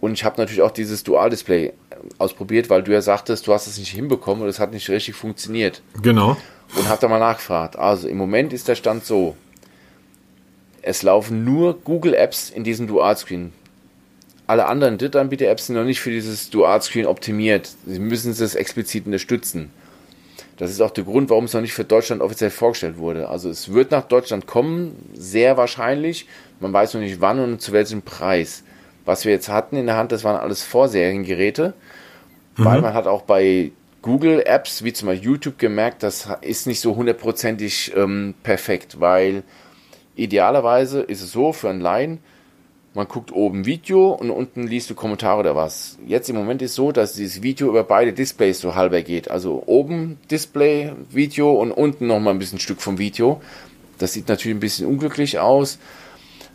Und 0.00 0.14
ich 0.14 0.24
habe 0.24 0.40
natürlich 0.40 0.62
auch 0.62 0.70
dieses 0.70 1.04
Dual-Display 1.04 1.72
ausprobiert, 2.18 2.70
weil 2.70 2.82
du 2.82 2.92
ja 2.92 3.00
sagtest, 3.00 3.46
du 3.46 3.52
hast 3.52 3.66
es 3.66 3.78
nicht 3.78 3.90
hinbekommen 3.90 4.42
und 4.42 4.48
es 4.48 4.58
hat 4.58 4.72
nicht 4.72 4.88
richtig 4.88 5.14
funktioniert. 5.14 5.82
Genau. 6.02 6.36
Und 6.76 6.88
habe 6.88 7.00
da 7.00 7.08
mal 7.08 7.20
nachgefragt. 7.20 7.76
Also 7.76 8.08
im 8.08 8.16
Moment 8.16 8.52
ist 8.52 8.66
der 8.66 8.74
Stand 8.74 9.04
so, 9.04 9.36
es 10.80 11.02
laufen 11.02 11.44
nur 11.44 11.78
Google 11.78 12.14
Apps 12.14 12.50
in 12.50 12.64
diesem 12.64 12.88
Dual-Screen 12.88 13.52
alle 14.52 14.66
anderen 14.66 14.98
Drittanbieter-Apps 14.98 15.66
sind 15.66 15.76
noch 15.76 15.84
nicht 15.84 16.00
für 16.00 16.10
dieses 16.10 16.50
Dual-Screen 16.50 17.06
optimiert. 17.06 17.70
Sie 17.86 17.98
müssen 17.98 18.32
es 18.32 18.54
explizit 18.54 19.06
unterstützen. 19.06 19.70
Das 20.58 20.70
ist 20.70 20.82
auch 20.82 20.90
der 20.90 21.04
Grund, 21.04 21.30
warum 21.30 21.44
es 21.44 21.54
noch 21.54 21.62
nicht 21.62 21.72
für 21.72 21.84
Deutschland 21.84 22.20
offiziell 22.20 22.50
vorgestellt 22.50 22.98
wurde. 22.98 23.28
Also 23.28 23.48
es 23.48 23.72
wird 23.72 23.90
nach 23.90 24.02
Deutschland 24.02 24.46
kommen, 24.46 24.94
sehr 25.14 25.56
wahrscheinlich. 25.56 26.26
Man 26.62 26.72
weiß 26.72 26.94
noch 26.94 27.00
nicht 27.00 27.20
wann 27.20 27.40
und 27.40 27.60
zu 27.60 27.72
welchem 27.72 28.02
Preis. 28.02 28.62
Was 29.04 29.24
wir 29.24 29.32
jetzt 29.32 29.48
hatten 29.48 29.76
in 29.76 29.86
der 29.86 29.96
Hand, 29.96 30.12
das 30.12 30.22
waren 30.22 30.36
alles 30.36 30.62
Vorseriengeräte, 30.62 31.74
mhm. 32.56 32.64
weil 32.64 32.80
man 32.80 32.94
hat 32.94 33.08
auch 33.08 33.22
bei 33.22 33.72
Google 34.00 34.42
Apps, 34.46 34.84
wie 34.84 34.92
zum 34.92 35.08
Beispiel 35.08 35.30
YouTube, 35.30 35.58
gemerkt, 35.58 36.02
das 36.04 36.28
ist 36.40 36.68
nicht 36.68 36.80
so 36.80 36.94
hundertprozentig 36.94 37.92
ähm, 37.96 38.34
perfekt, 38.44 39.00
weil 39.00 39.42
idealerweise 40.14 41.00
ist 41.02 41.20
es 41.20 41.32
so 41.32 41.52
für 41.52 41.68
einen 41.68 41.80
Laien, 41.80 42.20
man 42.94 43.08
guckt 43.08 43.32
oben 43.32 43.64
Video 43.64 44.10
und 44.10 44.30
unten 44.30 44.66
liest 44.66 44.90
du 44.90 44.94
Kommentare 44.94 45.40
oder 45.40 45.56
was. 45.56 45.98
Jetzt 46.06 46.28
im 46.28 46.36
Moment 46.36 46.60
ist 46.60 46.74
so, 46.74 46.92
dass 46.92 47.14
dieses 47.14 47.42
Video 47.42 47.68
über 47.68 47.84
beide 47.84 48.12
Displays 48.12 48.60
so 48.60 48.74
halber 48.74 49.00
geht. 49.00 49.30
Also 49.30 49.62
oben 49.64 50.18
Display, 50.30 50.92
Video 51.10 51.52
und 51.52 51.72
unten 51.72 52.06
nochmal 52.06 52.34
ein 52.34 52.38
bisschen 52.38 52.58
Stück 52.58 52.82
vom 52.82 52.98
Video. 52.98 53.40
Das 53.98 54.12
sieht 54.12 54.28
natürlich 54.28 54.56
ein 54.56 54.60
bisschen 54.60 54.86
unglücklich 54.86 55.38
aus. 55.38 55.78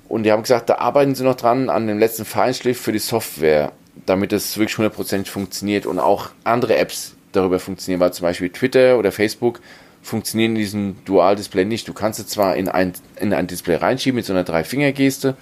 Und 0.08 0.24
die 0.24 0.32
haben 0.32 0.42
gesagt, 0.42 0.70
da 0.70 0.76
arbeiten 0.76 1.16
sie 1.16 1.24
noch 1.24 1.36
dran 1.36 1.70
an 1.70 1.88
dem 1.88 2.00
letzten 2.00 2.26
Feinschliff 2.26 2.80
für 2.80 2.92
die 2.92 3.00
Software, 3.00 3.74
damit 4.06 4.32
es 4.32 4.58
wirklich 4.58 4.78
100% 4.78 5.28
funktioniert 5.28 5.86
und 5.86 6.00
auch 6.00 6.30
andere 6.44 6.78
Apps 6.78 7.16
darüber 7.34 7.60
funktionieren, 7.60 8.00
weil 8.00 8.14
zum 8.14 8.24
Beispiel 8.24 8.50
Twitter 8.50 8.98
oder 8.98 9.12
Facebook 9.12 9.60
funktionieren 10.02 10.52
in 10.52 10.60
diesem 10.60 10.96
Dual-Display 11.06 11.66
nicht. 11.66 11.88
Du 11.88 11.94
kannst 11.94 12.20
es 12.20 12.28
zwar 12.28 12.56
in 12.56 12.70
ein, 12.70 12.94
in 13.20 13.34
ein 13.34 13.48
Display 13.48 13.76
reinschieben 13.76 14.16
mit 14.16 14.26
so 14.26 14.34
einer 14.34 14.46
Drei-Finger-Geste, 14.46 15.36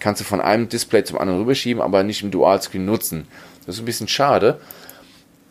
kannst 0.00 0.20
du 0.20 0.24
von 0.24 0.40
einem 0.40 0.68
Display 0.68 1.04
zum 1.04 1.18
anderen 1.18 1.40
rüberschieben, 1.40 1.82
aber 1.82 2.02
nicht 2.02 2.22
im 2.22 2.30
Dual-Screen 2.30 2.84
nutzen. 2.84 3.28
Das 3.66 3.76
ist 3.76 3.82
ein 3.82 3.86
bisschen 3.86 4.08
schade. 4.08 4.60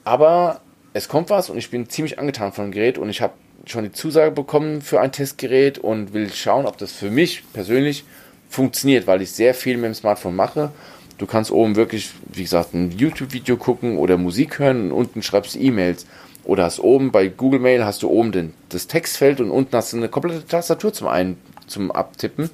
Aber 0.03 0.61
es 0.93 1.07
kommt 1.07 1.29
was 1.29 1.49
und 1.49 1.57
ich 1.57 1.69
bin 1.69 1.89
ziemlich 1.89 2.19
angetan 2.19 2.51
von 2.51 2.65
dem 2.65 2.71
Gerät 2.71 2.97
und 2.97 3.09
ich 3.09 3.21
habe 3.21 3.33
schon 3.65 3.83
die 3.83 3.91
Zusage 3.91 4.31
bekommen 4.31 4.81
für 4.81 5.01
ein 5.01 5.11
Testgerät 5.11 5.77
und 5.77 6.13
will 6.13 6.31
schauen, 6.31 6.65
ob 6.65 6.77
das 6.77 6.91
für 6.91 7.11
mich 7.11 7.43
persönlich 7.53 8.05
funktioniert, 8.49 9.07
weil 9.07 9.21
ich 9.21 9.31
sehr 9.31 9.53
viel 9.53 9.77
mit 9.77 9.85
dem 9.85 9.93
Smartphone 9.93 10.35
mache. 10.35 10.71
Du 11.17 11.25
kannst 11.25 11.51
oben 11.51 11.75
wirklich, 11.75 12.11
wie 12.31 12.43
gesagt, 12.43 12.73
ein 12.73 12.91
YouTube-Video 12.91 13.57
gucken 13.57 13.97
oder 13.97 14.17
Musik 14.17 14.59
hören 14.59 14.91
und 14.91 14.97
unten 14.97 15.23
schreibst 15.23 15.55
E-Mails. 15.55 16.05
Oder 16.43 16.63
hast 16.63 16.79
oben 16.79 17.11
bei 17.11 17.27
Google 17.27 17.59
Mail 17.59 17.83
hast 17.83 18.03
du 18.03 18.09
oben 18.09 18.31
den, 18.31 18.53
das 18.69 18.87
Textfeld 18.87 19.41
und 19.41 19.51
unten 19.51 19.75
hast 19.75 19.91
du 19.91 19.97
eine 19.97 20.07
komplette 20.07 20.45
Tastatur 20.45 20.93
zum, 20.93 21.07
ein, 21.07 21.37
zum 21.67 21.91
Abtippen 21.91 22.49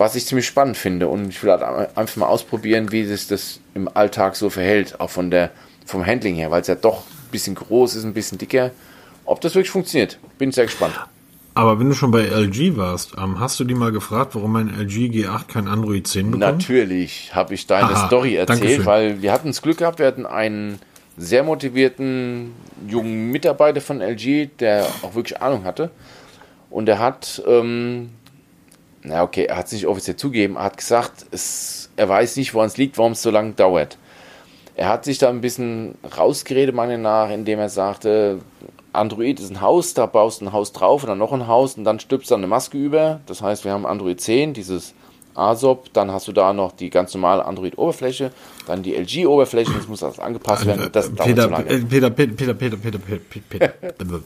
was 0.00 0.14
ich 0.16 0.26
ziemlich 0.26 0.46
spannend 0.46 0.78
finde. 0.78 1.06
Und 1.06 1.28
ich 1.28 1.42
will 1.44 1.50
halt 1.50 1.62
einfach 1.96 2.16
mal 2.16 2.26
ausprobieren, 2.26 2.90
wie 2.90 3.04
sich 3.04 3.28
das 3.28 3.60
im 3.74 3.88
Alltag 3.94 4.34
so 4.34 4.50
verhält, 4.50 4.98
auch 4.98 5.10
von 5.10 5.30
der, 5.30 5.50
vom 5.84 6.04
Handling 6.04 6.34
her, 6.34 6.50
weil 6.50 6.62
es 6.62 6.66
ja 6.68 6.74
doch 6.74 7.02
ein 7.06 7.30
bisschen 7.30 7.54
groß 7.54 7.94
ist, 7.94 8.04
ein 8.04 8.14
bisschen 8.14 8.38
dicker. 8.38 8.70
Ob 9.26 9.42
das 9.42 9.54
wirklich 9.54 9.70
funktioniert, 9.70 10.18
bin 10.38 10.50
sehr 10.50 10.64
gespannt. 10.64 10.94
Aber 11.54 11.80
wenn 11.80 11.88
du 11.88 11.94
schon 11.94 12.10
bei 12.10 12.22
LG 12.22 12.76
warst, 12.76 13.14
ähm, 13.18 13.40
hast 13.40 13.58
du 13.58 13.64
die 13.64 13.74
mal 13.74 13.92
gefragt, 13.92 14.34
warum 14.34 14.52
mein 14.52 14.68
LG 14.68 15.10
G8 15.10 15.46
kein 15.48 15.68
Android 15.68 16.06
10 16.06 16.26
bekommt? 16.30 16.40
Natürlich 16.40 17.34
habe 17.34 17.54
ich 17.54 17.66
deine 17.66 17.90
Aha, 17.90 18.06
Story 18.06 18.36
erzählt, 18.36 18.86
weil 18.86 19.20
wir 19.20 19.32
hatten 19.32 19.48
das 19.48 19.60
Glück 19.60 19.78
gehabt, 19.78 19.98
wir 19.98 20.06
hatten 20.06 20.26
einen 20.26 20.78
sehr 21.16 21.42
motivierten 21.42 22.52
jungen 22.86 23.30
Mitarbeiter 23.30 23.80
von 23.80 24.00
LG, 24.00 24.50
der 24.60 24.86
auch 25.02 25.14
wirklich 25.14 25.42
Ahnung 25.42 25.64
hatte. 25.64 25.90
Und 26.70 26.88
er 26.88 27.00
hat 27.00 27.42
ähm, 27.46 28.10
na 29.02 29.22
okay, 29.22 29.44
er 29.44 29.56
hat 29.56 29.66
es 29.66 29.72
nicht 29.72 29.86
offiziell 29.86 30.16
zugegeben, 30.16 30.56
er 30.56 30.64
hat 30.64 30.76
gesagt, 30.76 31.26
es, 31.30 31.90
er 31.96 32.08
weiß 32.08 32.36
nicht, 32.36 32.54
woran 32.54 32.66
es 32.66 32.76
liegt, 32.76 32.98
warum 32.98 33.12
es 33.12 33.22
so 33.22 33.30
lange 33.30 33.52
dauert. 33.52 33.96
Er 34.76 34.88
hat 34.88 35.04
sich 35.04 35.18
da 35.18 35.28
ein 35.28 35.40
bisschen 35.40 35.94
rausgeredet, 36.16 36.74
meiner 36.74 36.96
nach, 36.96 37.30
indem 37.30 37.58
er 37.58 37.68
sagte, 37.68 38.40
Android 38.92 39.40
ist 39.40 39.50
ein 39.50 39.60
Haus, 39.60 39.94
da 39.94 40.06
baust 40.06 40.40
du 40.40 40.46
ein 40.46 40.52
Haus 40.52 40.72
drauf 40.72 41.02
und 41.02 41.08
dann 41.08 41.18
noch 41.18 41.32
ein 41.32 41.46
Haus 41.46 41.76
und 41.76 41.84
dann 41.84 42.00
stülpst 42.00 42.30
du 42.30 42.34
eine 42.34 42.46
Maske 42.46 42.78
über. 42.78 43.20
Das 43.26 43.42
heißt, 43.42 43.64
wir 43.64 43.72
haben 43.72 43.86
Android 43.86 44.20
10, 44.20 44.54
dieses 44.54 44.94
ASOP, 45.34 45.92
dann 45.92 46.10
hast 46.10 46.28
du 46.28 46.32
da 46.32 46.52
noch 46.52 46.72
die 46.72 46.90
ganz 46.90 47.14
normale 47.14 47.44
Android-Oberfläche, 47.44 48.32
dann 48.66 48.82
die 48.82 48.94
LG-Oberfläche, 48.94 49.72
das 49.72 49.88
muss 49.88 50.02
alles 50.02 50.18
angepasst 50.18 50.66
werden. 50.66 50.90
Das 50.92 51.14
Peter, 51.14 51.48
Peter, 51.48 52.10
Peter, 52.10 52.10
Peter, 52.10 52.54
Peter, 52.54 52.76
Peter, 52.76 52.98
Peter, 52.98 53.68
Peter, 53.68 54.20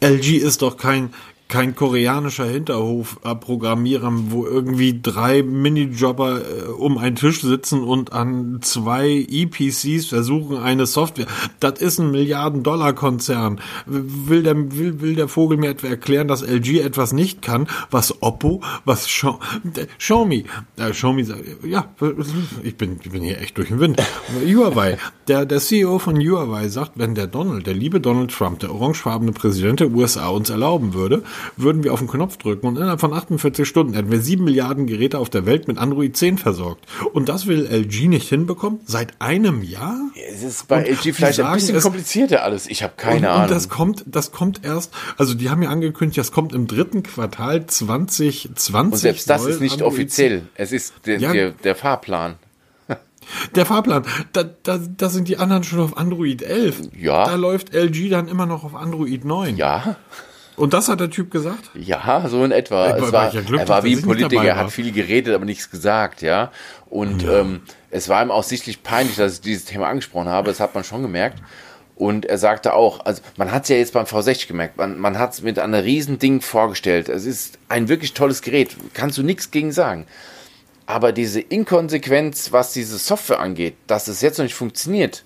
LG 0.00 0.36
ist 0.36 0.62
doch 0.62 0.76
kein, 0.76 1.12
kein 1.48 1.76
koreanischer 1.76 2.46
Hinterhof 2.46 3.20
programmieren, 3.40 4.30
wo 4.30 4.46
irgendwie 4.46 4.98
drei 5.00 5.42
Minijobber 5.42 6.40
äh, 6.40 6.62
um 6.70 6.98
einen 6.98 7.16
Tisch 7.16 7.40
sitzen 7.40 7.82
und 7.82 8.12
an 8.12 8.58
zwei 8.62 9.26
EPCs 9.28 10.06
versuchen, 10.06 10.58
eine 10.58 10.86
Software. 10.86 11.26
Das 11.60 11.80
ist 11.80 11.98
ein 11.98 12.10
Milliarden-Dollar-Konzern. 12.10 13.60
Will 13.86 14.42
der, 14.42 14.56
will, 14.56 15.00
will 15.00 15.14
der 15.14 15.28
Vogel 15.28 15.56
mir 15.56 15.70
etwa 15.70 15.86
erklären, 15.86 16.26
dass 16.26 16.42
LG 16.42 16.80
etwas 16.80 17.12
nicht 17.12 17.42
kann, 17.42 17.68
was 17.90 18.22
Oppo, 18.22 18.60
was 18.84 19.06
Xiaomi, 19.06 20.44
äh, 20.76 20.90
Xiaomi, 20.90 21.26
ja, 21.64 21.88
ich 22.62 22.76
bin, 22.76 22.98
ich 23.02 23.10
bin 23.10 23.22
hier 23.22 23.40
echt 23.40 23.56
durch 23.56 23.68
den 23.68 23.78
Wind. 23.78 24.02
Huawei, 24.44 24.98
der, 25.28 25.46
der 25.46 25.60
CEO 25.60 25.98
von 25.98 26.16
Huawei 26.16 26.68
sagt, 26.68 26.92
wenn 26.96 27.14
der 27.14 27.28
Donald, 27.28 27.66
der 27.66 27.74
liebe 27.74 28.00
Donald 28.00 28.32
Trump, 28.32 28.58
der 28.60 28.72
orangefarbene 28.72 29.32
Präsident 29.32 29.80
der 29.80 29.90
USA 29.92 30.28
uns 30.28 30.50
erlauben 30.50 30.94
würde, 30.94 31.22
würden 31.56 31.84
wir 31.84 31.92
auf 31.92 32.00
den 32.00 32.08
Knopf 32.08 32.36
drücken 32.36 32.66
und 32.66 32.76
innerhalb 32.76 33.00
von 33.00 33.12
48 33.12 33.66
Stunden 33.66 33.94
hätten 33.94 34.10
wir 34.10 34.20
7 34.20 34.44
Milliarden 34.44 34.86
Geräte 34.86 35.18
auf 35.18 35.30
der 35.30 35.46
Welt 35.46 35.68
mit 35.68 35.78
Android 35.78 36.16
10 36.16 36.38
versorgt. 36.38 36.84
Und 37.12 37.28
das 37.28 37.46
will 37.46 37.66
LG 37.66 38.08
nicht 38.08 38.28
hinbekommen? 38.28 38.80
Seit 38.86 39.20
einem 39.20 39.62
Jahr? 39.62 39.98
Es 40.30 40.42
ist 40.42 40.68
bei 40.68 40.78
und 40.78 40.88
LG 40.88 41.14
vielleicht 41.14 41.40
ein 41.40 41.54
bisschen 41.54 41.80
komplizierter 41.80 42.42
alles. 42.42 42.66
Ich 42.66 42.82
habe 42.82 42.94
keine 42.96 43.18
und, 43.18 43.24
Ahnung. 43.26 43.42
Und 43.44 43.50
das 43.50 43.68
kommt, 43.68 44.04
das 44.06 44.32
kommt 44.32 44.64
erst, 44.64 44.92
also 45.16 45.34
die 45.34 45.50
haben 45.50 45.62
ja 45.62 45.70
angekündigt, 45.70 46.18
das 46.18 46.32
kommt 46.32 46.52
im 46.52 46.66
dritten 46.66 47.02
Quartal 47.02 47.66
2020. 47.66 48.50
Und 48.92 48.96
selbst 48.98 49.28
das 49.30 49.44
ist 49.46 49.60
nicht 49.60 49.74
Android 49.74 49.92
offiziell. 49.92 50.42
Es 50.54 50.72
ist 50.72 50.94
der, 51.06 51.18
ja, 51.18 51.32
der, 51.32 51.50
der 51.52 51.74
Fahrplan. 51.74 52.36
Der 53.56 53.66
Fahrplan, 53.66 54.04
da, 54.32 54.44
da, 54.44 54.78
da 54.78 55.08
sind 55.08 55.26
die 55.26 55.36
anderen 55.36 55.64
schon 55.64 55.80
auf 55.80 55.96
Android 55.96 56.42
11. 56.42 56.90
Ja. 56.96 57.24
Da 57.24 57.34
läuft 57.34 57.74
LG 57.74 58.08
dann 58.08 58.28
immer 58.28 58.46
noch 58.46 58.62
auf 58.62 58.76
Android 58.76 59.24
9. 59.24 59.56
Ja. 59.56 59.96
Und 60.56 60.72
das 60.72 60.88
hat 60.88 61.00
der 61.00 61.10
Typ 61.10 61.30
gesagt? 61.30 61.70
Ja, 61.74 62.26
so 62.28 62.42
in 62.44 62.50
etwa. 62.50 62.88
Es 62.96 63.12
war, 63.12 63.32
ja 63.32 63.42
Glück, 63.42 63.60
er 63.60 63.68
war 63.68 63.84
wie 63.84 63.94
ein 63.94 64.02
Politiker, 64.02 64.44
er 64.44 64.56
hat 64.56 64.70
viel 64.70 64.90
geredet, 64.90 65.34
aber 65.34 65.44
nichts 65.44 65.70
gesagt, 65.70 66.22
ja. 66.22 66.50
Und 66.88 67.22
ja. 67.22 67.40
Ähm, 67.40 67.60
es 67.90 68.08
war 68.08 68.22
ihm 68.22 68.30
auch 68.30 68.42
sichtlich 68.42 68.82
peinlich, 68.82 69.16
dass 69.16 69.34
ich 69.34 69.40
dieses 69.42 69.64
Thema 69.66 69.88
angesprochen 69.88 70.28
habe. 70.28 70.48
Das 70.48 70.60
hat 70.60 70.74
man 70.74 70.84
schon 70.84 71.02
gemerkt. 71.02 71.42
Und 71.94 72.26
er 72.26 72.36
sagte 72.36 72.74
auch, 72.74 73.06
also 73.06 73.22
man 73.38 73.52
hat 73.52 73.62
es 73.62 73.70
ja 73.70 73.76
jetzt 73.76 73.94
beim 73.94 74.04
V60 74.04 74.48
gemerkt, 74.48 74.76
man, 74.76 74.98
man 74.98 75.18
hat 75.18 75.32
es 75.32 75.42
mit 75.42 75.58
einem 75.58 75.82
riesen 75.82 76.18
Ding 76.18 76.42
vorgestellt. 76.42 77.08
Es 77.08 77.24
ist 77.24 77.58
ein 77.70 77.88
wirklich 77.88 78.12
tolles 78.12 78.42
Gerät, 78.42 78.76
kannst 78.92 79.16
du 79.16 79.22
nichts 79.22 79.50
gegen 79.50 79.72
sagen. 79.72 80.06
Aber 80.84 81.12
diese 81.12 81.40
Inkonsequenz, 81.40 82.52
was 82.52 82.74
diese 82.74 82.98
Software 82.98 83.40
angeht, 83.40 83.76
dass 83.86 84.08
es 84.08 84.20
jetzt 84.20 84.36
noch 84.36 84.44
nicht 84.44 84.54
funktioniert, 84.54 85.24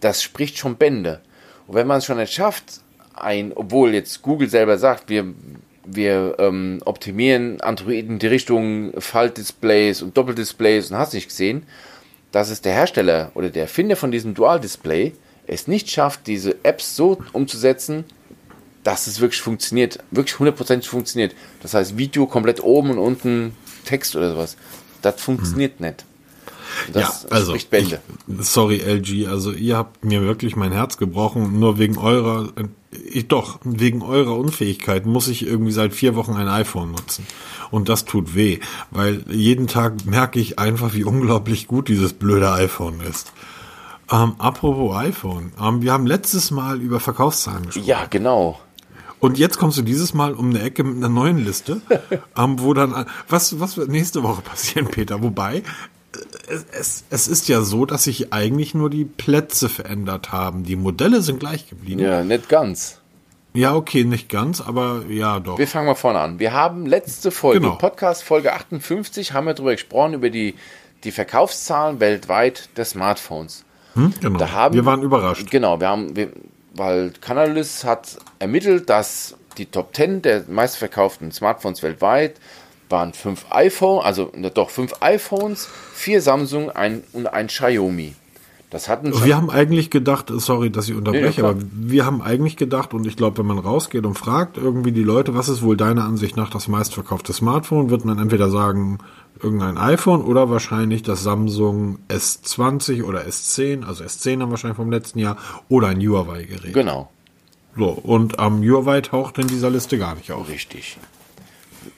das 0.00 0.22
spricht 0.22 0.58
schon 0.58 0.76
Bände. 0.76 1.22
Und 1.66 1.74
wenn 1.74 1.86
man 1.86 1.98
es 1.98 2.04
schon 2.04 2.18
nicht 2.18 2.34
schafft, 2.34 2.80
ein, 3.16 3.52
obwohl 3.54 3.94
jetzt 3.94 4.22
Google 4.22 4.48
selber 4.48 4.78
sagt, 4.78 5.08
wir, 5.08 5.26
wir 5.84 6.36
ähm, 6.38 6.80
optimieren 6.84 7.60
Android 7.60 8.06
in 8.06 8.18
die 8.18 8.26
Richtung 8.26 8.92
Faltdisplays 8.98 10.02
und 10.02 10.16
Doppeldisplays 10.16 10.90
und 10.90 10.98
hast 10.98 11.14
nicht 11.14 11.28
gesehen, 11.28 11.64
dass 12.32 12.50
es 12.50 12.60
der 12.60 12.72
Hersteller 12.72 13.30
oder 13.34 13.50
der 13.50 13.62
Erfinder 13.62 13.96
von 13.96 14.10
diesem 14.10 14.34
Dual-Display 14.34 15.12
es 15.46 15.68
nicht 15.68 15.90
schafft, 15.90 16.26
diese 16.26 16.56
Apps 16.64 16.96
so 16.96 17.18
umzusetzen, 17.32 18.04
dass 18.82 19.06
es 19.06 19.20
wirklich 19.20 19.40
funktioniert, 19.40 19.98
wirklich 20.10 20.38
hundertprozentig 20.38 20.88
funktioniert. 20.88 21.34
Das 21.62 21.74
heißt, 21.74 21.96
Video 21.96 22.26
komplett 22.26 22.62
oben 22.62 22.90
und 22.90 22.98
unten 22.98 23.56
Text 23.84 24.16
oder 24.16 24.32
sowas. 24.32 24.56
Das 25.02 25.20
funktioniert 25.20 25.78
hm. 25.78 25.86
nicht. 25.86 26.04
Das 26.92 27.22
ja, 27.22 27.28
also, 27.30 27.54
ich, 27.54 27.68
sorry 28.38 28.78
LG, 28.78 29.28
also 29.28 29.52
ihr 29.52 29.76
habt 29.76 30.04
mir 30.04 30.22
wirklich 30.22 30.56
mein 30.56 30.72
Herz 30.72 30.96
gebrochen, 30.96 31.58
nur 31.58 31.78
wegen 31.78 31.98
eurer, 31.98 32.48
ich, 32.90 33.28
doch, 33.28 33.58
wegen 33.64 34.02
eurer 34.02 34.36
Unfähigkeit 34.36 35.06
muss 35.06 35.28
ich 35.28 35.46
irgendwie 35.46 35.72
seit 35.72 35.94
vier 35.94 36.14
Wochen 36.14 36.34
ein 36.34 36.48
iPhone 36.48 36.92
nutzen. 36.92 37.26
Und 37.70 37.88
das 37.88 38.04
tut 38.04 38.34
weh, 38.34 38.60
weil 38.90 39.24
jeden 39.30 39.66
Tag 39.66 40.06
merke 40.06 40.38
ich 40.38 40.58
einfach, 40.58 40.94
wie 40.94 41.04
unglaublich 41.04 41.66
gut 41.66 41.88
dieses 41.88 42.12
blöde 42.12 42.52
iPhone 42.52 43.00
ist. 43.00 43.32
Ähm, 44.12 44.34
apropos 44.38 44.96
iPhone, 44.96 45.52
ähm, 45.60 45.82
wir 45.82 45.92
haben 45.92 46.06
letztes 46.06 46.50
Mal 46.50 46.80
über 46.80 47.00
Verkaufszahlen 47.00 47.66
gesprochen. 47.66 47.86
Ja, 47.86 48.06
genau. 48.08 48.60
Und 49.18 49.38
jetzt 49.38 49.58
kommst 49.58 49.78
du 49.78 49.82
dieses 49.82 50.12
Mal 50.12 50.34
um 50.34 50.50
eine 50.50 50.60
Ecke 50.60 50.84
mit 50.84 50.96
einer 50.98 51.08
neuen 51.08 51.42
Liste, 51.42 51.80
ähm, 52.36 52.60
wo 52.60 52.74
dann, 52.74 53.06
was, 53.28 53.58
was 53.58 53.78
wird 53.78 53.88
nächste 53.88 54.22
Woche 54.22 54.42
passieren, 54.42 54.88
Peter? 54.88 55.22
Wobei, 55.22 55.62
es, 56.48 56.66
es, 56.72 57.04
es 57.10 57.28
ist 57.28 57.48
ja 57.48 57.62
so, 57.62 57.86
dass 57.86 58.04
sich 58.04 58.32
eigentlich 58.32 58.74
nur 58.74 58.90
die 58.90 59.04
Plätze 59.04 59.68
verändert 59.68 60.32
haben. 60.32 60.64
Die 60.64 60.76
Modelle 60.76 61.22
sind 61.22 61.40
gleich 61.40 61.68
geblieben. 61.68 62.00
Ja, 62.00 62.24
nicht 62.24 62.48
ganz. 62.48 63.00
Ja, 63.56 63.74
okay, 63.76 64.04
nicht 64.04 64.28
ganz, 64.28 64.60
aber 64.60 65.04
ja, 65.08 65.38
doch. 65.38 65.58
Wir 65.58 65.68
fangen 65.68 65.86
mal 65.86 65.94
vorne 65.94 66.18
an. 66.18 66.40
Wir 66.40 66.52
haben 66.52 66.86
letzte 66.86 67.30
Folge, 67.30 67.60
genau. 67.60 67.76
Podcast 67.76 68.24
Folge 68.24 68.52
58, 68.52 69.32
haben 69.32 69.46
wir 69.46 69.54
darüber 69.54 69.72
gesprochen, 69.72 70.14
über 70.14 70.28
die, 70.28 70.56
die 71.04 71.12
Verkaufszahlen 71.12 72.00
weltweit 72.00 72.68
der 72.76 72.84
Smartphones. 72.84 73.64
Hm, 73.94 74.12
genau. 74.20 74.38
Da 74.40 74.50
haben, 74.50 74.74
wir 74.74 74.84
waren 74.84 75.02
überrascht. 75.02 75.50
Genau, 75.52 75.78
wir 75.78 75.88
haben, 75.88 76.16
wir, 76.16 76.30
weil 76.74 77.12
Canalys 77.20 77.84
hat 77.84 78.18
ermittelt, 78.40 78.90
dass 78.90 79.36
die 79.56 79.66
Top 79.66 79.94
10 79.94 80.22
der 80.22 80.44
meistverkauften 80.48 81.30
Smartphones 81.30 81.82
weltweit 81.84 82.40
waren 82.88 83.12
fünf 83.12 83.46
iPhone, 83.50 84.04
also 84.04 84.30
doch 84.54 84.70
fünf 84.70 84.92
iPhones, 85.00 85.68
vier 85.94 86.20
Samsung 86.20 86.70
ein, 86.70 87.02
und 87.12 87.26
ein 87.26 87.48
Xiaomi. 87.48 88.14
Das 88.74 88.88
hatten 88.88 89.12
wir 89.24 89.36
haben 89.36 89.50
eigentlich 89.50 89.90
gedacht, 89.90 90.32
sorry, 90.34 90.68
dass 90.68 90.88
ich 90.88 90.96
unterbreche, 90.96 91.42
nee, 91.42 91.46
aber 91.46 91.60
wir 91.72 92.04
haben 92.04 92.20
eigentlich 92.20 92.56
gedacht, 92.56 92.92
und 92.92 93.06
ich 93.06 93.16
glaube, 93.16 93.38
wenn 93.38 93.46
man 93.46 93.60
rausgeht 93.60 94.04
und 94.04 94.18
fragt 94.18 94.56
irgendwie 94.56 94.90
die 94.90 95.04
Leute, 95.04 95.32
was 95.36 95.48
ist 95.48 95.62
wohl 95.62 95.76
deiner 95.76 96.04
Ansicht 96.04 96.36
nach 96.36 96.50
das 96.50 96.66
meistverkaufte 96.66 97.32
Smartphone, 97.32 97.88
wird 97.90 98.04
man 98.04 98.18
entweder 98.18 98.50
sagen, 98.50 98.98
irgendein 99.40 99.78
iPhone 99.78 100.22
oder 100.22 100.50
wahrscheinlich 100.50 101.04
das 101.04 101.22
Samsung 101.22 101.98
S20 102.08 103.04
oder 103.04 103.20
S10, 103.20 103.84
also 103.84 104.02
S10 104.02 104.40
haben 104.40 104.50
wahrscheinlich 104.50 104.76
vom 104.76 104.90
letzten 104.90 105.20
Jahr, 105.20 105.36
oder 105.68 105.88
ein 105.88 106.00
Huawei-Gerät. 106.00 106.74
Genau. 106.74 107.10
So, 107.76 107.90
und 107.90 108.40
am 108.40 108.60
ähm, 108.60 108.68
Huawei 108.68 109.02
taucht 109.02 109.38
in 109.38 109.46
dieser 109.46 109.70
Liste 109.70 109.98
gar 109.98 110.16
nicht 110.16 110.32
auf. 110.32 110.48
Richtig 110.48 110.96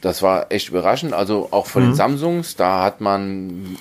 das 0.00 0.22
war 0.22 0.50
echt 0.50 0.68
überraschend. 0.68 1.12
Also 1.12 1.48
auch 1.50 1.66
von 1.66 1.82
mhm. 1.82 1.86
den 1.88 1.94
Samsungs, 1.94 2.56
da 2.56 2.82
hat 2.82 3.00
man 3.00 3.76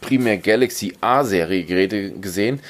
primär 0.00 0.36
Galaxy 0.36 0.94
A-Serie 1.00 1.64
Geräte 1.64 2.10
gesehen, 2.12 2.60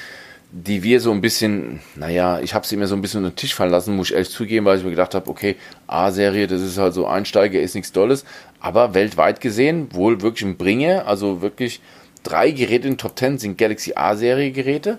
die 0.51 0.83
wir 0.83 1.01
so 1.01 1.11
ein 1.11 1.19
bisschen, 1.19 1.81
naja, 1.95 2.39
ich 2.39 2.53
habe 2.53 2.65
sie 2.65 2.77
mir 2.77 2.87
so 2.87 2.95
ein 2.95 3.01
bisschen 3.01 3.19
unter 3.19 3.31
den 3.31 3.35
Tisch 3.35 3.53
fallen 3.53 3.71
lassen, 3.71 3.95
muss 3.95 4.07
ich 4.07 4.13
ehrlich 4.13 4.29
zugeben, 4.29 4.65
weil 4.65 4.77
ich 4.77 4.85
mir 4.85 4.91
gedacht 4.91 5.13
habe, 5.13 5.29
okay, 5.29 5.57
A-Serie, 5.87 6.47
das 6.47 6.61
ist 6.61 6.77
halt 6.77 6.93
so 6.93 7.07
Einsteiger, 7.07 7.59
ist 7.59 7.75
nichts 7.75 7.91
Tolles. 7.91 8.23
Aber 8.61 8.93
weltweit 8.93 9.41
gesehen, 9.41 9.89
wohl 9.91 10.21
wirklich 10.21 10.47
ein 10.47 10.55
Bringer, 10.55 11.07
also 11.07 11.41
wirklich 11.41 11.81
drei 12.23 12.51
Geräte 12.51 12.87
in 12.87 12.93
den 12.93 12.97
Top 12.97 13.19
10 13.19 13.37
sind 13.37 13.57
Galaxy 13.57 13.93
A-Serie 13.95 14.51
Geräte 14.51 14.97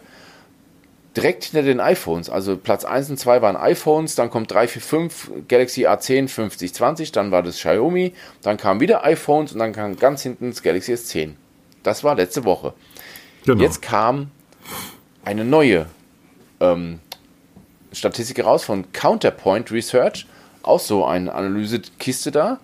direkt 1.16 1.44
hinter 1.44 1.62
den 1.62 1.80
iPhones. 1.80 2.28
Also 2.28 2.56
Platz 2.56 2.84
1 2.84 3.10
und 3.10 3.18
2 3.18 3.40
waren 3.42 3.56
iPhones, 3.56 4.14
dann 4.14 4.30
kommt 4.30 4.52
3, 4.52 4.68
4, 4.68 4.82
5, 4.82 5.30
Galaxy 5.48 5.86
A10, 5.86 6.28
50, 6.28 6.74
20, 6.74 7.12
dann 7.12 7.30
war 7.30 7.42
das 7.42 7.56
Xiaomi, 7.56 8.12
dann 8.42 8.56
kamen 8.56 8.80
wieder 8.80 9.04
iPhones 9.04 9.52
und 9.52 9.58
dann 9.58 9.72
kam 9.72 9.96
ganz 9.96 10.22
hinten 10.22 10.50
das 10.50 10.62
Galaxy 10.62 10.92
S10. 10.92 11.32
Das 11.82 12.04
war 12.04 12.16
letzte 12.16 12.44
Woche. 12.44 12.74
Genau. 13.44 13.62
Jetzt 13.62 13.80
kam 13.80 14.30
eine 15.24 15.44
neue 15.44 15.86
ähm, 16.60 17.00
Statistik 17.92 18.44
raus 18.44 18.64
von 18.64 18.92
Counterpoint 18.92 19.70
Research, 19.70 20.26
auch 20.62 20.80
so 20.80 21.04
eine 21.04 21.32
Analysekiste 21.32 22.30
da. 22.30 22.58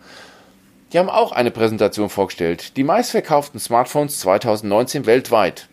Die 0.93 0.99
haben 0.99 1.09
auch 1.09 1.33
eine 1.33 1.51
Präsentation 1.51 2.11
vorgestellt. 2.11 2.77
Die 2.77 2.85
meistverkauften 2.85 3.59
Smartphones 3.59 4.19
2019 4.21 5.07
weltweit. 5.07 5.69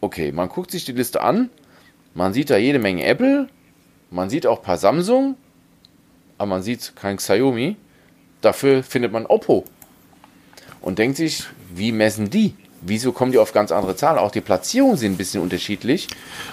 Okay, 0.00 0.32
man 0.32 0.48
guckt 0.48 0.70
sich 0.70 0.86
die 0.86 0.92
Liste 0.92 1.20
an 1.20 1.50
man 2.14 2.32
sieht 2.32 2.50
da 2.50 2.56
jede 2.56 2.78
Menge 2.78 3.04
Apple, 3.04 3.48
man 4.10 4.30
sieht 4.30 4.46
auch 4.46 4.58
ein 4.58 4.64
paar 4.64 4.78
Samsung, 4.78 5.36
aber 6.38 6.48
man 6.48 6.62
sieht 6.62 6.94
kein 6.96 7.16
Xiaomi. 7.16 7.76
Dafür 8.40 8.82
findet 8.82 9.12
man 9.12 9.26
Oppo. 9.26 9.64
Und 10.80 10.98
denkt 10.98 11.16
sich, 11.16 11.44
wie 11.74 11.92
messen 11.92 12.30
die? 12.30 12.54
Wieso 12.82 13.12
kommen 13.12 13.32
die 13.32 13.38
auf 13.38 13.52
ganz 13.52 13.72
andere 13.72 13.96
Zahlen? 13.96 14.18
Auch 14.18 14.30
die 14.30 14.42
Platzierungen 14.42 14.96
sind 14.96 15.12
ein 15.12 15.16
bisschen 15.16 15.40
unterschiedlich. 15.40 16.08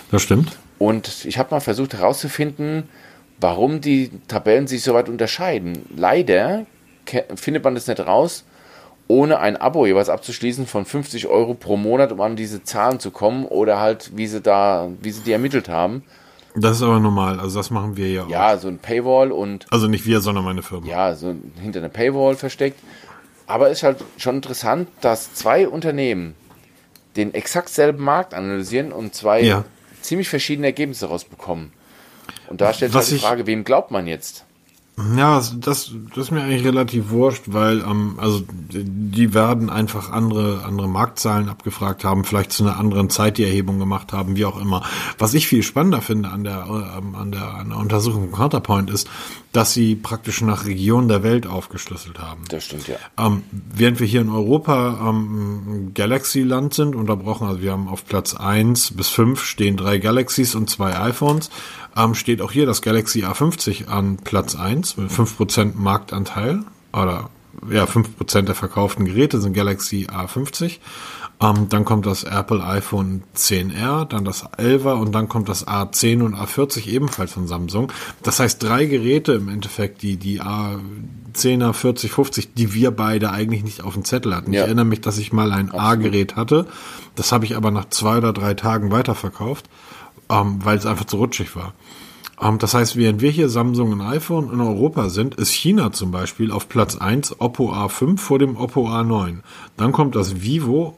Das 0.09 0.21
stimmt. 0.21 0.57
Und 0.79 1.25
ich 1.25 1.37
habe 1.37 1.53
mal 1.53 1.59
versucht 1.59 1.93
herauszufinden, 1.93 2.87
warum 3.39 3.81
die 3.81 4.09
Tabellen 4.27 4.67
sich 4.67 4.83
so 4.83 4.93
weit 4.93 5.09
unterscheiden. 5.09 5.85
Leider 5.95 6.65
findet 7.35 7.63
man 7.63 7.75
das 7.75 7.87
nicht 7.87 7.99
raus, 7.99 8.45
ohne 9.07 9.39
ein 9.39 9.57
Abo 9.57 9.85
jeweils 9.85 10.09
abzuschließen 10.09 10.67
von 10.67 10.85
50 10.85 11.27
Euro 11.27 11.53
pro 11.53 11.77
Monat, 11.77 12.11
um 12.11 12.21
an 12.21 12.35
diese 12.35 12.63
Zahlen 12.63 12.99
zu 12.99 13.11
kommen 13.11 13.45
oder 13.45 13.79
halt, 13.79 14.11
wie 14.15 14.27
sie 14.27 14.41
da, 14.41 14.89
wie 15.01 15.11
sie 15.11 15.21
die 15.21 15.31
ermittelt 15.31 15.69
haben. 15.69 16.03
Das 16.55 16.77
ist 16.77 16.83
aber 16.83 16.99
normal, 16.99 17.39
also 17.39 17.59
das 17.59 17.69
machen 17.69 17.95
wir 17.95 18.09
ja 18.09 18.23
auch. 18.23 18.29
Ja, 18.29 18.57
so 18.57 18.67
ein 18.67 18.79
Paywall 18.79 19.31
und. 19.31 19.67
Also 19.71 19.87
nicht 19.87 20.05
wir, 20.05 20.21
sondern 20.21 20.43
meine 20.43 20.61
Firma. 20.61 20.85
Ja, 20.85 21.15
so 21.15 21.33
hinter 21.61 21.79
einer 21.79 21.89
Paywall 21.89 22.35
versteckt. 22.35 22.79
Aber 23.47 23.69
es 23.69 23.79
ist 23.79 23.83
halt 23.83 23.97
schon 24.17 24.35
interessant, 24.35 24.89
dass 25.01 25.33
zwei 25.33 25.67
Unternehmen 25.67 26.35
den 27.15 27.33
exakt 27.33 27.69
selben 27.69 28.03
Markt 28.03 28.33
analysieren 28.33 28.91
und 28.91 29.13
zwei 29.13 29.41
ja. 29.41 29.65
ziemlich 30.01 30.29
verschiedene 30.29 30.67
Ergebnisse 30.67 31.07
rausbekommen. 31.07 31.73
Und 32.47 32.61
da 32.61 32.73
stellt 32.73 32.91
sich 32.91 33.01
halt 33.01 33.11
die 33.11 33.19
Frage, 33.19 33.47
wem 33.47 33.63
glaubt 33.63 33.91
man 33.91 34.07
jetzt? 34.07 34.45
Ja, 35.17 35.37
das, 35.37 35.91
das 36.13 36.25
ist 36.25 36.31
mir 36.31 36.41
eigentlich 36.43 36.65
relativ 36.65 37.09
wurscht, 37.09 37.43
weil 37.47 37.79
ähm, 37.79 38.15
also 38.17 38.43
die 38.49 39.33
werden 39.33 39.69
einfach 39.69 40.11
andere 40.11 40.63
andere 40.65 40.87
Marktzahlen 40.87 41.49
abgefragt 41.49 42.03
haben, 42.03 42.23
vielleicht 42.23 42.51
zu 42.51 42.63
einer 42.63 42.77
anderen 42.77 43.09
Zeit 43.09 43.37
die 43.37 43.43
Erhebung 43.43 43.79
gemacht 43.79 44.13
haben, 44.13 44.35
wie 44.35 44.45
auch 44.45 44.59
immer. 44.59 44.83
Was 45.17 45.33
ich 45.33 45.47
viel 45.47 45.63
spannender 45.63 46.01
finde 46.01 46.29
an 46.29 46.43
der 46.43 46.65
ähm, 46.97 47.15
an 47.15 47.31
der, 47.31 47.53
an 47.53 47.69
der 47.69 47.77
Untersuchung 47.77 48.29
von 48.29 48.37
Counterpoint 48.37 48.89
ist, 48.89 49.09
dass 49.53 49.73
sie 49.73 49.95
praktisch 49.95 50.41
nach 50.41 50.65
Regionen 50.65 51.07
der 51.07 51.23
Welt 51.23 51.47
aufgeschlüsselt 51.47 52.19
haben. 52.19 52.43
Das 52.49 52.65
stimmt 52.65 52.87
ja. 52.87 52.97
Ähm, 53.17 53.43
während 53.51 53.99
wir 53.99 54.07
hier 54.07 54.21
in 54.21 54.29
Europa 54.29 55.09
ähm, 55.09 55.91
Galaxy-Land 55.93 56.73
sind, 56.73 56.95
unterbrochen, 56.95 57.47
also 57.47 57.61
wir 57.61 57.71
haben 57.71 57.87
auf 57.87 58.05
Platz 58.05 58.33
eins 58.33 58.91
bis 58.91 59.09
fünf 59.09 59.43
stehen 59.43 59.77
drei 59.77 59.97
Galaxies 59.97 60.53
und 60.55 60.69
zwei 60.69 60.97
iPhones 60.99 61.49
ähm, 61.95 62.15
steht 62.15 62.41
auch 62.41 62.51
hier 62.51 62.65
das 62.65 62.81
Galaxy 62.81 63.23
A50 63.23 63.87
an 63.87 64.17
Platz 64.17 64.55
1 64.55 64.97
mit 64.97 65.11
5% 65.11 65.73
Marktanteil. 65.75 66.63
Oder 66.93 67.29
ja, 67.69 67.85
5% 67.85 68.41
der 68.43 68.55
verkauften 68.55 69.05
Geräte 69.05 69.39
sind 69.41 69.53
Galaxy 69.53 70.07
A50. 70.09 70.79
Ähm, 71.41 71.69
dann 71.69 71.85
kommt 71.85 72.05
das 72.05 72.23
Apple 72.23 72.63
iPhone 72.63 73.23
10R, 73.35 74.05
dann 74.05 74.25
das 74.25 74.45
11er 74.45 74.93
und 74.93 75.11
dann 75.11 75.27
kommt 75.27 75.49
das 75.49 75.67
A10 75.67 76.21
und 76.21 76.35
A40 76.35 76.87
ebenfalls 76.87 77.33
von 77.33 77.47
Samsung. 77.47 77.91
Das 78.21 78.39
heißt, 78.39 78.61
drei 78.61 78.85
Geräte 78.85 79.33
im 79.33 79.49
Endeffekt, 79.49 80.03
die, 80.03 80.17
die 80.17 80.39
A10er, 80.41 81.73
40, 81.73 82.11
50, 82.11 82.53
die 82.53 82.73
wir 82.73 82.91
beide 82.91 83.31
eigentlich 83.31 83.63
nicht 83.63 83.83
auf 83.83 83.95
dem 83.95 84.05
Zettel 84.05 84.35
hatten. 84.35 84.53
Ja. 84.53 84.61
Ich 84.61 84.65
erinnere 84.67 84.85
mich, 84.85 85.01
dass 85.01 85.17
ich 85.17 85.33
mal 85.33 85.51
ein 85.51 85.71
A-Gerät 85.71 86.35
hatte. 86.35 86.67
Das 87.15 87.31
habe 87.31 87.45
ich 87.45 87.55
aber 87.55 87.71
nach 87.71 87.89
zwei 87.89 88.17
oder 88.17 88.33
drei 88.33 88.53
Tagen 88.53 88.91
weiterverkauft 88.91 89.67
ähm, 90.31 90.59
weil 90.63 90.77
es 90.77 90.85
einfach 90.85 91.05
zu 91.05 91.17
rutschig 91.17 91.55
war. 91.55 91.73
Ähm, 92.41 92.57
das 92.57 92.73
heißt, 92.73 92.95
während 92.95 93.21
wir 93.21 93.29
hier 93.29 93.49
Samsung 93.49 93.91
und 93.91 94.01
iPhone 94.01 94.51
in 94.51 94.61
Europa 94.61 95.09
sind, 95.09 95.35
ist 95.35 95.51
China 95.51 95.91
zum 95.91 96.11
Beispiel 96.11 96.51
auf 96.51 96.69
Platz 96.69 96.97
1 96.97 97.39
Oppo 97.39 97.71
A5 97.71 98.17
vor 98.17 98.39
dem 98.39 98.57
Oppo 98.57 98.87
A9. 98.87 99.39
Dann 99.77 99.91
kommt 99.91 100.15
das 100.15 100.41
Vivo 100.41 100.97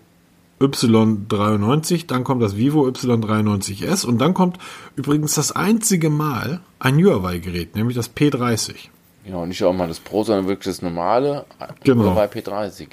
Y93, 0.62 2.08
dann 2.08 2.24
kommt 2.24 2.42
das 2.42 2.56
Vivo 2.56 2.88
Y93S 2.88 4.06
und 4.06 4.20
dann 4.20 4.34
kommt 4.34 4.60
übrigens 4.96 5.36
das 5.36 5.52
einzige 5.52 6.10
Mal 6.10 6.62
ein 6.80 6.96
Huawei-Gerät, 7.04 7.76
nämlich 7.76 7.98
das 7.98 8.16
P30. 8.16 8.76
Genau, 9.26 9.46
nicht 9.46 9.64
auch 9.64 9.74
mal 9.74 9.88
das 9.88 10.00
Pro, 10.00 10.24
sondern 10.24 10.48
wirklich 10.48 10.74
das 10.74 10.82
normale 10.82 11.46
genau. 11.84 12.12
Huawei 12.12 12.26
P30. 12.26 12.88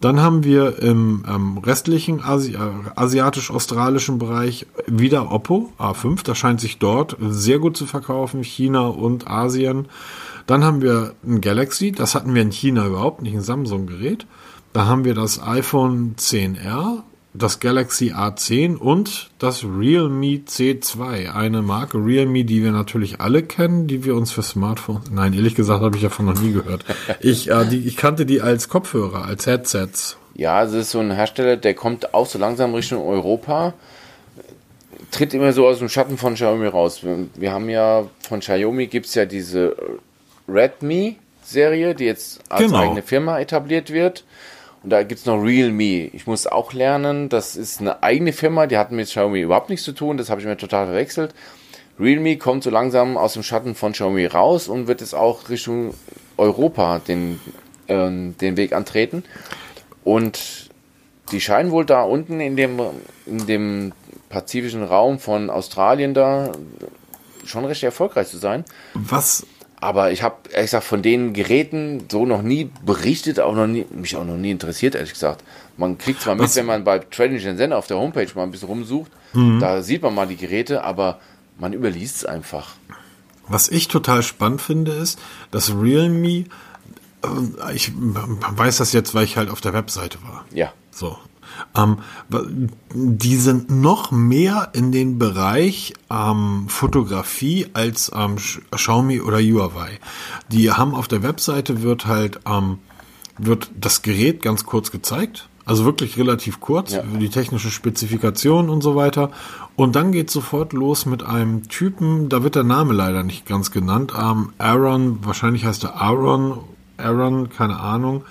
Dann 0.00 0.20
haben 0.20 0.44
wir 0.44 0.78
im 0.78 1.24
ähm, 1.28 1.58
restlichen 1.58 2.22
Asi 2.22 2.54
äh, 2.54 2.58
asiatisch-australischen 2.94 4.18
Bereich 4.18 4.66
wieder 4.86 5.32
Oppo 5.32 5.72
A5. 5.78 6.24
Das 6.24 6.38
scheint 6.38 6.60
sich 6.60 6.78
dort 6.78 7.16
sehr 7.20 7.58
gut 7.58 7.76
zu 7.76 7.84
verkaufen, 7.84 8.44
China 8.44 8.86
und 8.86 9.28
Asien. 9.28 9.88
Dann 10.46 10.64
haben 10.64 10.82
wir 10.82 11.14
ein 11.26 11.40
Galaxy, 11.40 11.90
das 11.92 12.14
hatten 12.14 12.34
wir 12.34 12.42
in 12.42 12.52
China 12.52 12.86
überhaupt 12.86 13.22
nicht, 13.22 13.34
ein 13.34 13.42
Samsung-Gerät. 13.42 14.26
Da 14.72 14.86
haben 14.86 15.04
wir 15.04 15.14
das 15.14 15.42
iPhone 15.42 16.14
10R, 16.16 17.02
das 17.38 17.60
Galaxy 17.60 18.12
A10 18.12 18.76
und 18.76 19.30
das 19.38 19.64
Realme 19.64 20.40
C2. 20.46 21.32
Eine 21.34 21.62
Marke 21.62 21.98
Realme, 21.98 22.44
die 22.44 22.62
wir 22.62 22.72
natürlich 22.72 23.20
alle 23.20 23.42
kennen, 23.42 23.86
die 23.86 24.04
wir 24.04 24.14
uns 24.14 24.30
für 24.32 24.42
Smartphones. 24.42 25.10
Nein, 25.10 25.32
ehrlich 25.32 25.54
gesagt 25.54 25.82
habe 25.82 25.96
ich 25.96 26.02
davon 26.02 26.26
noch 26.26 26.40
nie 26.40 26.52
gehört. 26.52 26.84
Ich, 27.20 27.50
äh, 27.50 27.64
die, 27.66 27.86
ich 27.86 27.96
kannte 27.96 28.26
die 28.26 28.40
als 28.40 28.68
Kopfhörer, 28.68 29.24
als 29.24 29.46
Headsets. 29.46 30.16
Ja, 30.34 30.62
es 30.62 30.72
ist 30.72 30.90
so 30.90 31.00
ein 31.00 31.10
Hersteller, 31.10 31.56
der 31.56 31.74
kommt 31.74 32.14
auch 32.14 32.26
so 32.26 32.38
langsam 32.38 32.74
Richtung 32.74 33.04
Europa. 33.06 33.74
Tritt 35.10 35.32
immer 35.34 35.52
so 35.52 35.66
aus 35.66 35.78
dem 35.78 35.88
Schatten 35.88 36.18
von 36.18 36.34
Xiaomi 36.34 36.66
raus. 36.66 37.02
Wir, 37.02 37.26
wir 37.34 37.52
haben 37.52 37.68
ja 37.68 38.04
von 38.28 38.40
Xiaomi 38.40 38.86
gibt 38.88 39.06
es 39.06 39.14
ja 39.14 39.24
diese 39.24 39.74
Redmi 40.48 41.16
Serie, 41.42 41.94
die 41.94 42.04
jetzt 42.04 42.40
als 42.50 42.62
Genau. 42.62 42.78
eigene 42.78 43.02
Firma 43.02 43.38
etabliert 43.40 43.90
wird. 43.90 44.24
Und 44.82 44.90
da 44.90 45.02
gibt's 45.02 45.26
noch 45.26 45.42
Realme. 45.42 46.06
Ich 46.12 46.26
muss 46.26 46.46
auch 46.46 46.72
lernen, 46.72 47.28
das 47.28 47.56
ist 47.56 47.80
eine 47.80 48.02
eigene 48.02 48.32
Firma, 48.32 48.66
die 48.66 48.78
hat 48.78 48.92
mit 48.92 49.08
Xiaomi 49.08 49.40
überhaupt 49.40 49.70
nichts 49.70 49.84
zu 49.84 49.92
tun, 49.92 50.16
das 50.16 50.30
habe 50.30 50.40
ich 50.40 50.46
mir 50.46 50.56
total 50.56 50.86
verwechselt. 50.86 51.34
Realme 51.98 52.36
kommt 52.36 52.62
so 52.62 52.70
langsam 52.70 53.16
aus 53.16 53.32
dem 53.32 53.42
Schatten 53.42 53.74
von 53.74 53.92
Xiaomi 53.92 54.26
raus 54.26 54.68
und 54.68 54.86
wird 54.86 55.02
es 55.02 55.14
auch 55.14 55.48
Richtung 55.48 55.94
Europa 56.36 57.00
den, 57.00 57.40
ähm, 57.88 58.36
den 58.40 58.56
Weg 58.56 58.72
antreten. 58.72 59.24
Und 60.04 60.70
die 61.32 61.40
scheinen 61.40 61.70
wohl 61.72 61.84
da 61.84 62.02
unten 62.02 62.40
in 62.40 62.56
dem, 62.56 62.80
in 63.26 63.46
dem 63.46 63.92
pazifischen 64.28 64.84
Raum 64.84 65.18
von 65.18 65.50
Australien 65.50 66.14
da 66.14 66.52
schon 67.44 67.64
recht 67.64 67.82
erfolgreich 67.82 68.28
zu 68.28 68.38
sein. 68.38 68.64
Was 68.94 69.44
Aber 69.80 70.10
ich 70.10 70.22
habe 70.22 70.36
ehrlich 70.50 70.66
gesagt 70.70 70.84
von 70.84 71.02
den 71.02 71.32
Geräten 71.34 72.04
so 72.10 72.26
noch 72.26 72.42
nie 72.42 72.70
berichtet, 72.84 73.38
auch 73.38 73.54
noch 73.54 73.66
nie, 73.68 73.86
mich 73.90 74.16
auch 74.16 74.24
noch 74.24 74.36
nie 74.36 74.50
interessiert, 74.50 74.94
ehrlich 74.96 75.12
gesagt. 75.12 75.44
Man 75.76 75.98
kriegt 75.98 76.20
zwar 76.20 76.34
mit, 76.34 76.44
Was- 76.44 76.56
wenn 76.56 76.66
man 76.66 76.82
bei 76.84 76.98
Trading 76.98 77.38
Shenzhen 77.38 77.72
auf 77.72 77.86
der 77.86 77.96
Homepage 77.98 78.26
mal 78.34 78.42
ein 78.42 78.50
bisschen 78.50 78.68
rumsucht, 78.68 79.10
Mhm. 79.34 79.60
da 79.60 79.82
sieht 79.82 80.02
man 80.02 80.14
mal 80.14 80.26
die 80.26 80.36
Geräte, 80.36 80.82
aber 80.82 81.20
man 81.58 81.72
überliest 81.72 82.16
es 82.16 82.24
einfach. 82.24 82.74
Was 83.46 83.68
ich 83.68 83.86
total 83.88 84.22
spannend 84.22 84.60
finde, 84.60 84.92
ist, 84.92 85.18
dass 85.52 85.70
Realme, 85.74 86.44
äh, 87.22 87.72
ich 87.74 87.92
weiß 87.94 88.78
das 88.78 88.92
jetzt, 88.92 89.14
weil 89.14 89.24
ich 89.24 89.36
halt 89.36 89.48
auf 89.50 89.60
der 89.60 89.72
Webseite 89.74 90.18
war. 90.22 90.44
Ja. 90.52 90.72
So. 90.90 91.16
Ähm, 91.76 91.98
die 92.92 93.36
sind 93.36 93.70
noch 93.70 94.10
mehr 94.10 94.70
in 94.72 94.92
den 94.92 95.18
Bereich 95.18 95.94
ähm, 96.10 96.66
Fotografie 96.68 97.66
als 97.72 98.10
ähm, 98.14 98.36
Xiaomi 98.70 99.20
oder 99.20 99.38
Huawei. 99.38 99.98
Die 100.50 100.70
haben 100.72 100.94
auf 100.94 101.08
der 101.08 101.22
Webseite 101.22 101.82
wird 101.82 102.06
halt 102.06 102.40
ähm, 102.46 102.78
wird 103.38 103.70
das 103.78 104.02
Gerät 104.02 104.42
ganz 104.42 104.64
kurz 104.66 104.90
gezeigt. 104.90 105.48
Also 105.64 105.84
wirklich 105.84 106.16
relativ 106.16 106.60
kurz, 106.60 106.92
Ja. 106.92 107.02
die 107.02 107.28
technische 107.28 107.70
Spezifikation 107.70 108.70
und 108.70 108.82
so 108.82 108.96
weiter. 108.96 109.30
Und 109.76 109.96
dann 109.96 110.12
geht 110.12 110.30
sofort 110.30 110.72
los 110.72 111.04
mit 111.04 111.22
einem 111.22 111.68
Typen, 111.68 112.30
da 112.30 112.42
wird 112.42 112.54
der 112.54 112.64
Name 112.64 112.94
leider 112.94 113.22
nicht 113.22 113.44
ganz 113.44 113.70
genannt. 113.70 114.12
Ähm, 114.18 114.54
Aaron, 114.56 115.18
wahrscheinlich 115.26 115.66
heißt 115.66 115.84
er 115.84 116.00
Aaron, 116.00 116.60
Aaron, 116.96 117.50
keine 117.50 117.78
Ahnung. 117.78 118.24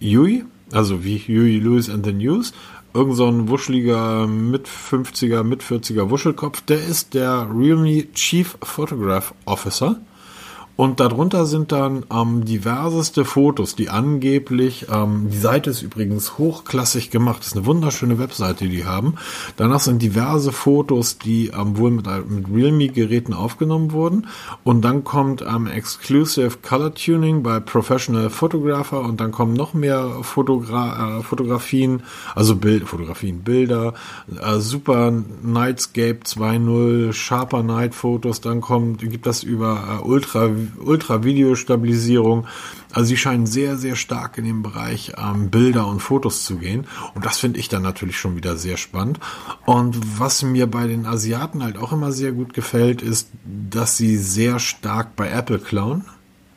Yui, 0.00 0.44
also 0.72 1.04
wie 1.04 1.18
Huey 1.18 1.58
Lewis 1.58 1.88
and 1.88 2.04
the 2.04 2.12
News. 2.12 2.52
Irgend 2.94 3.16
so 3.16 3.26
ein 3.26 3.48
wuscheliger, 3.48 4.26
mit 4.26 4.68
50er, 4.68 5.42
mit 5.44 5.62
40er 5.62 6.10
Wuschelkopf. 6.10 6.60
Der 6.62 6.84
ist 6.84 7.14
der 7.14 7.48
Realme 7.50 8.12
Chief 8.12 8.58
Photograph 8.62 9.34
Officer. 9.46 10.00
Und 10.74 11.00
darunter 11.00 11.44
sind 11.44 11.70
dann 11.70 12.04
ähm, 12.12 12.44
diverseste 12.44 13.24
Fotos, 13.24 13.76
die 13.76 13.90
angeblich, 13.90 14.86
ähm, 14.90 15.28
die 15.30 15.38
Seite 15.38 15.70
ist 15.70 15.82
übrigens 15.82 16.38
hochklassig 16.38 17.10
gemacht, 17.10 17.40
das 17.40 17.48
ist 17.48 17.56
eine 17.56 17.66
wunderschöne 17.66 18.18
Webseite, 18.18 18.68
die 18.68 18.86
haben. 18.86 19.14
Danach 19.56 19.80
sind 19.80 20.00
diverse 20.00 20.50
Fotos, 20.50 21.18
die 21.18 21.48
ähm, 21.48 21.76
wohl 21.76 21.90
mit, 21.90 22.06
mit 22.28 22.46
Realme-Geräten 22.52 23.34
aufgenommen 23.34 23.92
wurden. 23.92 24.28
Und 24.64 24.82
dann 24.82 25.04
kommt 25.04 25.42
ähm, 25.42 25.66
Exclusive 25.66 26.58
Color 26.62 26.94
Tuning 26.94 27.42
bei 27.42 27.60
Professional 27.60 28.30
Photographer 28.30 29.00
und 29.00 29.20
dann 29.20 29.30
kommen 29.30 29.52
noch 29.52 29.74
mehr 29.74 30.20
Fotogra 30.22 31.18
äh, 31.18 31.22
Fotografien, 31.22 32.02
also 32.34 32.56
Bild, 32.56 32.84
Fotografien, 32.88 33.42
Bilder, 33.42 33.92
äh, 34.40 34.58
Super 34.58 35.12
Nightscape 35.42 36.20
2.0, 36.24 37.12
Sharper 37.12 37.62
Night 37.62 37.94
Fotos, 37.94 38.40
dann 38.40 38.60
kommt, 38.62 39.00
gibt 39.00 39.26
das 39.26 39.42
über 39.42 40.00
äh, 40.00 40.04
Ultra, 40.04 40.50
Ultra 40.78 41.24
Videostabilisierung. 41.24 42.46
Also 42.92 43.08
sie 43.08 43.16
scheinen 43.16 43.46
sehr, 43.46 43.76
sehr 43.76 43.96
stark 43.96 44.38
in 44.38 44.44
dem 44.44 44.62
Bereich 44.62 45.12
ähm, 45.16 45.50
Bilder 45.50 45.86
und 45.86 46.00
Fotos 46.00 46.44
zu 46.44 46.56
gehen. 46.56 46.86
Und 47.14 47.24
das 47.24 47.38
finde 47.38 47.58
ich 47.58 47.68
dann 47.68 47.82
natürlich 47.82 48.18
schon 48.18 48.36
wieder 48.36 48.56
sehr 48.56 48.76
spannend. 48.76 49.18
Und 49.64 50.18
was 50.18 50.42
mir 50.42 50.66
bei 50.66 50.86
den 50.86 51.06
Asiaten 51.06 51.62
halt 51.62 51.78
auch 51.78 51.92
immer 51.92 52.12
sehr 52.12 52.32
gut 52.32 52.54
gefällt, 52.54 53.02
ist, 53.02 53.30
dass 53.44 53.96
sie 53.96 54.16
sehr 54.16 54.58
stark 54.58 55.16
bei 55.16 55.30
Apple 55.30 55.58
klauen. 55.58 56.04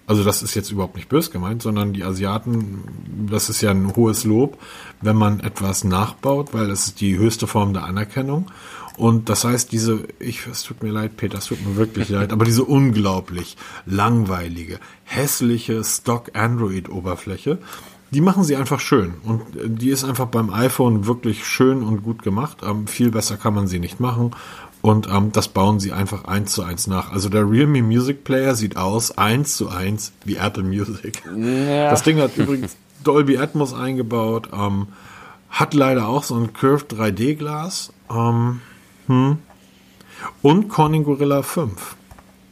Also 0.08 0.24
das 0.24 0.44
ist 0.44 0.54
jetzt 0.54 0.72
überhaupt 0.72 0.96
nicht 0.96 1.10
bös 1.10 1.32
gemeint, 1.32 1.64
sondern 1.64 1.94
die 1.94 2.04
Asiaten, 2.04 2.84
das 3.28 3.50
ist 3.50 3.62
ja 3.62 3.72
ein 3.72 3.96
hohes 3.96 4.24
Lob, 4.24 4.60
wenn 5.02 5.16
man 5.16 5.40
etwas 5.40 5.84
nachbaut, 5.84 6.54
weil 6.54 6.68
das 6.68 6.88
ist 6.88 7.02
die 7.02 7.18
höchste 7.18 7.48
Form 7.48 7.74
der 7.74 7.86
Anerkennung. 7.86 8.52
Und 8.98 9.30
das 9.30 9.44
heißt, 9.44 9.72
diese, 9.72 10.08
ich, 10.20 10.48
es 10.48 10.64
tut 10.64 10.84
mir 10.84 10.92
leid, 10.92 11.18
Peter, 11.18 11.38
es 11.38 11.48
tut 11.48 11.66
mir 11.66 11.76
wirklich 11.76 12.10
leid, 12.10 12.32
aber 12.32 12.46
diese 12.46 12.64
unglaublich 12.64 13.58
langweilige, 13.86 14.80
hässliche 15.04 15.84
Stock-Android-Oberfläche, 15.84 17.60
die 18.12 18.22
machen 18.22 18.44
sie 18.44 18.56
einfach 18.56 18.80
schön. 18.80 19.16
Und 19.24 19.56
äh, 19.56 19.70
die 19.70 19.90
ist 19.90 20.04
einfach 20.04 20.28
beim 20.28 20.50
iPhone 20.50 21.06
wirklich 21.06 21.46
schön 21.46 21.84
und 21.84 22.04
gut 22.04 22.24
gemacht. 22.24 22.60
Ähm, 22.64 22.88
viel 22.88 23.12
besser 23.12 23.36
kann 23.36 23.54
man 23.54 23.68
sie 23.68 23.80
nicht 23.80 24.00
machen. 24.00 24.32
Und 24.82 25.08
ähm, 25.12 25.32
das 25.32 25.48
bauen 25.48 25.80
sie 25.80 25.92
einfach 25.92 26.26
eins 26.26 26.54
zu 26.54 26.64
eins 26.64 26.88
nach. 26.88 27.12
Also 27.12 27.28
der 27.28 27.50
Realme 27.50 27.82
Music 27.82 28.24
Player 28.24 28.56
sieht 28.56 28.78
aus 28.78 29.18
eins 29.18 29.58
zu 29.58 29.70
eins 29.70 30.14
wie 30.24 30.36
Apple 30.36 30.64
Music. 30.64 31.24
Ja. 31.36 31.90
Das 31.90 32.04
Ding 32.04 32.20
hat 32.20 32.38
übrigens 32.38 32.78
Dolby 33.04 33.38
Atmos 33.38 33.74
eingebaut, 33.74 34.50
ähm, 34.54 34.88
hat 35.50 35.74
leider 35.74 36.08
auch 36.08 36.24
so 36.24 36.36
ein 36.36 36.54
Curved 36.54 36.94
3D 36.94 37.36
Glas 37.36 37.92
ähm, 38.12 38.62
hm. 39.08 39.38
und 40.42 40.70
Corning 40.70 41.04
Gorilla 41.04 41.42
5. 41.42 41.96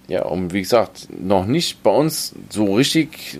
Ja, 0.08 0.24
und 0.26 0.54
wie 0.54 0.62
gesagt, 0.62 1.08
noch 1.18 1.45
nicht 1.45 1.82
bei 1.82 1.91
uns 1.91 2.34
so 2.49 2.76
richtig 2.76 3.39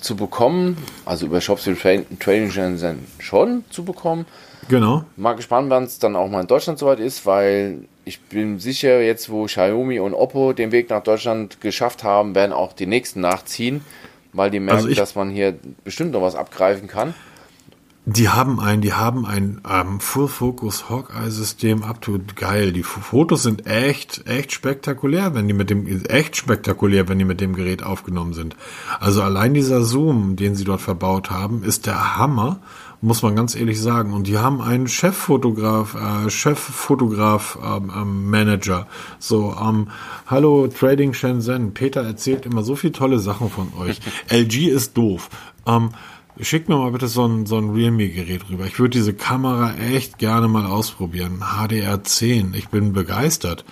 zu 0.00 0.16
bekommen, 0.16 0.76
also 1.04 1.26
über 1.26 1.40
Shops 1.40 1.66
wie 1.66 1.72
Tra- 1.72 2.04
Trading 2.20 2.50
Shenzhen 2.50 3.06
schon 3.18 3.64
zu 3.70 3.84
bekommen. 3.84 4.26
Genau. 4.68 5.04
Mal 5.16 5.34
gespannt, 5.34 5.70
wann 5.70 5.84
es 5.84 5.98
dann 5.98 6.16
auch 6.16 6.28
mal 6.28 6.40
in 6.40 6.46
Deutschland 6.48 6.78
soweit 6.78 6.98
ist, 6.98 7.24
weil 7.24 7.84
ich 8.04 8.20
bin 8.20 8.58
sicher, 8.58 9.00
jetzt 9.00 9.30
wo 9.30 9.44
Xiaomi 9.44 10.00
und 10.00 10.14
Oppo 10.14 10.52
den 10.52 10.72
Weg 10.72 10.90
nach 10.90 11.02
Deutschland 11.02 11.60
geschafft 11.60 12.04
haben, 12.04 12.34
werden 12.34 12.52
auch 12.52 12.72
die 12.72 12.86
nächsten 12.86 13.20
nachziehen, 13.20 13.84
weil 14.32 14.50
die 14.50 14.60
merken, 14.60 14.84
Also 14.86 14.94
dass 14.94 15.14
man 15.14 15.30
hier 15.30 15.54
bestimmt 15.84 16.12
noch 16.12 16.22
was 16.22 16.34
abgreifen 16.34 16.88
kann. 16.88 17.14
Die 18.08 18.28
haben 18.28 18.60
ein, 18.60 18.82
die 18.82 18.92
haben 18.92 19.26
ein 19.26 19.60
ähm, 19.68 19.98
Full 19.98 20.28
Focus 20.28 20.88
Hawkeye 20.88 21.28
System 21.28 21.82
up 21.82 22.00
to 22.00 22.20
geil. 22.36 22.70
Die 22.70 22.84
Fotos 22.84 23.42
sind 23.42 23.66
echt, 23.66 24.28
echt 24.28 24.52
spektakulär, 24.52 25.34
wenn 25.34 25.48
die 25.48 25.54
mit 25.54 25.70
dem, 25.70 26.04
echt 26.04 26.36
spektakulär, 26.36 27.08
wenn 27.08 27.18
die 27.18 27.24
mit 27.24 27.40
dem 27.40 27.56
Gerät 27.56 27.82
aufgenommen 27.82 28.32
sind. 28.32 28.54
Also 29.00 29.22
allein 29.22 29.54
dieser 29.54 29.82
Zoom, 29.82 30.36
den 30.36 30.54
sie 30.54 30.62
dort 30.62 30.82
verbaut 30.82 31.32
haben, 31.32 31.64
ist 31.64 31.86
der 31.86 32.16
Hammer, 32.16 32.60
muss 33.00 33.22
man 33.22 33.34
ganz 33.34 33.56
ehrlich 33.56 33.80
sagen. 33.80 34.12
Und 34.12 34.28
die 34.28 34.38
haben 34.38 34.60
einen 34.60 34.86
Cheffotograf, 34.86 35.96
äh, 35.96 36.30
Cheffotograf 36.30 37.58
ähm, 37.60 37.90
ähm, 37.92 38.30
Manager. 38.30 38.86
So, 39.18 39.52
ähm, 39.60 39.88
hallo 40.28 40.68
Trading 40.68 41.12
Shenzhen. 41.12 41.74
Peter 41.74 42.04
erzählt 42.04 42.46
immer 42.46 42.62
so 42.62 42.76
viel 42.76 42.92
tolle 42.92 43.18
Sachen 43.18 43.50
von 43.50 43.72
euch. 43.80 43.98
LG 44.30 44.68
ist 44.68 44.96
doof. 44.96 45.28
Ähm, 45.66 45.90
Schick 46.40 46.68
mir 46.68 46.76
mal 46.76 46.90
bitte 46.90 47.08
so 47.08 47.26
ein, 47.26 47.46
so 47.46 47.56
ein 47.56 47.70
Realme-Gerät 47.70 48.50
rüber. 48.50 48.66
Ich 48.66 48.78
würde 48.78 48.90
diese 48.90 49.14
Kamera 49.14 49.74
echt 49.76 50.18
gerne 50.18 50.48
mal 50.48 50.66
ausprobieren. 50.66 51.42
HDR10, 51.42 52.54
ich 52.54 52.68
bin 52.68 52.92
begeistert. 52.92 53.64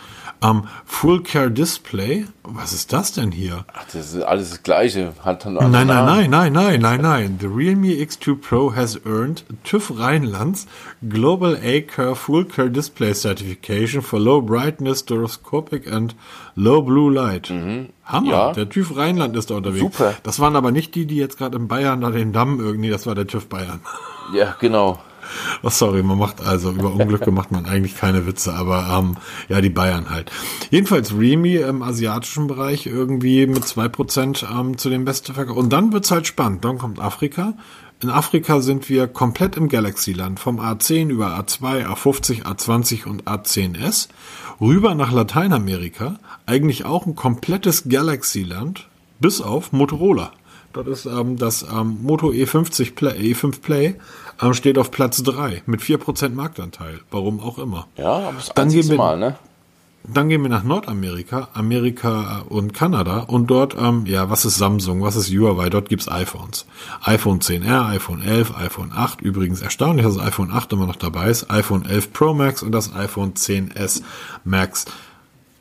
Ähm, 0.42 0.64
Full 0.84 1.22
Care 1.22 1.50
Display, 1.50 2.26
was 2.42 2.72
ist 2.72 2.92
das 2.92 3.12
denn 3.12 3.30
hier? 3.32 3.64
Ach, 3.72 3.84
das 3.92 4.12
ist 4.14 4.22
alles 4.22 4.50
das 4.50 4.62
Gleiche. 4.62 5.12
Hat 5.22 5.44
dann 5.46 5.54
Nein, 5.54 5.70
nein, 5.70 5.86
nein, 5.86 6.30
nein, 6.30 6.52
nein, 6.52 6.80
nein, 6.80 7.00
nein. 7.00 7.38
The 7.40 7.46
Realme 7.46 7.88
X2 7.94 8.36
Pro 8.40 8.74
has 8.74 9.00
earned 9.06 9.44
TÜV 9.64 9.98
Rheinlands 9.98 10.66
Global 11.08 11.56
A-Care 11.56 12.14
Full 12.14 12.44
Care 12.46 12.70
Display 12.70 13.14
Certification 13.14 14.02
for 14.02 14.18
Low 14.20 14.42
Brightness, 14.42 15.00
Stereoscopic 15.00 15.90
and 15.90 16.14
Low 16.56 16.82
Blue 16.82 17.10
Light. 17.12 17.50
Hammer, 18.04 18.30
Ja. 18.30 18.52
der 18.52 18.68
TÜV 18.68 18.96
Rheinland 18.96 19.36
ist 19.36 19.50
da 19.50 19.54
unterwegs. 19.56 19.80
Super. 19.80 20.14
Das 20.22 20.38
waren 20.40 20.56
aber 20.56 20.70
nicht 20.72 20.94
die, 20.94 21.06
die 21.06 21.16
jetzt 21.16 21.38
gerade 21.38 21.56
in 21.56 21.68
Bayern 21.68 22.00
da 22.02 22.10
den 22.10 22.32
Damm 22.32 22.60
irgendwie, 22.60 22.90
das 22.90 23.06
war 23.06 23.14
der 23.14 23.26
TÜV 23.26 23.46
Bayern. 23.48 23.80
Ja, 24.34 24.54
genau. 24.60 24.98
Oh, 25.62 25.70
sorry, 25.70 26.02
man 26.02 26.18
macht 26.18 26.44
also 26.44 26.70
über 26.70 26.92
Unglücke 26.92 27.30
macht 27.30 27.52
man 27.52 27.66
eigentlich 27.66 27.96
keine 27.96 28.26
Witze, 28.26 28.54
aber 28.54 28.86
ähm, 28.98 29.16
ja, 29.48 29.60
die 29.60 29.70
Bayern 29.70 30.10
halt. 30.10 30.30
Jedenfalls 30.70 31.12
Remy 31.12 31.56
im 31.56 31.82
asiatischen 31.82 32.46
Bereich 32.46 32.86
irgendwie 32.86 33.46
mit 33.46 33.64
2% 33.64 34.44
ähm, 34.50 34.78
zu 34.78 34.90
den 34.90 35.04
besten 35.04 35.34
Verkauf. 35.34 35.56
Und 35.56 35.72
dann 35.72 35.92
wird's 35.92 36.10
halt 36.10 36.26
spannend. 36.26 36.64
Dann 36.64 36.78
kommt 36.78 37.00
Afrika. 37.00 37.54
In 38.02 38.10
Afrika 38.10 38.60
sind 38.60 38.88
wir 38.88 39.06
komplett 39.06 39.56
im 39.56 39.68
Galaxy-Land. 39.68 40.38
Vom 40.38 40.60
A10 40.60 41.08
über 41.08 41.38
A2, 41.38 41.86
A50, 41.86 42.42
A20 42.42 43.06
und 43.06 43.24
A10S. 43.24 44.08
Rüber 44.60 44.94
nach 44.94 45.12
Lateinamerika. 45.12 46.18
Eigentlich 46.44 46.84
auch 46.84 47.06
ein 47.06 47.14
komplettes 47.14 47.88
Galaxy-Land. 47.88 48.88
Bis 49.20 49.40
auf 49.40 49.72
Motorola. 49.72 50.32
Dort 50.74 50.88
ist 50.88 51.06
ähm, 51.06 51.38
das 51.38 51.62
ähm, 51.62 51.98
Moto 52.02 52.30
E50 52.30 52.94
Play, 52.94 53.32
E5 53.32 53.60
Play 53.60 53.94
steht 54.52 54.76
auf 54.76 54.90
Platz 54.90 55.22
3 55.22 55.62
mit 55.64 55.80
4% 55.80 56.34
Marktanteil. 56.34 57.00
Warum 57.10 57.40
auch 57.40 57.56
immer. 57.58 57.86
Ja, 57.96 58.12
aber 58.28 58.32
das 58.36 58.50
Dann 58.54 58.68
gehen 58.68 58.90
wir- 58.90 58.96
Mal, 58.98 59.16
ne? 59.16 59.36
Dann 60.06 60.28
gehen 60.28 60.42
wir 60.42 60.50
nach 60.50 60.64
Nordamerika, 60.64 61.48
Amerika 61.54 62.44
und 62.50 62.74
Kanada 62.74 63.20
und 63.20 63.46
dort, 63.46 63.74
ähm, 63.80 64.04
ja, 64.04 64.28
was 64.28 64.44
ist 64.44 64.58
Samsung, 64.58 65.00
was 65.00 65.16
ist 65.16 65.30
Huawei? 65.30 65.70
Dort 65.70 65.88
gibt's 65.88 66.08
iPhones. 66.10 66.66
iPhone 67.04 67.40
10R, 67.40 67.86
iPhone 67.88 68.20
11, 68.20 68.54
iPhone 68.54 68.92
8. 68.94 69.22
Übrigens 69.22 69.62
erstaunlich, 69.62 70.04
dass 70.04 70.16
das 70.16 70.26
iPhone 70.26 70.50
8 70.52 70.74
immer 70.74 70.86
noch 70.86 70.96
dabei 70.96 71.30
ist. 71.30 71.50
iPhone 71.50 71.86
11 71.86 72.12
Pro 72.12 72.34
Max 72.34 72.62
und 72.62 72.72
das 72.72 72.94
iPhone 72.94 73.32
10s 73.32 74.02
Max 74.44 74.84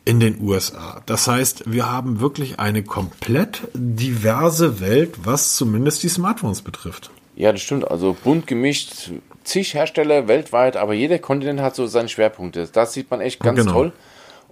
in 0.04 0.20
den 0.20 0.38
USA. 0.42 1.00
Das 1.06 1.26
heißt, 1.26 1.62
wir 1.64 1.90
haben 1.90 2.20
wirklich 2.20 2.60
eine 2.60 2.82
komplett 2.82 3.62
diverse 3.72 4.78
Welt, 4.78 5.14
was 5.24 5.56
zumindest 5.56 6.02
die 6.02 6.10
Smartphones 6.10 6.60
betrifft. 6.60 7.10
Ja, 7.36 7.52
das 7.52 7.62
stimmt. 7.62 7.90
Also 7.90 8.16
bunt 8.22 8.46
gemischt, 8.46 9.10
zig 9.42 9.74
Hersteller 9.74 10.28
weltweit, 10.28 10.76
aber 10.76 10.94
jeder 10.94 11.18
Kontinent 11.18 11.60
hat 11.60 11.74
so 11.74 11.86
seine 11.86 12.08
Schwerpunkte. 12.08 12.68
Das 12.72 12.92
sieht 12.92 13.10
man 13.10 13.20
echt 13.20 13.40
ganz 13.40 13.58
Genau. 13.60 13.72
toll. 13.72 13.92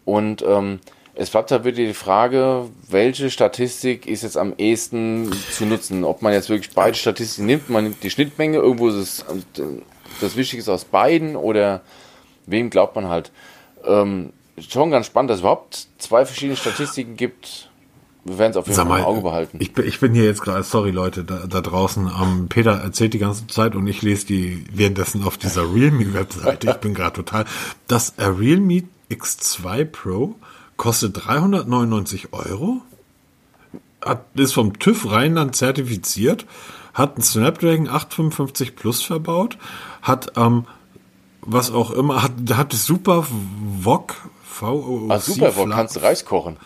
Und 0.05 0.43
ähm, 0.43 0.81
es 1.15 1.31
bleibt 1.31 1.51
halt 1.53 1.65
wieder 1.65 1.77
die 1.77 1.95
Frage, 1.95 2.69
welche 2.89 3.31
Statistik 3.31 4.07
ist 4.07 4.23
jetzt 4.23 4.37
am 4.37 4.55
ehesten 4.59 5.31
zu 5.53 5.65
nutzen? 5.67 6.03
Ob 6.05 6.23
man 6.23 6.33
jetzt 6.33 6.49
wirklich 6.49 6.75
beide 6.75 6.97
Statistiken 6.97 7.47
nimmt, 7.47 7.71
man 7.71 7.85
nimmt 7.85 8.03
die 8.03 8.11
Schnittmenge, 8.11 8.57
irgendwo 8.57 8.89
ist 8.89 8.95
es 8.97 9.25
das 10.21 10.37
Wichtigste 10.37 10.73
aus 10.73 10.85
beiden 10.85 11.37
oder 11.37 11.83
wem 12.47 12.71
glaubt 12.71 12.97
man 12.97 13.09
halt? 13.09 13.31
Ähm, 13.85 14.33
schon 14.59 14.91
ganz 14.91 15.07
spannend, 15.07 15.31
dass 15.31 15.37
es 15.37 15.43
überhaupt 15.43 15.87
zwei 15.99 16.25
verschiedene 16.25 16.57
Statistiken 16.57 17.17
gibt. 17.17 17.69
Wir 18.25 18.39
werden 18.39 18.53
es 18.53 18.57
auf 18.57 18.67
jeden 18.67 18.77
Sag 18.77 18.87
Fall 18.87 18.99
im 18.99 19.03
mal, 19.05 19.09
Auge 19.09 19.21
behalten. 19.23 19.59
Ich 19.61 19.73
bin, 19.73 19.87
ich 19.87 19.99
bin 19.99 20.15
hier 20.15 20.25
jetzt 20.25 20.43
gerade, 20.43 20.63
sorry 20.63 20.91
Leute, 20.93 21.25
da, 21.25 21.47
da 21.49 21.61
draußen, 21.61 22.09
ähm, 22.23 22.47
Peter 22.49 22.73
erzählt 22.73 23.15
die 23.15 23.19
ganze 23.19 23.47
Zeit 23.49 23.75
und 23.75 23.87
ich 23.89 24.03
lese 24.03 24.27
die 24.27 24.65
währenddessen 24.73 25.25
auf 25.25 25.39
dieser 25.39 25.63
Realme-Webseite. 25.63 26.71
Ich 26.71 26.77
bin 26.77 26.95
gerade 26.95 27.15
total. 27.15 27.47
Das 27.89 28.15
Realme 28.19 28.85
X2 29.11 29.85
Pro 29.87 30.37
kostet 30.77 31.27
399 31.27 32.33
Euro, 32.33 32.81
hat, 34.05 34.25
ist 34.35 34.53
vom 34.55 34.79
TÜV 34.79 35.11
Rheinland 35.11 35.57
zertifiziert, 35.57 36.47
hat 36.95 37.15
einen 37.17 37.23
Snapdragon 37.25 37.89
855 37.89 38.77
Plus 38.77 39.03
verbaut, 39.03 39.59
hat, 40.03 40.33
ähm, 40.37 40.67
was 41.41 41.73
auch 41.73 41.91
immer, 41.91 42.23
hat, 42.23 42.33
hat 42.55 42.73
super 42.73 43.27
VOC, 43.81 44.15
Ah, 45.09 45.19
super, 45.19 45.51
Fla- 45.51 45.75
kannst 45.75 45.97
du 45.97 46.01
Reis 46.03 46.25
kochen? 46.25 46.57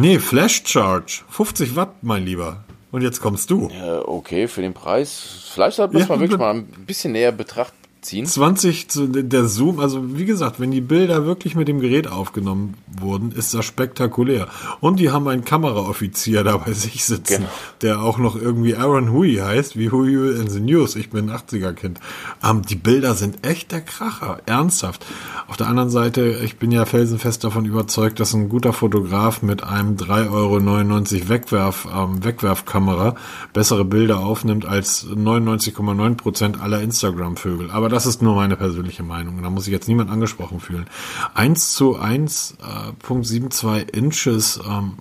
Nee, 0.00 0.20
Flash 0.20 0.62
Charge. 0.64 1.22
50 1.28 1.74
Watt, 1.74 2.04
mein 2.04 2.24
Lieber. 2.24 2.62
Und 2.92 3.02
jetzt 3.02 3.20
kommst 3.20 3.50
du. 3.50 3.68
Äh, 3.68 3.98
okay, 4.06 4.46
für 4.46 4.62
den 4.62 4.72
Preis. 4.72 5.50
Vielleicht 5.52 5.76
sollte 5.76 5.94
man 5.94 6.02
Ja, 6.02 6.08
mal 6.08 6.20
wirklich 6.20 6.38
mal 6.38 6.54
ein 6.54 6.66
bisschen 6.86 7.10
näher 7.10 7.32
Betracht 7.32 7.74
ziehen. 8.02 8.26
20 8.26 8.88
zu 8.88 9.06
der 9.06 9.46
Zoom, 9.46 9.80
also 9.80 10.16
wie 10.16 10.24
gesagt, 10.24 10.60
wenn 10.60 10.70
die 10.70 10.80
Bilder 10.80 11.24
wirklich 11.26 11.54
mit 11.54 11.68
dem 11.68 11.80
Gerät 11.80 12.08
aufgenommen 12.08 12.74
wurden, 13.00 13.32
ist 13.32 13.54
das 13.54 13.64
spektakulär. 13.64 14.48
Und 14.80 14.98
die 15.00 15.10
haben 15.10 15.28
einen 15.28 15.44
Kameraoffizier 15.44 16.44
da 16.44 16.56
bei 16.56 16.72
sich 16.72 17.04
sitzen, 17.04 17.38
Genau. 17.38 17.48
der 17.82 18.02
auch 18.02 18.18
noch 18.18 18.36
irgendwie 18.36 18.76
Aaron 18.76 19.12
Hui 19.12 19.36
heißt, 19.36 19.76
wie 19.78 19.90
Hui 19.90 20.14
in 20.38 20.48
the 20.48 20.60
News. 20.60 20.96
Ich 20.96 21.10
bin 21.10 21.28
ein 21.30 21.36
80er-Kind. 21.36 22.00
Ähm, 22.44 22.62
die 22.62 22.76
Bilder 22.76 23.14
sind 23.14 23.46
echt 23.46 23.72
der 23.72 23.80
Kracher, 23.80 24.38
ernsthaft. 24.46 25.04
Auf 25.46 25.56
der 25.56 25.68
anderen 25.68 25.90
Seite, 25.90 26.40
ich 26.44 26.58
bin 26.58 26.72
ja 26.72 26.84
felsenfest 26.84 27.44
davon 27.44 27.64
überzeugt, 27.64 28.20
dass 28.20 28.34
ein 28.34 28.48
guter 28.48 28.72
Fotograf 28.72 29.42
mit 29.42 29.62
einem 29.62 29.96
3,99 29.96 30.30
Euro 30.30 31.28
Wegwerf, 31.28 31.88
ähm, 31.94 32.24
Wegwerfkamera 32.24 33.14
bessere 33.52 33.84
Bilder 33.84 34.20
aufnimmt 34.20 34.66
als 34.66 35.06
99,9 35.06 36.16
Prozent 36.16 36.60
aller 36.60 36.80
Instagram-Vögel. 36.80 37.70
Aber 37.70 37.87
das 37.88 38.06
ist 38.06 38.22
nur 38.22 38.34
meine 38.34 38.56
persönliche 38.56 39.02
Meinung. 39.02 39.42
Da 39.42 39.50
muss 39.50 39.64
sich 39.64 39.72
jetzt 39.72 39.88
niemand 39.88 40.10
angesprochen 40.10 40.60
fühlen. 40.60 40.86
1 41.34 41.74
zu 41.74 41.96
1, 41.96 42.56
äh, 42.60 42.92
Punkt 43.00 43.26
72 43.26 43.94
Inches, 43.94 44.60
ähm, 44.68 44.94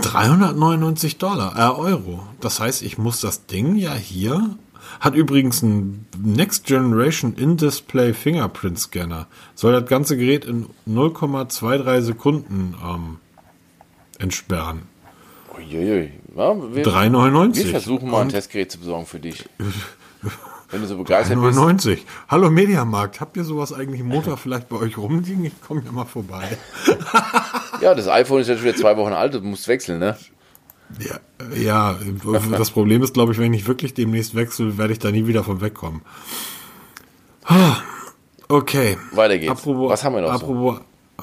399 0.00 1.18
Dollar, 1.18 1.56
äh, 1.56 1.78
Euro. 1.78 2.22
Das 2.40 2.60
heißt, 2.60 2.82
ich 2.82 2.98
muss 2.98 3.20
das 3.20 3.46
Ding 3.46 3.76
ja 3.76 3.94
hier, 3.94 4.56
hat 5.00 5.14
übrigens 5.14 5.62
einen 5.62 6.06
Next 6.18 6.64
Generation 6.64 7.34
In-Display 7.34 8.12
Fingerprint 8.14 8.78
Scanner. 8.78 9.26
Soll 9.54 9.72
das 9.72 9.88
ganze 9.88 10.16
Gerät 10.16 10.44
in 10.44 10.66
0,23 10.86 12.00
Sekunden 12.02 12.74
ähm, 12.84 13.16
entsperren. 14.18 14.82
Uiuiui. 15.56 16.12
Ja, 16.36 16.56
wir, 16.56 16.74
wir 16.74 16.84
3,99. 16.84 17.70
versuchen 17.70 18.10
mal 18.10 18.18
ein 18.18 18.22
Und 18.26 18.30
Testgerät 18.30 18.70
zu 18.70 18.78
besorgen 18.78 19.06
für 19.06 19.20
dich. 19.20 19.44
Wenn 20.70 20.82
du 20.82 20.86
so 20.86 20.98
begeistert 20.98 21.40
bist. 21.40 21.58
3,99. 21.58 22.00
Hallo 22.28 22.50
Mediamarkt, 22.50 23.20
habt 23.20 23.36
ihr 23.38 23.44
sowas 23.44 23.72
eigentlich 23.72 24.00
im 24.00 24.08
Motor 24.08 24.36
vielleicht 24.36 24.68
bei 24.68 24.76
euch 24.76 24.98
rumliegen? 24.98 25.44
Ich 25.46 25.60
komme 25.62 25.82
ja 25.84 25.92
mal 25.92 26.04
vorbei. 26.04 26.58
Ja, 27.80 27.94
das 27.94 28.08
iPhone 28.08 28.40
ist 28.40 28.48
ja 28.48 28.56
schon 28.56 28.64
wieder 28.64 28.74
zwei 28.74 28.96
Wochen 28.96 29.12
alt, 29.12 29.34
du 29.34 29.40
musst 29.40 29.68
wechseln, 29.68 30.00
ne? 30.00 30.16
Ja, 30.98 31.20
äh, 31.54 31.62
ja, 31.62 31.96
das 32.50 32.72
Problem 32.72 33.04
ist, 33.04 33.14
glaube 33.14 33.32
ich, 33.32 33.38
wenn 33.38 33.54
ich 33.54 33.68
wirklich 33.68 33.94
demnächst 33.94 34.34
wechsle, 34.34 34.76
werde 34.78 34.92
ich 34.92 34.98
da 34.98 35.12
nie 35.12 35.28
wieder 35.28 35.44
von 35.44 35.60
wegkommen. 35.60 36.02
Okay. 38.50 38.96
Weiter 39.12 39.36
geht's. 39.36 39.66
Was 39.66 40.04
haben 40.04 40.14
wir 40.14 40.22
noch 40.22 40.28
so? 40.28 40.46
Apropos, 40.46 40.80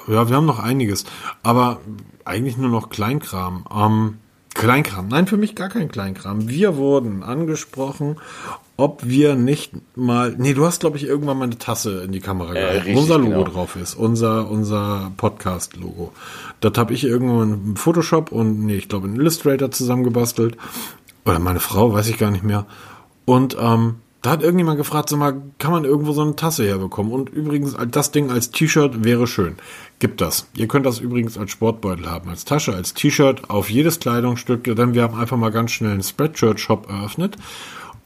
ja, 0.07 0.29
wir 0.29 0.35
haben 0.35 0.45
noch 0.45 0.59
einiges, 0.59 1.05
aber 1.41 1.79
eigentlich 2.23 2.55
nur 2.55 2.69
noch 2.69 2.89
Kleinkram. 2.89 3.65
Ähm, 3.75 4.19
Kleinkram, 4.53 5.07
nein, 5.07 5.25
für 5.25 5.35
mich 5.35 5.55
gar 5.55 5.69
kein 5.69 5.89
Kleinkram. 5.89 6.47
Wir 6.47 6.77
wurden 6.77 7.23
angesprochen, 7.23 8.17
ob 8.77 9.05
wir 9.05 9.35
nicht 9.35 9.71
mal, 9.95 10.35
nee, 10.37 10.53
du 10.53 10.65
hast, 10.65 10.81
glaube 10.81 10.97
ich, 10.97 11.05
irgendwann 11.05 11.37
mal 11.37 11.45
eine 11.45 11.57
Tasse 11.57 12.03
in 12.03 12.11
die 12.11 12.19
Kamera 12.19 12.53
gehalten, 12.53 12.75
richtig, 12.77 12.95
wo 12.95 12.99
unser 12.99 13.17
Logo 13.17 13.29
genau. 13.29 13.43
drauf 13.43 13.75
ist, 13.77 13.95
unser, 13.95 14.49
unser 14.49 15.11
Podcast-Logo. 15.15 16.11
Das 16.59 16.73
habe 16.77 16.93
ich 16.93 17.05
irgendwann 17.05 17.53
im 17.53 17.75
Photoshop 17.77 18.31
und, 18.31 18.65
nee, 18.65 18.75
ich 18.75 18.89
glaube 18.89 19.07
in 19.07 19.15
Illustrator 19.15 19.71
zusammengebastelt. 19.71 20.57
Oder 21.25 21.39
meine 21.39 21.61
Frau, 21.61 21.93
weiß 21.93 22.09
ich 22.09 22.17
gar 22.17 22.31
nicht 22.31 22.43
mehr. 22.43 22.65
Und 23.23 23.55
ähm, 23.59 23.95
da 24.25 24.31
hat 24.31 24.41
irgendjemand 24.41 24.77
gefragt, 24.77 25.09
sag 25.09 25.19
mal, 25.19 25.41
kann 25.59 25.71
man 25.71 25.85
irgendwo 25.85 26.11
so 26.11 26.21
eine 26.21 26.35
Tasse 26.35 26.65
herbekommen? 26.65 27.13
Und 27.13 27.29
übrigens, 27.29 27.75
das 27.91 28.11
Ding 28.11 28.31
als 28.31 28.49
T-Shirt 28.49 29.03
wäre 29.03 29.27
schön. 29.27 29.55
Gibt 29.99 30.19
das. 30.19 30.47
Ihr 30.55 30.67
könnt 30.67 30.85
das 30.85 30.99
übrigens 30.99 31.37
als 31.37 31.51
Sportbeutel 31.51 32.09
haben, 32.09 32.29
als 32.29 32.43
Tasche, 32.43 32.73
als 32.73 32.93
T-Shirt, 32.95 33.49
auf 33.49 33.69
jedes 33.69 33.99
Kleidungsstück. 33.99 34.63
Denn 34.63 34.95
wir 34.95 35.03
haben 35.03 35.15
einfach 35.15 35.37
mal 35.37 35.51
ganz 35.51 35.71
schnell 35.71 35.91
einen 35.91 36.03
Spreadshirt-Shop 36.03 36.89
eröffnet. 36.89 37.37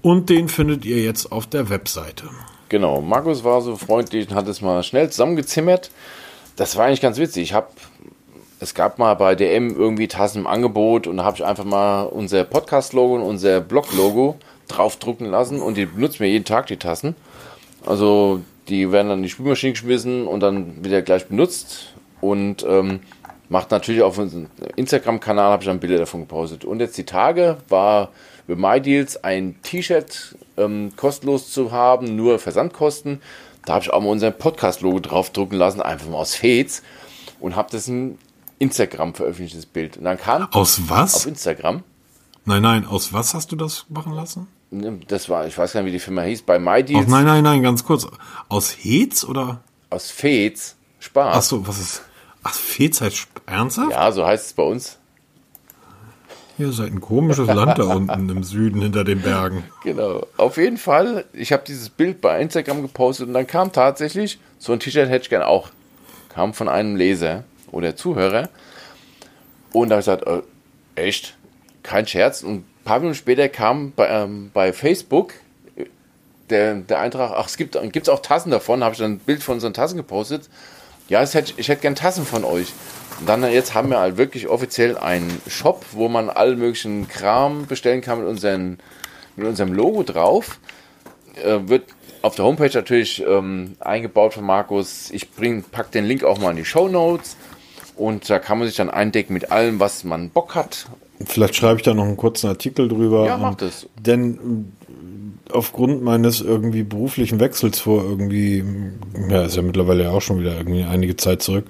Und 0.02 0.30
den 0.30 0.47
findet 0.47 0.86
ihr 0.86 1.02
jetzt 1.02 1.32
auf 1.32 1.45
der 1.45 1.70
Webseite. 1.70 2.30
Genau, 2.70 3.02
Markus 3.02 3.43
war 3.43 3.62
so 3.62 3.76
freundlich 3.76 4.30
und 4.30 4.36
hat 4.36 4.47
es 4.47 4.62
mal 4.62 4.82
schnell 4.84 5.10
zusammengezimmert. 5.10 5.91
Das 6.56 6.78
war 6.78 6.86
eigentlich 6.86 7.02
ganz 7.02 7.18
witzig. 7.18 7.43
Ich 7.43 7.54
habe, 7.54 7.68
es 8.60 8.74
gab 8.74 8.97
mal 8.97 9.14
bei 9.16 9.36
DM 9.36 9.76
irgendwie 9.76 10.08
Tassen 10.08 10.39
im 10.39 10.47
Angebot 10.47 11.08
und 11.08 11.18
da 11.18 11.24
habe 11.26 11.38
ich 11.38 11.43
einfach 11.43 11.66
mal 11.66 12.04
unser 12.04 12.43
Podcast-Logo 12.45 13.16
und 13.16 13.24
unser 13.24 13.60
Blog-Logo 13.60 14.38
draufdrucken 14.70 15.28
lassen 15.28 15.62
und 15.62 15.76
die 15.76 15.86
benutzen 15.86 16.20
wir 16.20 16.30
jeden 16.30 16.45
Tag, 16.45 16.68
die 16.68 16.78
Tassen. 16.78 17.16
Also 17.86 18.41
die 18.70 18.91
werden 18.91 19.10
dann 19.10 19.20
in 19.20 19.24
die 19.24 19.30
Spülmaschine 19.30 19.74
geschmissen 19.74 20.28
und 20.28 20.39
dann 20.41 20.84
wieder 20.84 21.02
gleich 21.02 21.26
benutzt 21.28 21.93
und 22.22 22.66
ähm, 22.68 23.02
macht 23.50 23.72
natürlich 23.72 24.02
auf 24.04 24.18
unserem 24.18 24.47
Instagram-Kanal, 24.76 25.52
habe 25.52 25.64
ich 25.64 25.68
dann 25.68 25.80
Bilder 25.80 25.97
davon 25.97 26.22
gepostet. 26.22 26.64
Und 26.64 26.80
jetzt 26.80 26.97
die 26.97 27.06
Tage 27.06 27.58
war 27.68 28.12
über 28.50 28.56
MyDeals 28.56 29.24
ein 29.24 29.62
T-Shirt 29.62 30.36
ähm, 30.58 30.91
kostenlos 30.95 31.52
zu 31.52 31.72
haben, 31.72 32.16
nur 32.16 32.39
Versandkosten. 32.39 33.22
Da 33.66 33.74
habe 33.76 33.84
ich 33.86 33.91
auch 33.93 34.02
mal 34.02 34.10
unser 34.10 34.32
Podcast-Logo 34.32 35.00
draufdrucken 35.00 35.58
lassen, 35.58 35.82
einfach 35.82 36.08
mal 36.08 36.18
aus 36.18 36.36
Fez 36.36 36.82
und 37.39 37.56
habe 37.56 37.70
das 37.72 37.88
in 37.88 38.18
Instagram 38.58 39.14
veröffentlichtes 39.14 39.66
Bild. 39.66 39.97
Und 39.97 40.06
dann 40.06 40.18
kam 40.18 40.47
Aus 40.52 40.80
auf 40.80 40.89
was? 40.89 41.26
Instagram, 41.26 41.84
Nein, 42.45 42.64
nein, 42.64 42.86
aus 42.88 43.14
was 43.14 43.34
hast 43.36 43.52
du 43.52 43.56
das 43.56 43.86
machen 43.89 44.14
lassen? 44.16 44.47
ne, 44.72 45.00
das 45.08 45.30
war, 45.30 45.45
ich 45.45 45.56
weiß 45.58 45.74
gar 45.74 45.82
nicht, 45.82 45.89
wie 45.89 45.93
die 45.97 46.00
Firma 46.00 46.22
hieß, 46.24 46.41
bei 46.43 46.58
MyDeals 46.58 47.08
nein, 47.08 47.26
nein, 47.26 47.43
nein, 47.43 47.62
ganz 47.62 47.84
kurz. 47.84 48.08
Aus 48.47 48.72
Hez 48.84 49.24
oder? 49.26 49.62
aus 49.91 50.10
Fez, 50.10 50.76
Spaß. 51.00 51.36
Ach 51.36 51.41
so, 51.43 51.68
was 51.68 51.80
ist? 51.80 52.02
Ach, 52.43 52.54
Fez 52.54 53.02
heißt 53.02 53.28
ernsthaft? 53.45 53.91
Ja, 53.91 54.12
so 54.12 54.26
heißt 54.26 54.47
es 54.47 54.54
bei 54.54 54.64
uns. 54.64 54.99
Ihr 56.60 56.74
seid 56.74 56.91
ein 56.91 56.99
komisches 56.99 57.47
Land 57.47 57.80
da 57.80 57.84
unten 57.84 58.28
im 58.28 58.43
Süden 58.43 58.82
hinter 58.82 59.05
den 59.05 59.22
Bergen. 59.22 59.64
Genau. 59.84 60.28
Auf 60.36 60.57
jeden 60.57 60.78
Fall, 60.78 61.24
ich 61.32 61.53
habe 61.53 61.64
dieses 61.66 61.89
Bild 61.89 62.20
bei 62.20 62.41
Instagram 62.41 62.82
gepostet 62.82 63.28
und 63.28 63.34
dann 63.34 63.47
kam 63.47 63.72
tatsächlich, 63.72 64.39
so 64.57 64.74
ein 64.74 64.80
T-Shirt 64.82 65.07
hätte 65.07 65.24
ich 65.24 65.30
gern 65.30 65.41
auch, 65.41 65.70
kam 66.28 66.53
von 66.53 66.68
einem 66.68 66.97
Leser 66.97 67.45
oder 67.72 67.95
Zuhörer. 67.95 68.49
Und 69.72 69.89
da 69.89 69.95
habe 69.95 70.01
ich 70.01 70.05
gesagt, 70.05 70.28
äh, 70.28 70.41
echt, 71.01 71.38
kein 71.82 72.05
Scherz. 72.05 72.43
Und 72.43 72.55
ein 72.55 72.66
paar 72.84 72.99
Minuten 72.99 73.16
später 73.16 73.47
kam 73.47 73.93
bei, 73.93 74.10
ähm, 74.10 74.51
bei 74.53 74.74
Facebook 74.74 75.36
äh, 75.78 75.86
der, 76.49 76.76
der 76.76 76.99
Eintrag, 76.99 77.32
ach, 77.36 77.47
es 77.47 77.55
gibt 77.55 77.80
gibt's 77.93 78.10
auch 78.10 78.22
Tassen 78.22 78.51
davon, 78.51 78.84
habe 78.84 78.93
ich 78.93 78.99
dann 78.99 79.14
ein 79.14 79.20
Bild 79.20 79.41
von 79.43 79.55
unseren 79.55 79.74
Tassen 79.74 79.95
gepostet. 79.95 80.49
Ja, 81.07 81.26
hätte, 81.26 81.53
ich 81.55 81.70
hätte 81.70 81.82
gern 81.82 81.95
Tassen 81.95 82.26
von 82.26 82.43
euch. 82.43 82.74
Dann 83.26 83.44
jetzt 83.52 83.74
haben 83.74 83.90
wir 83.90 84.00
halt 84.00 84.18
wirklich 84.18 84.48
offiziell 84.48 84.98
einen 84.98 85.42
Shop, 85.48 85.86
wo 85.92 86.08
man 86.08 86.30
allen 86.30 86.60
möglichen 86.60 87.08
Kram 87.08 87.66
bestellen 87.68 88.02
kann 88.02 88.20
mit, 88.20 88.28
unseren, 88.28 88.80
mit 89.36 89.48
unserem 89.48 89.74
Logo 89.74 90.04
drauf. 90.04 90.60
Äh, 91.44 91.68
wird 91.68 91.84
auf 92.22 92.36
der 92.36 92.46
Homepage 92.46 92.72
natürlich 92.74 93.24
ähm, 93.26 93.76
eingebaut 93.80 94.34
von 94.34 94.46
Markus. 94.46 95.10
Ich 95.12 95.32
bring, 95.32 95.64
pack 95.64 95.92
den 95.92 96.06
Link 96.06 96.24
auch 96.24 96.40
mal 96.40 96.52
in 96.52 96.58
die 96.58 96.66
Show 96.66 96.88
Notes 96.88 97.38
und 97.96 98.30
da 98.30 98.40
kann 98.40 98.60
man 98.60 98.68
sich 98.68 98.78
dann 98.78 98.90
eindecken 98.90 99.34
mit 99.34 99.52
allem, 99.52 99.80
was 99.80 100.04
man 100.04 100.30
Bock 100.30 100.56
hat. 100.56 100.88
Vielleicht 101.26 101.56
schreibe 101.56 101.78
ich 101.78 101.84
da 101.84 101.94
noch 101.94 102.06
einen 102.06 102.18
kurzen 102.18 102.48
Artikel 102.48 102.88
drüber. 102.88 103.26
Ja, 103.26 103.38
mach 103.38 103.56
das. 103.56 103.88
Denn 104.00 104.72
äh, 105.50 105.54
aufgrund 105.54 106.02
meines 106.02 106.40
irgendwie 106.40 106.84
beruflichen 106.84 107.40
Wechsels 107.40 107.80
vor 107.80 108.04
irgendwie, 108.04 108.64
ja, 109.30 109.44
ist 109.44 109.58
ja 109.58 109.62
mittlerweile 109.62 110.04
ja 110.04 110.12
auch 110.12 110.22
schon 110.22 110.40
wieder 110.40 110.56
irgendwie 110.56 110.84
einige 110.84 111.18
Zeit 111.18 111.42
zurück, 111.42 111.66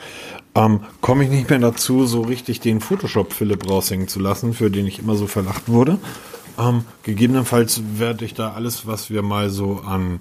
ähm, 0.55 0.81
komme 1.01 1.23
ich 1.23 1.29
nicht 1.29 1.49
mehr 1.49 1.59
dazu, 1.59 2.05
so 2.05 2.21
richtig 2.21 2.59
den 2.59 2.81
Photoshop 2.81 3.33
Philipp 3.33 3.69
raushängen 3.69 4.07
zu 4.07 4.19
lassen, 4.19 4.53
für 4.53 4.71
den 4.71 4.87
ich 4.87 4.99
immer 4.99 5.15
so 5.15 5.27
verlacht 5.27 5.69
wurde. 5.69 5.97
Ähm, 6.57 6.83
gegebenenfalls 7.03 7.81
werde 7.95 8.25
ich 8.25 8.33
da 8.33 8.53
alles, 8.53 8.85
was 8.85 9.09
wir 9.09 9.21
mal 9.21 9.49
so 9.49 9.81
an 9.85 10.19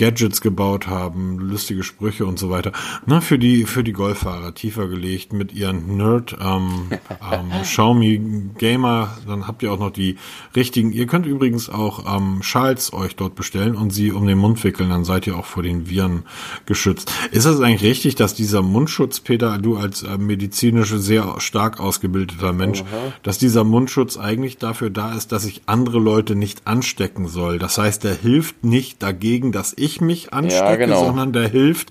Gadgets 0.00 0.40
gebaut 0.40 0.86
haben, 0.86 1.38
lustige 1.38 1.82
Sprüche 1.82 2.24
und 2.24 2.38
so 2.38 2.48
weiter. 2.48 2.72
Na, 3.04 3.20
für 3.20 3.38
die, 3.38 3.64
für 3.64 3.84
die 3.84 3.92
Golffahrer 3.92 4.54
tiefer 4.54 4.88
gelegt 4.88 5.34
mit 5.34 5.52
ihren 5.52 5.98
Nerd, 5.98 6.38
ähm, 6.40 6.88
ähm, 7.30 7.50
Xiaomi 7.60 8.50
Gamer. 8.56 9.18
Dann 9.26 9.46
habt 9.46 9.62
ihr 9.62 9.70
auch 9.70 9.78
noch 9.78 9.90
die 9.90 10.16
richtigen. 10.56 10.92
Ihr 10.92 11.06
könnt 11.06 11.26
übrigens 11.26 11.68
auch 11.68 12.16
ähm, 12.16 12.42
Schals 12.42 12.94
euch 12.94 13.14
dort 13.14 13.34
bestellen 13.34 13.74
und 13.74 13.90
sie 13.90 14.10
um 14.10 14.26
den 14.26 14.38
Mund 14.38 14.64
wickeln. 14.64 14.88
Dann 14.88 15.04
seid 15.04 15.26
ihr 15.26 15.36
auch 15.36 15.44
vor 15.44 15.62
den 15.62 15.90
Viren 15.90 16.22
geschützt. 16.64 17.12
Ist 17.30 17.44
es 17.44 17.60
eigentlich 17.60 17.82
richtig, 17.82 18.14
dass 18.14 18.34
dieser 18.34 18.62
Mundschutz, 18.62 19.20
Peter, 19.20 19.58
du 19.58 19.76
als 19.76 20.02
äh, 20.02 20.16
medizinisch 20.16 20.94
sehr 20.94 21.34
stark 21.40 21.78
ausgebildeter 21.78 22.54
Mensch, 22.54 22.80
Aha. 22.80 23.12
dass 23.22 23.36
dieser 23.36 23.64
Mundschutz 23.64 24.16
eigentlich 24.16 24.56
dafür 24.56 24.88
da 24.88 25.12
ist, 25.12 25.30
dass 25.30 25.44
ich 25.44 25.60
andere 25.66 25.98
Leute 25.98 26.36
nicht 26.36 26.66
anstecken 26.66 27.28
soll? 27.28 27.58
Das 27.58 27.76
heißt, 27.76 28.06
er 28.06 28.14
hilft 28.14 28.64
nicht 28.64 29.02
dagegen, 29.02 29.52
dass 29.52 29.74
ich 29.76 29.89
mich 30.00 30.32
anstecke, 30.32 30.78
genau. 30.78 31.06
sondern 31.06 31.32
der 31.32 31.48
hilft. 31.48 31.88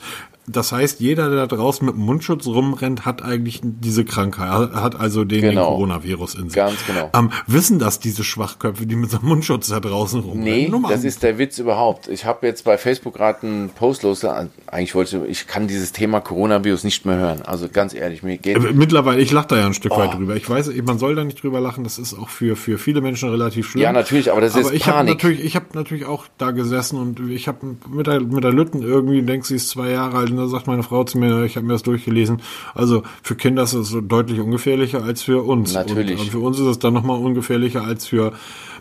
Das 0.51 0.71
heißt, 0.71 0.99
jeder, 0.99 1.29
der 1.29 1.45
da 1.47 1.55
draußen 1.55 1.85
mit 1.85 1.95
dem 1.95 2.01
Mundschutz 2.03 2.47
rumrennt, 2.47 3.05
hat 3.05 3.21
eigentlich 3.23 3.61
diese 3.63 4.05
Krankheit, 4.05 4.73
hat 4.73 4.99
also 4.99 5.23
den, 5.23 5.41
den 5.41 5.49
Genau. 5.51 5.67
Coronavirus 5.71 6.35
in 6.35 6.43
sich. 6.49 6.55
Ganz 6.55 6.85
genau. 6.85 7.09
Ähm, 7.13 7.31
wissen 7.47 7.79
das 7.79 7.99
diese 7.99 8.23
Schwachköpfe, 8.23 8.85
die 8.85 8.95
mit 8.95 9.11
so 9.11 9.17
einem 9.19 9.27
Mundschutz 9.29 9.67
da 9.69 9.79
draußen 9.79 10.19
rumrennen? 10.21 10.43
Nee, 10.43 10.67
Nur 10.69 10.89
das 10.89 11.03
ist 11.03 11.23
der 11.23 11.37
Witz 11.37 11.57
überhaupt. 11.59 12.07
Ich 12.07 12.25
habe 12.25 12.47
jetzt 12.47 12.63
bei 12.65 12.77
Facebook 12.77 13.15
gerade 13.15 13.45
einen 13.45 13.69
Post 13.69 14.03
los. 14.03 14.23
Eigentlich 14.25 14.95
wollte 14.95 15.17
ich, 15.25 15.41
ich 15.41 15.47
kann 15.47 15.67
dieses 15.67 15.91
Thema 15.91 16.19
Coronavirus 16.21 16.83
nicht 16.83 17.05
mehr 17.05 17.17
hören. 17.17 17.41
Also 17.43 17.67
ganz 17.71 17.93
ehrlich, 17.93 18.23
mir 18.23 18.37
geht 18.37 18.57
Äh, 18.57 18.73
Mittlerweile, 18.73 19.21
ich 19.21 19.31
lache 19.31 19.47
da 19.49 19.57
ja 19.57 19.65
ein 19.65 19.73
Stück 19.73 19.91
Oh. 19.93 19.97
weit 19.97 20.13
drüber. 20.13 20.35
Ich 20.35 20.49
weiß, 20.49 20.69
man 20.85 20.99
soll 20.99 21.15
da 21.15 21.23
nicht 21.23 21.41
drüber 21.43 21.59
lachen. 21.59 21.83
Das 21.83 21.97
ist 21.99 22.13
auch 22.17 22.29
für, 22.29 22.55
für 22.55 22.77
viele 22.77 23.01
Menschen 23.01 23.29
relativ 23.29 23.69
schlimm. 23.69 23.83
Ja, 23.83 23.91
natürlich, 23.91 24.31
aber 24.31 24.41
das 24.41 24.55
ist 24.55 24.71
ich 24.71 24.87
habe 24.87 24.97
Panik. 24.97 25.15
natürlich, 25.15 25.43
ich 25.43 25.55
habe 25.55 25.65
natürlich 25.73 26.05
auch 26.05 26.25
da 26.37 26.51
gesessen 26.51 26.97
und 26.99 27.19
ich 27.29 27.47
habe 27.47 27.75
mit 27.89 28.07
der, 28.07 28.19
mit 28.21 28.43
der 28.43 28.51
Lütten 28.53 28.81
irgendwie, 28.81 29.21
denkt 29.21 29.45
sie 29.45 29.55
ist 29.55 29.69
zwei 29.69 29.89
Jahre 29.91 30.17
alt 30.17 30.29
da 30.39 30.47
sagt 30.47 30.67
meine 30.67 30.83
Frau 30.83 31.03
zu 31.03 31.17
mir, 31.17 31.43
ich 31.43 31.55
habe 31.55 31.65
mir 31.67 31.73
das 31.73 31.83
durchgelesen. 31.83 32.41
Also 32.73 33.03
für 33.21 33.35
Kinder 33.35 33.63
ist 33.63 33.73
es 33.73 33.95
deutlich 34.01 34.39
ungefährlicher 34.39 35.03
als 35.03 35.21
für 35.21 35.43
uns. 35.45 35.73
Natürlich. 35.73 36.13
Und, 36.19 36.25
und 36.25 36.31
für 36.31 36.39
uns 36.39 36.59
ist 36.59 36.65
es 36.65 36.79
dann 36.79 36.93
nochmal 36.93 37.19
ungefährlicher 37.19 37.83
als 37.83 38.07
für 38.07 38.33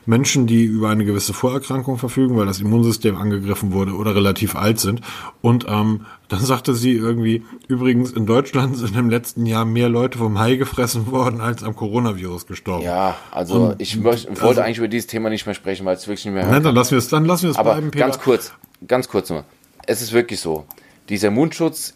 Menschen, 0.06 0.46
die 0.46 0.64
über 0.64 0.88
eine 0.88 1.04
gewisse 1.04 1.34
Vorerkrankung 1.34 1.98
verfügen, 1.98 2.36
weil 2.38 2.46
das 2.46 2.60
Immunsystem 2.60 3.16
angegriffen 3.16 3.72
wurde 3.72 3.92
oder 3.92 4.14
relativ 4.14 4.56
alt 4.56 4.80
sind. 4.80 5.02
Und 5.42 5.66
ähm, 5.68 6.06
dann 6.28 6.40
sagte 6.40 6.74
sie 6.74 6.92
irgendwie, 6.92 7.42
übrigens 7.66 8.12
in 8.12 8.24
Deutschland 8.24 8.76
sind 8.78 8.96
im 8.96 9.10
letzten 9.10 9.44
Jahr 9.44 9.66
mehr 9.66 9.90
Leute 9.90 10.16
vom 10.16 10.38
Hai 10.38 10.56
gefressen 10.56 11.10
worden, 11.10 11.42
als 11.42 11.62
am 11.62 11.76
Coronavirus 11.76 12.46
gestorben. 12.46 12.84
Ja, 12.84 13.16
also 13.32 13.54
Und- 13.70 13.82
ich 13.82 13.96
möcht, 13.98 14.28
wollte 14.28 14.42
also- 14.44 14.60
eigentlich 14.62 14.78
über 14.78 14.88
dieses 14.88 15.08
Thema 15.08 15.28
nicht 15.28 15.44
mehr 15.44 15.54
sprechen, 15.54 15.84
weil 15.84 15.96
es 15.96 16.06
wirklich 16.08 16.24
nicht 16.24 16.32
mehr 16.34 16.44
Nein, 16.44 16.54
hört. 16.54 16.64
dann 16.64 16.74
lassen 16.74 16.92
wir 16.92 16.98
es, 16.98 17.08
dann 17.08 17.26
lassen 17.26 17.42
wir 17.42 17.50
es 17.50 17.56
Aber 17.58 17.72
bleiben, 17.72 17.90
Peter. 17.90 18.04
ganz 18.06 18.18
kurz, 18.18 18.52
ganz 18.86 19.08
kurz 19.08 19.28
nur. 19.28 19.44
Es 19.86 20.00
ist 20.00 20.12
wirklich 20.14 20.40
so. 20.40 20.64
Dieser 21.08 21.30
Mundschutz 21.30 21.94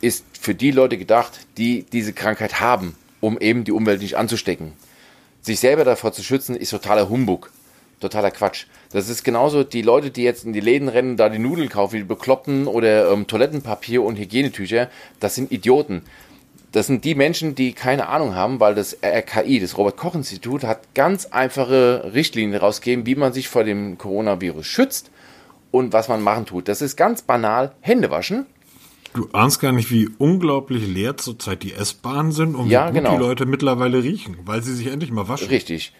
ist 0.00 0.24
für 0.40 0.54
die 0.54 0.70
Leute 0.70 0.96
gedacht, 0.96 1.40
die 1.58 1.84
diese 1.92 2.14
Krankheit 2.14 2.58
haben, 2.60 2.96
um 3.20 3.38
eben 3.38 3.64
die 3.64 3.72
Umwelt 3.72 4.00
nicht 4.00 4.16
anzustecken. 4.16 4.72
Sich 5.42 5.60
selber 5.60 5.84
davor 5.84 6.12
zu 6.12 6.22
schützen, 6.22 6.56
ist 6.56 6.70
totaler 6.70 7.10
Humbug. 7.10 7.50
Totaler 8.00 8.30
Quatsch. 8.30 8.64
Das 8.92 9.10
ist 9.10 9.24
genauso 9.24 9.62
die 9.62 9.82
Leute, 9.82 10.10
die 10.10 10.22
jetzt 10.22 10.46
in 10.46 10.54
die 10.54 10.60
Läden 10.60 10.88
rennen, 10.88 11.18
da 11.18 11.28
die 11.28 11.38
Nudeln 11.38 11.68
kaufen, 11.68 11.96
die 11.96 12.02
Bekloppten 12.02 12.66
oder 12.66 13.12
ähm, 13.12 13.26
Toilettenpapier 13.26 14.02
und 14.02 14.18
Hygienetücher, 14.18 14.88
das 15.20 15.34
sind 15.34 15.52
Idioten. 15.52 16.00
Das 16.72 16.86
sind 16.86 17.04
die 17.04 17.14
Menschen, 17.14 17.54
die 17.54 17.74
keine 17.74 18.08
Ahnung 18.08 18.34
haben, 18.34 18.58
weil 18.58 18.74
das 18.74 18.96
RKI, 19.02 19.60
das 19.60 19.76
Robert-Koch-Institut, 19.76 20.64
hat 20.64 20.94
ganz 20.94 21.26
einfache 21.26 22.12
Richtlinien 22.14 22.58
rausgegeben, 22.58 23.04
wie 23.04 23.16
man 23.16 23.34
sich 23.34 23.48
vor 23.48 23.64
dem 23.64 23.98
Coronavirus 23.98 24.64
schützt 24.64 25.10
und 25.70 25.92
was 25.92 26.08
man 26.08 26.22
machen 26.22 26.46
tut. 26.46 26.68
Das 26.68 26.82
ist 26.82 26.96
ganz 26.96 27.22
banal. 27.22 27.72
Hände 27.80 28.10
waschen. 28.10 28.46
Du 29.14 29.28
ahnst 29.32 29.60
gar 29.60 29.72
nicht, 29.72 29.90
wie 29.90 30.08
unglaublich 30.18 30.86
leer 30.86 31.16
zurzeit 31.16 31.62
die 31.64 31.72
S-Bahnen 31.72 32.30
sind 32.30 32.54
und 32.54 32.68
Ja, 32.70 32.88
wie 32.88 32.92
gut 32.92 32.98
genau. 32.98 33.10
die 33.16 33.22
Leute 33.22 33.44
mittlerweile 33.46 34.02
riechen, 34.02 34.38
weil 34.44 34.62
sie 34.62 34.74
sich 34.74 34.86
endlich 34.86 35.10
mal 35.10 35.26
waschen. 35.28 35.48
Richtig. 35.48 35.92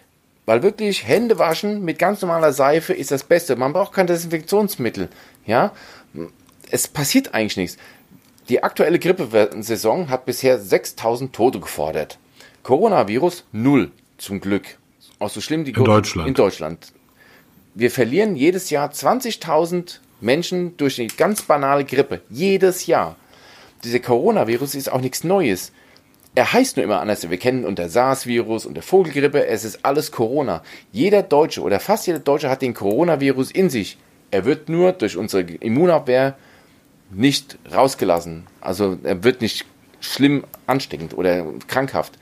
Weil 0.45 0.63
wirklich 0.63 1.05
Hände 1.07 1.37
waschen 1.37 1.83
mit 1.83 1.99
ganz 1.99 2.21
normaler 2.21 2.53
Seife 2.53 2.93
ist 2.93 3.11
das 3.11 3.23
Beste. 3.23 3.55
Man 3.57 3.73
braucht 3.73 3.93
kein 3.93 4.07
Desinfektionsmittel. 4.07 5.09
Ja, 5.45 5.73
es 6.69 6.87
passiert 6.87 7.33
eigentlich 7.33 7.57
nichts. 7.57 7.77
Die 8.49 8.63
aktuelle 8.63 8.97
Grippesaison 8.97 10.09
hat 10.09 10.25
bisher 10.25 10.59
6000 10.59 11.33
Tote 11.33 11.59
gefordert. 11.59 12.17
Coronavirus 12.63 13.45
null, 13.51 13.91
zum 14.17 14.39
Glück. 14.39 14.77
Auch 15.19 15.29
so 15.29 15.41
schlimm 15.41 15.65
die 15.65 15.71
In 15.71 15.83
Deutschland. 15.83 16.27
In 16.29 16.33
Deutschland. 16.33 16.93
Wir 17.73 17.89
verlieren 17.89 18.35
jedes 18.35 18.69
Jahr 18.69 18.91
20.000 18.91 19.99
Menschen 20.19 20.75
durch 20.75 20.97
die 20.97 21.07
ganz 21.07 21.41
banale 21.41 21.85
Grippe. 21.85 22.21
Jedes 22.29 22.85
Jahr. 22.85 23.15
Dieser 23.85 23.99
Coronavirus 23.99 24.75
ist 24.75 24.91
auch 24.91 24.99
nichts 24.99 25.23
Neues. 25.23 25.71
Er 26.35 26.51
heißt 26.51 26.75
nur 26.75 26.83
immer 26.83 26.99
anders. 26.99 27.29
Wir 27.29 27.37
kennen 27.37 27.63
unter 27.63 27.87
SARS-Virus 27.87 28.65
und 28.65 28.73
der 28.73 28.83
Vogelgrippe. 28.83 29.47
Es 29.47 29.63
ist 29.63 29.85
alles 29.85 30.11
Corona. 30.11 30.63
Jeder 30.91 31.23
Deutsche 31.23 31.61
oder 31.61 31.79
fast 31.79 32.07
jeder 32.07 32.19
Deutsche 32.19 32.49
hat 32.49 32.61
den 32.61 32.73
Coronavirus 32.73 33.51
in 33.51 33.69
sich. 33.69 33.97
Er 34.31 34.43
wird 34.43 34.67
nur 34.67 34.91
durch 34.91 35.15
unsere 35.15 35.43
Immunabwehr 35.43 36.35
nicht 37.09 37.57
rausgelassen. 37.73 38.47
Also 38.59 38.97
er 39.03 39.23
wird 39.23 39.41
nicht 39.41 39.65
schlimm 40.01 40.43
ansteckend 40.67 41.17
oder 41.17 41.45
krankhaft. 41.67 42.17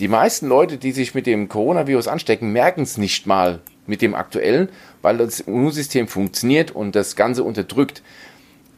Die 0.00 0.08
meisten 0.08 0.48
Leute, 0.48 0.78
die 0.78 0.92
sich 0.92 1.14
mit 1.14 1.26
dem 1.26 1.48
Coronavirus 1.48 2.08
anstecken, 2.08 2.52
merken 2.52 2.82
es 2.82 2.96
nicht 2.96 3.26
mal 3.26 3.60
mit 3.86 4.02
dem 4.02 4.14
aktuellen, 4.14 4.68
weil 5.02 5.18
das 5.18 5.40
Immunsystem 5.40 6.08
funktioniert 6.08 6.70
und 6.70 6.94
das 6.94 7.16
Ganze 7.16 7.44
unterdrückt. 7.44 8.02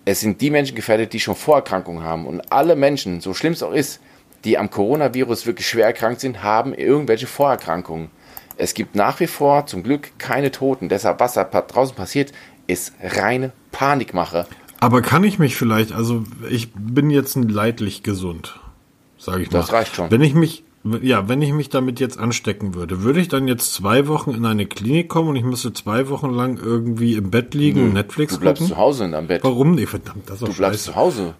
Es 0.05 0.21
sind 0.21 0.41
die 0.41 0.51
Menschen 0.51 0.75
gefährdet, 0.75 1.13
die 1.13 1.21
schon 1.21 1.37
Vorerkrankungen 1.37 2.03
haben. 2.03 2.27
Und 2.27 2.53
alle 2.53 2.77
Menschen, 2.77 3.21
so 3.21 3.35
schlimm 3.35 3.53
es 3.53 3.63
auch 3.63 3.73
ist, 3.73 4.01
die 4.45 4.59
am 4.59 4.71
Coronavirus 4.71 5.47
wirklich 5.47 5.69
schwer 5.69 5.87
erkrankt 5.87 6.21
sind, 6.21 6.43
haben 6.43 6.75
irgendwelche 6.75 7.27
Vorerkrankungen. 7.27 8.11
Es 8.57 8.75
gibt 8.75 8.95
nach 8.95 9.21
wie 9.21 9.27
vor 9.27 9.67
zum 9.67 9.83
Glück 9.83 10.19
keine 10.19 10.51
Toten. 10.51 10.89
Deshalb, 10.89 11.21
was 11.21 11.35
da 11.35 11.45
draußen 11.45 11.95
passiert, 11.95 12.33
ist 12.67 12.93
reine 13.01 13.53
Panikmache. 13.71 14.47
Aber 14.81 15.01
kann 15.01 15.23
ich 15.25 15.39
mich 15.39 15.57
vielleicht, 15.57 15.93
also 15.93 16.25
ich 16.51 16.73
bin 16.75 17.11
jetzt 17.11 17.37
leidlich 17.37 18.03
gesund, 18.03 18.59
sage 19.17 19.43
ich 19.43 19.51
mal. 19.51 19.61
Das 19.61 19.73
reicht 19.73 19.95
schon. 19.95 20.11
Wenn 20.11 20.23
ich 20.23 20.35
mich, 20.35 20.65
ja, 21.03 21.29
wenn 21.29 21.43
ich 21.43 21.53
mich 21.53 21.69
damit 21.69 22.01
jetzt 22.01 22.19
anstecken 22.19 22.75
würde, 22.75 23.03
würde 23.03 23.21
ich 23.21 23.29
dann 23.29 23.47
jetzt 23.49 23.73
zwei 23.75 24.09
Wochen 24.09 24.33
in 24.33 24.45
eine 24.45 24.67
Klinik 24.67 25.09
kommen 25.09 25.29
und 25.29 25.37
ich 25.37 25.45
müsste 25.45 25.73
zwei 25.73 26.09
Wochen 26.09 26.31
lang 26.31 26.59
irgendwie 26.63 27.15
im 27.15 27.31
Bett 27.31 27.55
liegen 27.55 27.83
und 27.85 27.93
Netflix 27.95 28.35
Du 28.35 28.41
bleibst 28.41 28.63
gucken? 28.63 28.75
zu 28.75 28.81
Hause 28.81 29.05
in 29.05 29.13
deinem 29.13 29.29
Bett. 29.29 29.45
Warum? 29.45 29.75
Nee, 29.75 29.87
verdammt, 29.87 30.29
das 30.29 30.43
ist 30.43 30.49
Du 30.49 30.53
bleibst 30.55 30.81
scheiße. 30.81 30.91
zu 30.93 30.97
Hause. 30.97 31.35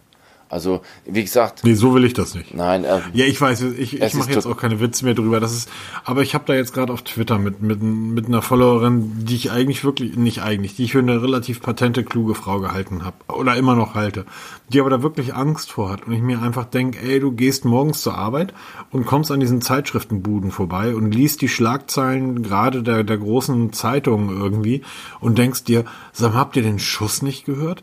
Also, 0.53 0.83
wie 1.07 1.23
gesagt, 1.23 1.65
Nee, 1.65 1.73
so 1.73 1.95
will 1.95 2.05
ich 2.05 2.13
das 2.13 2.35
nicht. 2.35 2.55
nein, 2.55 2.85
äh, 2.85 3.01
Ja, 3.15 3.25
ich 3.25 3.41
weiß, 3.41 3.63
ich, 3.63 4.03
ich 4.03 4.15
mache 4.15 4.33
jetzt 4.33 4.45
auch 4.45 4.59
keine 4.59 4.81
Witze 4.81 5.07
mehr 5.07 5.15
drüber. 5.15 5.41
Das 5.41 5.55
ist, 5.55 5.71
aber 6.05 6.21
ich 6.21 6.35
habe 6.35 6.45
da 6.47 6.53
jetzt 6.53 6.75
gerade 6.75 6.93
auf 6.93 7.01
Twitter 7.01 7.39
mit, 7.39 7.63
mit, 7.63 7.83
mit 7.83 8.27
einer 8.27 8.43
Followerin, 8.43 9.25
die 9.25 9.35
ich 9.35 9.51
eigentlich 9.51 9.83
wirklich, 9.83 10.15
nicht 10.15 10.43
eigentlich, 10.43 10.77
die 10.77 10.85
ich 10.85 10.93
für 10.93 10.99
eine 10.99 11.23
relativ 11.23 11.63
patente, 11.63 12.05
kluge 12.05 12.35
Frau 12.35 12.61
gehalten 12.61 13.03
habe 13.03 13.17
oder 13.29 13.57
immer 13.57 13.75
noch 13.75 13.95
halte, 13.95 14.27
die 14.69 14.79
aber 14.81 14.91
da 14.91 15.03
wirklich 15.03 15.35
Angst 15.35 15.73
vor 15.73 15.89
hat 15.89 16.07
und 16.07 16.13
ich 16.13 16.21
mir 16.21 16.43
einfach 16.43 16.67
denke, 16.67 16.99
ey, 17.01 17.19
du 17.19 17.33
gehst 17.33 17.65
morgens 17.65 18.03
zur 18.03 18.19
Arbeit 18.19 18.53
und 18.91 19.07
kommst 19.07 19.31
an 19.31 19.41
diesen 19.41 19.63
Zeitschriftenbuden 19.63 20.51
vorbei 20.51 20.95
und 20.95 21.13
liest 21.13 21.41
die 21.41 21.49
Schlagzeilen 21.49 22.43
gerade 22.43 22.83
der, 22.83 23.05
der 23.05 23.17
großen 23.17 23.73
Zeitungen 23.73 24.29
irgendwie 24.29 24.83
und 25.19 25.39
denkst 25.39 25.65
dir, 25.65 25.87
sag 26.13 26.35
habt 26.35 26.57
ihr 26.57 26.63
den 26.63 26.79
Schuss 26.79 27.23
nicht 27.23 27.47
gehört? 27.47 27.83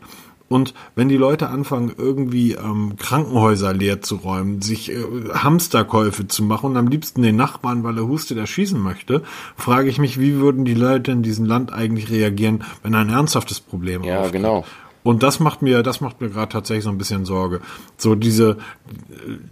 Und 0.50 0.74
wenn 0.96 1.08
die 1.08 1.16
Leute 1.16 1.48
anfangen, 1.48 1.92
irgendwie 1.96 2.54
ähm, 2.54 2.94
Krankenhäuser 2.98 3.72
leer 3.72 4.02
zu 4.02 4.16
räumen, 4.16 4.60
sich 4.60 4.90
äh, 4.90 4.96
Hamsterkäufe 5.32 6.26
zu 6.26 6.42
machen 6.42 6.72
und 6.72 6.76
am 6.76 6.88
liebsten 6.88 7.22
den 7.22 7.36
Nachbarn, 7.36 7.84
weil 7.84 7.96
er 7.96 8.08
hustet, 8.08 8.36
erschießen 8.36 8.78
möchte, 8.80 9.22
frage 9.56 9.88
ich 9.88 9.98
mich, 9.98 10.18
wie 10.18 10.34
würden 10.38 10.64
die 10.64 10.74
Leute 10.74 11.12
in 11.12 11.22
diesem 11.22 11.44
Land 11.46 11.72
eigentlich 11.72 12.10
reagieren, 12.10 12.64
wenn 12.82 12.96
ein 12.96 13.10
ernsthaftes 13.10 13.60
Problem 13.60 14.02
Ja, 14.02 14.18
auftritt? 14.18 14.32
genau. 14.32 14.64
Und 15.02 15.22
das 15.22 15.40
macht 15.40 15.62
mir, 15.62 15.82
das 15.82 16.00
macht 16.02 16.20
mir 16.20 16.28
gerade 16.28 16.52
tatsächlich 16.52 16.84
so 16.84 16.90
ein 16.90 16.98
bisschen 16.98 17.24
Sorge. 17.24 17.60
So 17.96 18.14
diese, 18.16 18.58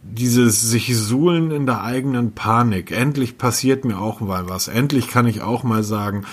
dieses 0.03 0.63
sich 0.63 0.97
suhlen 0.97 1.51
in 1.51 1.67
der 1.67 1.83
eigenen 1.83 2.33
Panik. 2.33 2.91
Endlich 2.91 3.39
passiert 3.39 3.85
mir 3.85 4.01
auch 4.01 4.21
mal 4.21 4.49
was. 4.49 4.69
Endlich 4.69 5.09
kann 5.09 5.27
ich 5.27 5.43
auch 5.43 5.63
mal 5.63 5.83
sagen, 5.83 6.25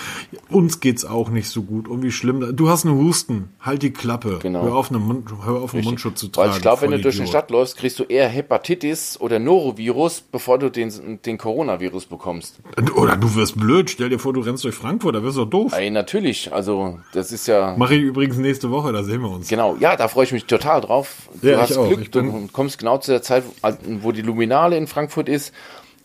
uns 0.49 0.80
geht's 0.80 1.06
auch 1.06 1.30
nicht 1.30 1.49
so 1.49 1.64
gut. 1.64 1.88
Und 1.88 2.03
wie 2.03 2.12
schlimm. 2.12 2.56
Du 2.56 2.70
hast 2.70 2.86
einen 2.86 2.97
Husten. 2.97 3.49
Halt 3.60 3.82
die 3.84 3.91
Klappe. 3.91 4.39
Genau. 4.41 4.64
Hör 4.64 4.76
auf, 4.76 4.91
einen, 4.91 5.06
Mund, 5.06 5.30
hör 5.43 5.62
auf 5.62 5.74
einen 5.74 5.84
Mundschutz 5.84 6.20
zu 6.20 6.28
tragen. 6.30 6.49
Weil 6.49 6.56
ich 6.58 6.62
glaube, 6.62 6.82
wenn 6.84 6.91
du 6.91 6.99
durch 7.01 7.18
die. 7.18 7.28
Stadt 7.28 7.49
läufst, 7.51 7.78
kriegst 7.78 7.99
du 7.99 8.03
eher 8.03 8.28
Hepatitis 8.28 9.20
oder 9.20 9.39
Norovirus, 9.39 10.22
bevor 10.22 10.58
du 10.60 10.70
den, 10.70 11.20
den 11.26 11.38
Coronavirus 11.38 12.06
bekommst. 12.06 12.60
Oder 12.95 13.18
du 13.18 13.36
wirst 13.36 13.60
blöd. 13.60 13.89
Stell 13.89 14.10
dir 14.10 14.20
vor, 14.20 14.34
du 14.34 14.41
rennst 14.41 14.64
durch 14.64 14.76
Frankfurt. 14.76 15.16
Da 15.16 15.24
wirst 15.24 15.38
du 15.38 15.41
doch 15.45 15.49
doof. 15.49 15.74
Ey, 15.76 15.89
natürlich. 15.91 16.53
Also, 16.53 16.99
das 17.14 17.32
ist 17.32 17.47
ja. 17.47 17.76
Mache 17.78 17.95
ich 17.95 18.01
übrigens 18.01 18.38
nächste 18.38 18.72
Woche. 18.72 18.93
Da 18.93 19.03
sehen 19.03 19.22
wir 19.22 19.30
uns. 19.30 19.47
Genau, 19.47 19.76
ja, 19.80 19.95
da 19.95 20.08
freue 20.08 20.26
ich 20.26 20.32
mich 20.32 20.45
total 20.45 20.82
drauf. 20.82 21.30
Du 21.41 21.49
Ja, 21.49 21.60
hast 21.62 21.78
auch. 21.78 21.88
Glück, 21.89 22.12
bin- 22.12 22.32
du 22.32 22.47
kommst 22.51 22.78
genau 22.78 22.95
zu 23.02 23.12
der 23.12 23.22
Zeit, 23.22 23.43
wo 24.02 24.12
die 24.12 24.22
Luminale 24.22 24.78
in 24.78 24.88
Frankfurt 24.88 25.30
ist. 25.30 25.54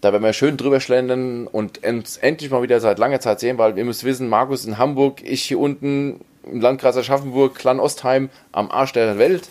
Da 0.00 0.12
werden 0.12 0.22
wir 0.22 0.32
schön 0.32 0.56
drüber 0.56 0.80
schlendern 0.80 1.46
und 1.46 1.84
uns 1.84 2.16
endlich 2.16 2.50
mal 2.50 2.62
wieder 2.62 2.80
seit 2.80 2.98
langer 2.98 3.20
Zeit 3.20 3.40
sehen, 3.40 3.58
weil 3.58 3.76
ihr 3.76 3.84
müsst 3.84 4.04
wissen, 4.04 4.28
Markus 4.28 4.64
in 4.64 4.78
Hamburg, 4.78 5.22
ich 5.22 5.42
hier 5.42 5.58
unten 5.58 6.20
im 6.44 6.60
Landkreis 6.60 6.96
Aschaffenburg, 6.96 7.54
Clan 7.54 7.80
Ostheim, 7.80 8.30
am 8.52 8.70
Arsch 8.70 8.92
der 8.92 9.18
Welt. 9.18 9.48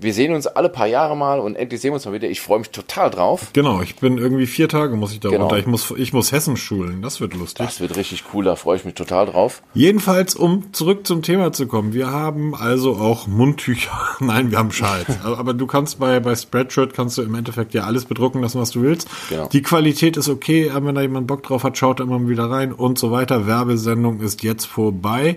Wir 0.00 0.14
sehen 0.14 0.32
uns 0.32 0.46
alle 0.46 0.68
paar 0.68 0.86
Jahre 0.86 1.16
mal 1.16 1.40
und 1.40 1.56
endlich 1.56 1.80
sehen 1.80 1.90
wir 1.90 1.94
uns 1.94 2.06
mal 2.06 2.12
wieder. 2.12 2.28
Ich 2.28 2.40
freue 2.40 2.60
mich 2.60 2.70
total 2.70 3.10
drauf. 3.10 3.50
Genau, 3.52 3.82
ich 3.82 3.96
bin 3.96 4.16
irgendwie 4.16 4.46
vier 4.46 4.68
Tage 4.68 4.94
muss 4.94 5.12
ich 5.12 5.18
da 5.18 5.28
Genau. 5.28 5.44
runter. 5.46 5.58
Ich 5.58 5.66
muss, 5.66 5.92
ich 5.96 6.12
muss 6.12 6.30
Hessen 6.30 6.56
schulen. 6.56 7.02
Das 7.02 7.20
wird 7.20 7.34
lustig. 7.34 7.66
Das 7.66 7.80
wird 7.80 7.96
richtig 7.96 8.22
cool, 8.32 8.44
da 8.44 8.54
freue 8.54 8.76
ich 8.76 8.84
mich 8.84 8.94
total 8.94 9.26
drauf. 9.26 9.60
Jedenfalls, 9.74 10.36
um 10.36 10.72
zurück 10.72 11.06
zum 11.06 11.22
Thema 11.22 11.52
zu 11.52 11.66
kommen. 11.66 11.94
Wir 11.94 12.12
haben 12.12 12.54
also 12.54 12.96
auch 12.96 13.26
Mundtücher. 13.26 13.90
Nein, 14.20 14.50
wir 14.52 14.58
haben 14.58 14.70
Schals. 14.70 15.06
aber, 15.24 15.52
du 15.52 15.66
kannst 15.66 15.98
bei, 15.98 16.20
bei 16.20 16.36
Spreadshirt 16.36 16.94
kannst 16.94 17.18
du 17.18 17.22
im 17.22 17.34
Endeffekt 17.34 17.74
ja 17.74 17.82
alles 17.82 18.04
bedrucken 18.04 18.40
lassen, 18.40 18.60
was 18.60 18.70
du 18.70 18.82
willst. 18.82 19.08
Genau. 19.30 19.48
Die 19.48 19.62
Qualität 19.62 20.16
ist 20.16 20.28
okay. 20.28 20.70
aber 20.70 20.86
Wenn 20.86 20.94
da 20.94 21.02
jemand 21.02 21.26
Bock 21.26 21.42
drauf 21.42 21.64
hat, 21.64 21.76
schaut 21.76 21.98
da 21.98 22.04
immer 22.04 22.28
wieder 22.28 22.48
rein 22.50 22.72
und 22.72 22.98
so 22.98 23.10
weiter. 23.10 23.46
Werbesendung 23.48 24.20
ist 24.20 24.42
jetzt 24.44 24.66
vorbei. 24.66 25.36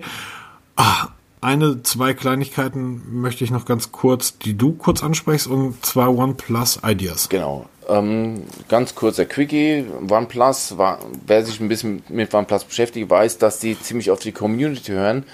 Ah, 0.76 1.08
eine, 1.42 1.82
zwei 1.82 2.14
Kleinigkeiten 2.14 3.20
möchte 3.20 3.44
ich 3.44 3.50
noch 3.50 3.64
ganz 3.64 3.92
kurz, 3.92 4.38
die 4.38 4.56
du 4.56 4.72
kurz 4.72 5.02
ansprichst, 5.02 5.48
und 5.48 5.84
zwar 5.84 6.16
OnePlus 6.16 6.80
Ideas. 6.84 7.28
Genau. 7.28 7.66
Ähm, 7.88 8.44
ganz 8.68 8.94
kurzer 8.94 9.24
Quickie. 9.24 9.84
OnePlus, 10.08 10.78
war, 10.78 11.00
wer 11.26 11.44
sich 11.44 11.60
ein 11.60 11.68
bisschen 11.68 12.02
mit 12.08 12.32
OnePlus 12.32 12.64
beschäftigt, 12.64 13.10
weiß, 13.10 13.38
dass 13.38 13.58
die 13.58 13.78
ziemlich 13.78 14.10
auf 14.12 14.20
die 14.20 14.32
Community 14.32 14.92
hören, 14.92 15.24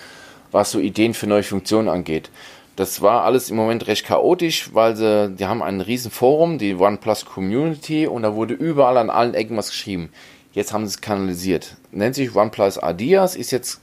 was 0.51 0.71
so 0.71 0.79
Ideen 0.79 1.13
für 1.13 1.27
neue 1.27 1.43
Funktionen 1.43 1.89
angeht. 1.89 2.31
Das 2.75 3.03
war 3.03 3.25
alles 3.25 3.51
im 3.51 3.57
Moment 3.57 3.87
recht 3.87 4.07
chaotisch, 4.07 4.71
weil 4.73 4.97
sie, 4.97 5.31
die 5.31 5.45
haben 5.45 5.63
ein 5.63 5.83
riesen 5.83 6.11
Forum, 6.11 6.59
die 6.59 6.75
OnePlus 6.75 7.27
Community, 7.27 8.07
und 8.07 8.23
da 8.23 8.35
wurde 8.35 8.55
überall 8.55 8.97
an 8.97 9.11
allen 9.11 9.35
Ecken 9.35 9.57
was 9.59 9.71
geschrieben. 9.71 10.09
Jetzt 10.53 10.73
haben 10.73 10.87
sie 10.87 10.95
es 10.95 11.01
kanalisiert. 11.03 11.77
Nennt 11.93 12.15
sich 12.15 12.35
OnePlus 12.35 12.81
Ideas, 12.83 13.37
ist 13.37 13.51
jetzt 13.51 13.81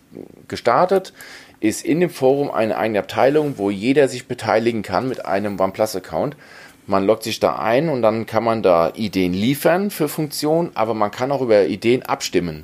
gestartet, 0.47 1.13
ist 1.59 1.85
in 1.85 1.99
dem 1.99 2.09
Forum 2.09 2.51
eine 2.51 2.77
eigene 2.77 2.99
Abteilung, 2.99 3.57
wo 3.57 3.69
jeder 3.69 4.07
sich 4.07 4.27
beteiligen 4.27 4.83
kann 4.83 5.07
mit 5.07 5.25
einem 5.25 5.59
OnePlus-Account. 5.59 6.35
Man 6.87 7.05
loggt 7.05 7.23
sich 7.23 7.39
da 7.39 7.55
ein 7.55 7.89
und 7.89 8.01
dann 8.01 8.25
kann 8.25 8.43
man 8.43 8.61
da 8.61 8.91
Ideen 8.95 9.33
liefern 9.33 9.89
für 9.89 10.07
Funktionen, 10.07 10.71
aber 10.75 10.93
man 10.93 11.11
kann 11.11 11.31
auch 11.31 11.41
über 11.41 11.65
Ideen 11.65 12.03
abstimmen. 12.03 12.63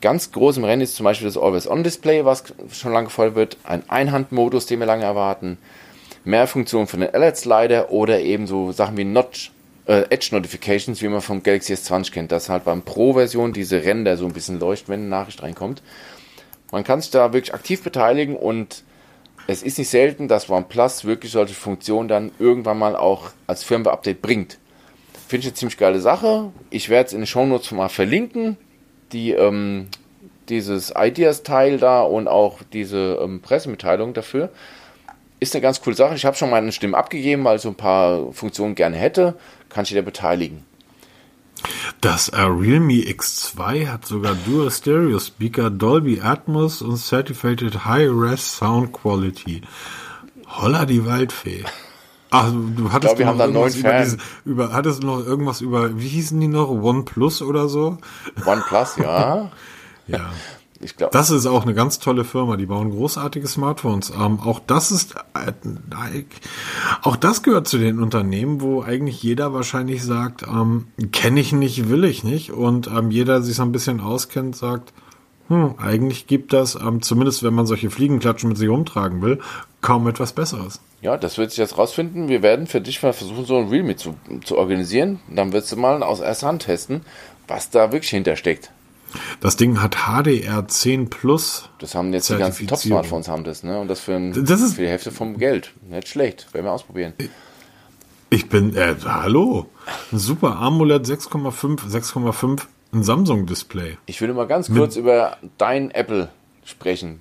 Ganz 0.00 0.32
groß 0.32 0.56
im 0.56 0.64
Rennen 0.64 0.80
ist 0.80 0.96
zum 0.96 1.04
Beispiel 1.04 1.28
das 1.28 1.36
Always-On-Display, 1.36 2.24
was 2.24 2.44
schon 2.72 2.92
lange 2.92 3.08
gefordert 3.08 3.34
wird, 3.34 3.56
ein 3.64 3.82
Einhandmodus, 3.88 4.64
den 4.64 4.80
wir 4.80 4.86
lange 4.86 5.04
erwarten, 5.04 5.58
mehr 6.24 6.46
Funktionen 6.46 6.86
für 6.86 6.96
den 6.96 7.12
LED-Slider 7.12 7.90
oder 7.90 8.20
eben 8.20 8.46
so 8.46 8.72
Sachen 8.72 8.96
wie 8.96 9.04
Notch, 9.04 9.52
äh, 9.86 10.04
Edge 10.08 10.28
Notifications, 10.32 11.02
wie 11.02 11.08
man 11.08 11.20
vom 11.20 11.42
Galaxy 11.42 11.74
S20 11.74 12.12
kennt, 12.12 12.32
dass 12.32 12.48
halt 12.48 12.64
beim 12.64 12.82
Pro-Version 12.82 13.52
diese 13.52 13.84
Ränder 13.84 14.16
so 14.16 14.24
ein 14.24 14.32
bisschen 14.32 14.58
leuchten, 14.58 14.92
wenn 14.92 15.00
eine 15.00 15.08
Nachricht 15.10 15.42
reinkommt. 15.42 15.82
Man 16.72 16.84
kann 16.84 17.00
sich 17.00 17.10
da 17.10 17.32
wirklich 17.32 17.54
aktiv 17.54 17.82
beteiligen 17.82 18.36
und 18.36 18.84
es 19.46 19.62
ist 19.62 19.78
nicht 19.78 19.88
selten, 19.88 20.28
dass 20.28 20.48
OnePlus 20.48 21.04
wirklich 21.04 21.32
solche 21.32 21.54
Funktionen 21.54 22.08
dann 22.08 22.30
irgendwann 22.38 22.78
mal 22.78 22.94
auch 22.94 23.30
als 23.46 23.64
Firmware-Update 23.64 24.22
bringt. 24.22 24.58
Finde 25.26 25.40
ich 25.40 25.46
eine 25.46 25.54
ziemlich 25.54 25.78
geile 25.78 26.00
Sache. 26.00 26.52
Ich 26.70 26.88
werde 26.88 27.08
es 27.08 27.12
in 27.12 27.20
den 27.20 27.26
Shownotes 27.26 27.72
mal 27.72 27.88
verlinken. 27.88 28.56
Die, 29.12 29.32
ähm, 29.32 29.88
dieses 30.48 30.92
Ideas-Teil 30.96 31.78
da 31.78 32.02
und 32.02 32.28
auch 32.28 32.58
diese 32.72 33.18
ähm, 33.20 33.40
Pressemitteilung 33.40 34.14
dafür. 34.14 34.50
Ist 35.40 35.54
eine 35.54 35.62
ganz 35.62 35.80
coole 35.80 35.96
Sache. 35.96 36.14
Ich 36.14 36.24
habe 36.24 36.36
schon 36.36 36.50
meine 36.50 36.70
Stimme 36.70 36.96
abgegeben, 36.96 37.44
weil 37.44 37.56
ich 37.56 37.62
so 37.62 37.70
ein 37.70 37.76
paar 37.76 38.32
Funktionen 38.32 38.74
gerne 38.74 38.96
hätte. 38.96 39.34
Kann 39.68 39.84
ich 39.84 39.90
wieder 39.90 40.02
beteiligen. 40.02 40.64
Das 42.00 42.28
äh, 42.28 42.40
Realme 42.40 42.94
X2 42.94 43.88
hat 43.88 44.06
sogar 44.06 44.34
Dual 44.46 44.70
Stereo 44.70 45.18
Speaker, 45.18 45.70
Dolby 45.70 46.20
Atmos 46.20 46.82
und 46.82 46.96
Certified 46.96 47.84
High-Res 47.84 48.56
Sound 48.58 48.92
Quality. 48.92 49.62
Holla 50.48 50.86
die 50.86 51.04
Waldfee. 51.04 51.64
Ach, 52.30 52.50
du 52.50 52.92
hattest 52.92 53.16
glaub, 53.16 53.18
wir 53.18 53.26
noch 53.26 53.32
haben 53.32 53.38
da 53.38 53.46
irgendwas 53.46 53.76
über, 53.76 54.02
diese, 54.02 54.18
über 54.44 54.72
hattest 54.72 55.02
du 55.02 55.06
noch 55.06 55.26
irgendwas 55.26 55.60
über 55.60 55.98
wie 55.98 56.08
hießen 56.08 56.38
die 56.40 56.46
noch 56.46 56.68
OnePlus 56.70 57.42
oder 57.42 57.68
so? 57.68 57.98
OnePlus, 58.44 58.96
ja. 58.96 59.50
Ja. 60.06 60.30
Ich 60.82 60.96
glaube. 60.96 61.12
Das 61.12 61.30
ist 61.30 61.44
auch 61.44 61.62
eine 61.62 61.74
ganz 61.74 61.98
tolle 61.98 62.24
Firma. 62.24 62.56
Die 62.56 62.66
bauen 62.66 62.90
großartige 62.90 63.46
Smartphones. 63.46 64.10
Ähm, 64.10 64.40
auch 64.40 64.60
das 64.66 64.90
ist, 64.90 65.14
äh, 65.34 65.52
auch 67.02 67.16
das 67.16 67.42
gehört 67.42 67.68
zu 67.68 67.76
den 67.76 68.02
Unternehmen, 68.02 68.62
wo 68.62 68.82
eigentlich 68.82 69.22
jeder 69.22 69.52
wahrscheinlich 69.52 70.02
sagt, 70.02 70.42
ähm, 70.42 70.86
kenne 71.12 71.40
ich 71.40 71.52
nicht, 71.52 71.90
will 71.90 72.04
ich 72.04 72.24
nicht. 72.24 72.52
Und 72.52 72.86
ähm, 72.86 73.10
jeder 73.10 73.42
sich 73.42 73.56
so 73.56 73.62
ein 73.62 73.72
bisschen 73.72 74.00
auskennt, 74.00 74.56
sagt, 74.56 74.94
hm, 75.48 75.74
eigentlich 75.78 76.26
gibt 76.26 76.54
das, 76.54 76.76
ähm, 76.76 77.02
zumindest 77.02 77.42
wenn 77.42 77.52
man 77.52 77.66
solche 77.66 77.90
Fliegenklatschen 77.90 78.48
mit 78.48 78.56
sich 78.56 78.68
umtragen 78.68 79.20
will, 79.20 79.40
kaum 79.82 80.06
etwas 80.08 80.32
Besseres. 80.32 80.80
Ja, 81.02 81.18
das 81.18 81.36
wird 81.36 81.50
sich 81.50 81.58
jetzt 81.58 81.76
rausfinden. 81.76 82.28
Wir 82.28 82.42
werden 82.42 82.66
für 82.66 82.80
dich 82.80 83.02
mal 83.02 83.12
versuchen, 83.12 83.44
so 83.44 83.58
ein 83.58 83.68
Realme 83.68 83.96
zu, 83.96 84.14
zu 84.44 84.56
organisieren. 84.56 85.20
Dann 85.28 85.52
wirst 85.52 85.72
du 85.72 85.76
mal 85.76 86.02
aus 86.02 86.20
erster 86.20 86.46
Hand 86.46 86.62
testen, 86.62 87.02
was 87.48 87.68
da 87.68 87.92
wirklich 87.92 88.10
hintersteckt. 88.10 88.70
Das 89.40 89.56
Ding 89.56 89.80
hat 89.82 89.96
HDR10 89.96 91.08
Plus. 91.08 91.68
Das 91.78 91.94
haben 91.94 92.12
jetzt 92.12 92.28
die 92.30 92.36
ganzen. 92.36 92.66
Top-Smartphones 92.66 93.28
haben 93.28 93.44
das, 93.44 93.62
ne? 93.62 93.78
Und 93.80 93.88
das 93.88 94.00
für, 94.00 94.14
ein, 94.14 94.32
Das 94.46 94.60
ist- 94.60 94.74
für 94.74 94.82
die 94.82 94.88
Hälfte 94.88 95.10
vom 95.12 95.38
Geld. 95.38 95.72
Nicht 95.88 96.08
schlecht. 96.08 96.52
Werden 96.54 96.66
wir 96.66 96.72
ausprobieren. 96.72 97.14
Ich 98.30 98.48
bin, 98.48 98.76
äh, 98.76 98.94
hallo. 99.04 99.66
Ein 100.12 100.18
super 100.18 100.56
AMOLED 100.58 101.04
6,5, 101.04 101.88
6,5, 101.88 102.66
ein 102.92 103.02
Samsung-Display. 103.02 103.96
Ich 104.06 104.20
will 104.20 104.32
mal 104.32 104.46
ganz 104.46 104.72
kurz 104.72 104.94
über 104.96 105.36
dein 105.58 105.90
Apple 105.90 106.28
sprechen. 106.64 107.20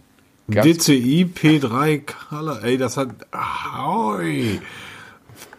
Ganz, 0.52 0.66
DCI 0.66 1.26
P3 1.34 2.02
Color, 2.30 2.64
ey, 2.64 2.78
das 2.78 2.98
hat. 2.98 3.10
Ahoi. 3.32 4.60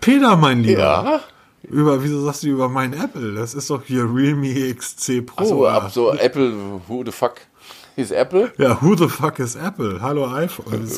Peter, 0.01 0.37
mein 0.37 0.63
Lieber. 0.63 0.81
ja? 0.81 1.21
Über, 1.63 2.03
wieso 2.03 2.25
sagst 2.25 2.43
du 2.43 2.49
über 2.49 2.69
mein 2.69 2.93
Apple? 2.93 3.35
Das 3.35 3.55
ist 3.55 3.71
doch 3.71 3.85
hier 3.85 4.03
Realme 4.03 4.75
XC 4.75 5.27
Pro. 5.27 5.45
So, 5.45 5.67
ab 5.67 5.91
so 5.91 6.13
Apple, 6.13 6.81
who 6.89 7.05
the 7.05 7.13
fuck 7.13 7.41
is 8.01 8.11
Apple? 8.11 8.53
Ja, 8.59 8.81
who 8.81 8.97
the 8.97 9.09
fuck 9.09 9.39
is 9.39 9.55
Apple? 9.55 10.01
Hallo 10.01 10.27
iPhone. 10.33 10.89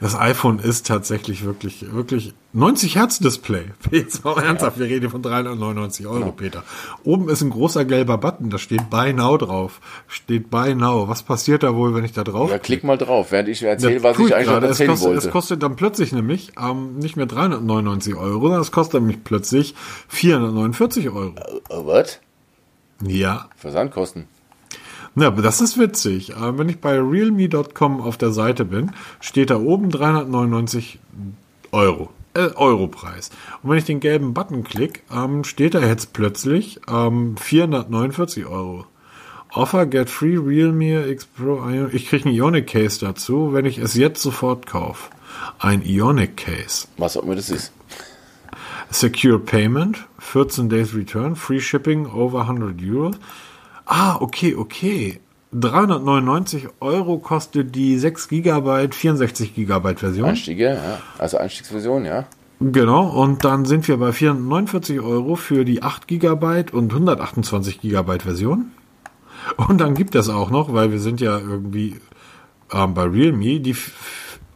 Das, 0.00 0.14
iPhone 0.18 0.58
ist 0.58 0.86
tatsächlich 0.86 1.44
wirklich, 1.44 1.92
wirklich 1.92 2.34
90 2.52 2.96
Hertz 2.96 3.18
Display. 3.18 3.66
Jetzt 3.90 4.24
mal 4.24 4.42
ernsthaft, 4.42 4.78
wir 4.78 4.86
reden 4.86 5.10
von 5.10 5.22
399 5.22 6.06
Euro, 6.06 6.32
Peter. 6.32 6.62
Oben 7.04 7.28
ist 7.28 7.42
ein 7.42 7.50
großer 7.50 7.84
gelber 7.84 8.18
Button, 8.18 8.50
da 8.50 8.58
steht 8.58 8.88
Buy 8.88 9.12
Now 9.12 9.36
drauf. 9.36 9.80
Steht 10.08 10.50
Buy 10.50 10.74
Now. 10.74 11.08
Was 11.08 11.22
passiert 11.22 11.62
da 11.62 11.74
wohl, 11.74 11.94
wenn 11.94 12.04
ich 12.04 12.12
da 12.12 12.24
drauf 12.24 12.50
Ja, 12.50 12.58
klick 12.58 12.84
mal 12.84 12.96
drauf, 12.96 13.32
während 13.32 13.48
ich 13.48 13.62
erzähle, 13.62 13.96
Ja, 13.96 14.02
was 14.02 14.18
ich 14.18 14.34
eigentlich 14.34 14.46
gerade. 14.46 14.66
es 14.66 14.70
erzählen 14.70 14.90
kostet, 14.90 15.08
wollte. 15.08 15.26
Es 15.26 15.32
kostet 15.32 15.62
dann 15.62 15.76
plötzlich 15.76 16.12
nämlich 16.12 16.52
ähm, 16.58 16.96
nicht 16.96 17.16
mehr 17.16 17.26
399 17.26 18.14
Euro, 18.14 18.40
sondern 18.42 18.60
es 18.60 18.72
kostet 18.72 19.00
nämlich 19.00 19.24
plötzlich 19.24 19.74
449 20.08 21.10
Euro. 21.10 21.34
Uh, 21.70 21.86
was? 21.86 22.20
Ja, 23.02 23.48
Versandkosten. 23.56 24.28
Na, 25.16 25.26
aber 25.26 25.42
das 25.42 25.60
ist 25.60 25.78
witzig. 25.78 26.30
Äh, 26.36 26.56
wenn 26.58 26.68
ich 26.68 26.78
bei 26.80 26.98
realme.com 27.00 28.00
auf 28.00 28.16
der 28.16 28.30
Seite 28.30 28.64
bin, 28.64 28.92
steht 29.20 29.50
da 29.50 29.56
oben 29.58 29.90
399 29.90 30.98
Euro. 31.72 32.10
Äh, 32.34 32.50
Europreis. 32.54 33.30
Und 33.62 33.70
wenn 33.70 33.78
ich 33.78 33.84
den 33.86 33.98
gelben 34.00 34.34
Button 34.34 34.62
klicke, 34.62 35.00
ähm, 35.12 35.42
steht 35.42 35.74
da 35.74 35.80
jetzt 35.80 36.12
plötzlich 36.12 36.80
ähm, 36.88 37.36
449 37.38 38.46
Euro. 38.46 38.84
Offer 39.54 39.86
get 39.86 40.10
free 40.10 40.36
Realme 40.36 41.06
X 41.08 41.24
Pro. 41.24 41.60
Ion- 41.66 41.88
Ich 41.94 42.08
kriege 42.08 42.28
ein 42.28 42.34
Ionic 42.34 42.66
Case 42.66 43.00
dazu, 43.00 43.54
wenn 43.54 43.64
ich 43.64 43.78
es 43.78 43.94
jetzt 43.94 44.20
sofort 44.22 44.66
kaufe. 44.66 45.08
Ein 45.58 45.82
Ionic 45.82 46.36
Case. 46.36 46.88
Was 46.98 47.16
auch 47.16 47.22
immer 47.22 47.36
das 47.36 47.48
ist. 47.48 47.72
Secure 48.90 49.38
Payment, 49.38 50.06
14 50.18 50.68
Days 50.68 50.94
Return, 50.94 51.36
Free 51.36 51.60
Shipping 51.60 52.06
over 52.06 52.42
100 52.42 52.76
Euro. 52.84 53.12
Ah, 53.86 54.16
okay, 54.20 54.54
okay. 54.54 55.20
399 55.52 56.68
Euro 56.80 57.18
kostet 57.18 57.74
die 57.74 57.98
6 57.98 58.28
GB, 58.28 58.88
64 58.90 59.54
GB 59.54 59.94
Version. 59.96 60.28
Einstiege, 60.28 60.74
ja. 60.74 60.98
Also 61.18 61.38
Einstiegsversion, 61.38 62.04
ja. 62.04 62.26
Genau, 62.58 63.08
und 63.08 63.44
dann 63.44 63.64
sind 63.64 63.86
wir 63.86 63.96
bei 63.98 64.12
449 64.12 65.00
Euro 65.00 65.36
für 65.36 65.64
die 65.64 65.82
8 65.82 66.08
GB 66.08 66.64
und 66.72 66.92
128 66.92 67.80
GB 67.80 68.18
Version. 68.18 68.72
Und 69.56 69.80
dann 69.80 69.94
gibt 69.94 70.14
es 70.14 70.28
auch 70.28 70.50
noch, 70.50 70.72
weil 70.72 70.90
wir 70.90 70.98
sind 70.98 71.20
ja 71.20 71.38
irgendwie 71.38 72.00
ähm, 72.72 72.94
bei 72.94 73.04
Realme, 73.04 73.60
die 73.60 73.76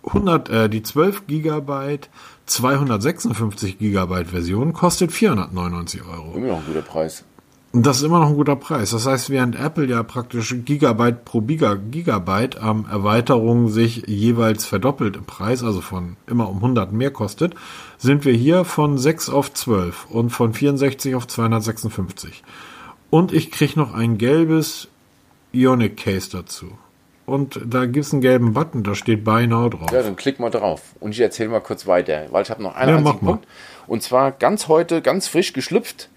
100, 0.04 0.48
äh, 0.48 0.68
die 0.68 0.82
12 0.82 1.26
GB 1.26 1.98
256 2.46 3.78
GB 3.78 4.24
Version 4.24 4.72
kostet 4.72 5.12
499 5.12 6.02
Euro. 6.04 6.36
Immer 6.36 6.48
noch 6.48 6.58
ein 6.58 6.66
guter 6.66 6.82
Preis. 6.82 7.24
Das 7.72 7.98
ist 7.98 8.02
immer 8.02 8.18
noch 8.18 8.30
ein 8.30 8.34
guter 8.34 8.56
Preis. 8.56 8.90
Das 8.90 9.06
heißt, 9.06 9.30
während 9.30 9.54
Apple 9.54 9.86
ja 9.86 10.02
praktisch 10.02 10.52
Gigabyte 10.64 11.24
pro 11.24 11.40
Giga, 11.40 11.76
Gigabyte 11.76 12.58
ähm, 12.60 12.84
Erweiterung 12.90 13.68
sich 13.68 14.02
jeweils 14.08 14.66
verdoppelt 14.66 15.14
im 15.14 15.24
Preis, 15.24 15.62
also 15.62 15.80
von 15.80 16.16
immer 16.26 16.48
um 16.48 16.56
100 16.56 16.92
mehr 16.92 17.12
kostet, 17.12 17.54
sind 17.96 18.24
wir 18.24 18.32
hier 18.32 18.64
von 18.64 18.98
6 18.98 19.30
auf 19.30 19.52
12 19.52 20.06
und 20.06 20.30
von 20.30 20.52
64 20.52 21.14
auf 21.14 21.28
256. 21.28 22.42
Und 23.08 23.32
ich 23.32 23.52
krieg 23.52 23.76
noch 23.76 23.94
ein 23.94 24.18
gelbes 24.18 24.88
Ionic 25.52 25.96
Case 25.96 26.28
dazu. 26.32 26.72
Und 27.24 27.60
da 27.64 27.86
gibt's 27.86 28.12
einen 28.12 28.22
gelben 28.22 28.52
Button, 28.52 28.82
da 28.82 28.96
steht 28.96 29.22
Buy 29.22 29.46
Now 29.46 29.68
drauf. 29.68 29.92
Ja, 29.92 30.02
dann 30.02 30.16
klick 30.16 30.40
mal 30.40 30.50
drauf. 30.50 30.82
Und 30.98 31.12
ich 31.12 31.20
erzähle 31.20 31.50
mal 31.50 31.60
kurz 31.60 31.86
weiter, 31.86 32.26
weil 32.30 32.42
ich 32.42 32.50
habe 32.50 32.64
noch 32.64 32.74
einen 32.74 33.04
Ja. 33.04 33.12
Punkt. 33.12 33.46
Und 33.86 34.02
zwar 34.02 34.32
ganz 34.32 34.66
heute, 34.66 35.00
ganz 35.02 35.28
frisch 35.28 35.52
geschlüpft, 35.52 36.08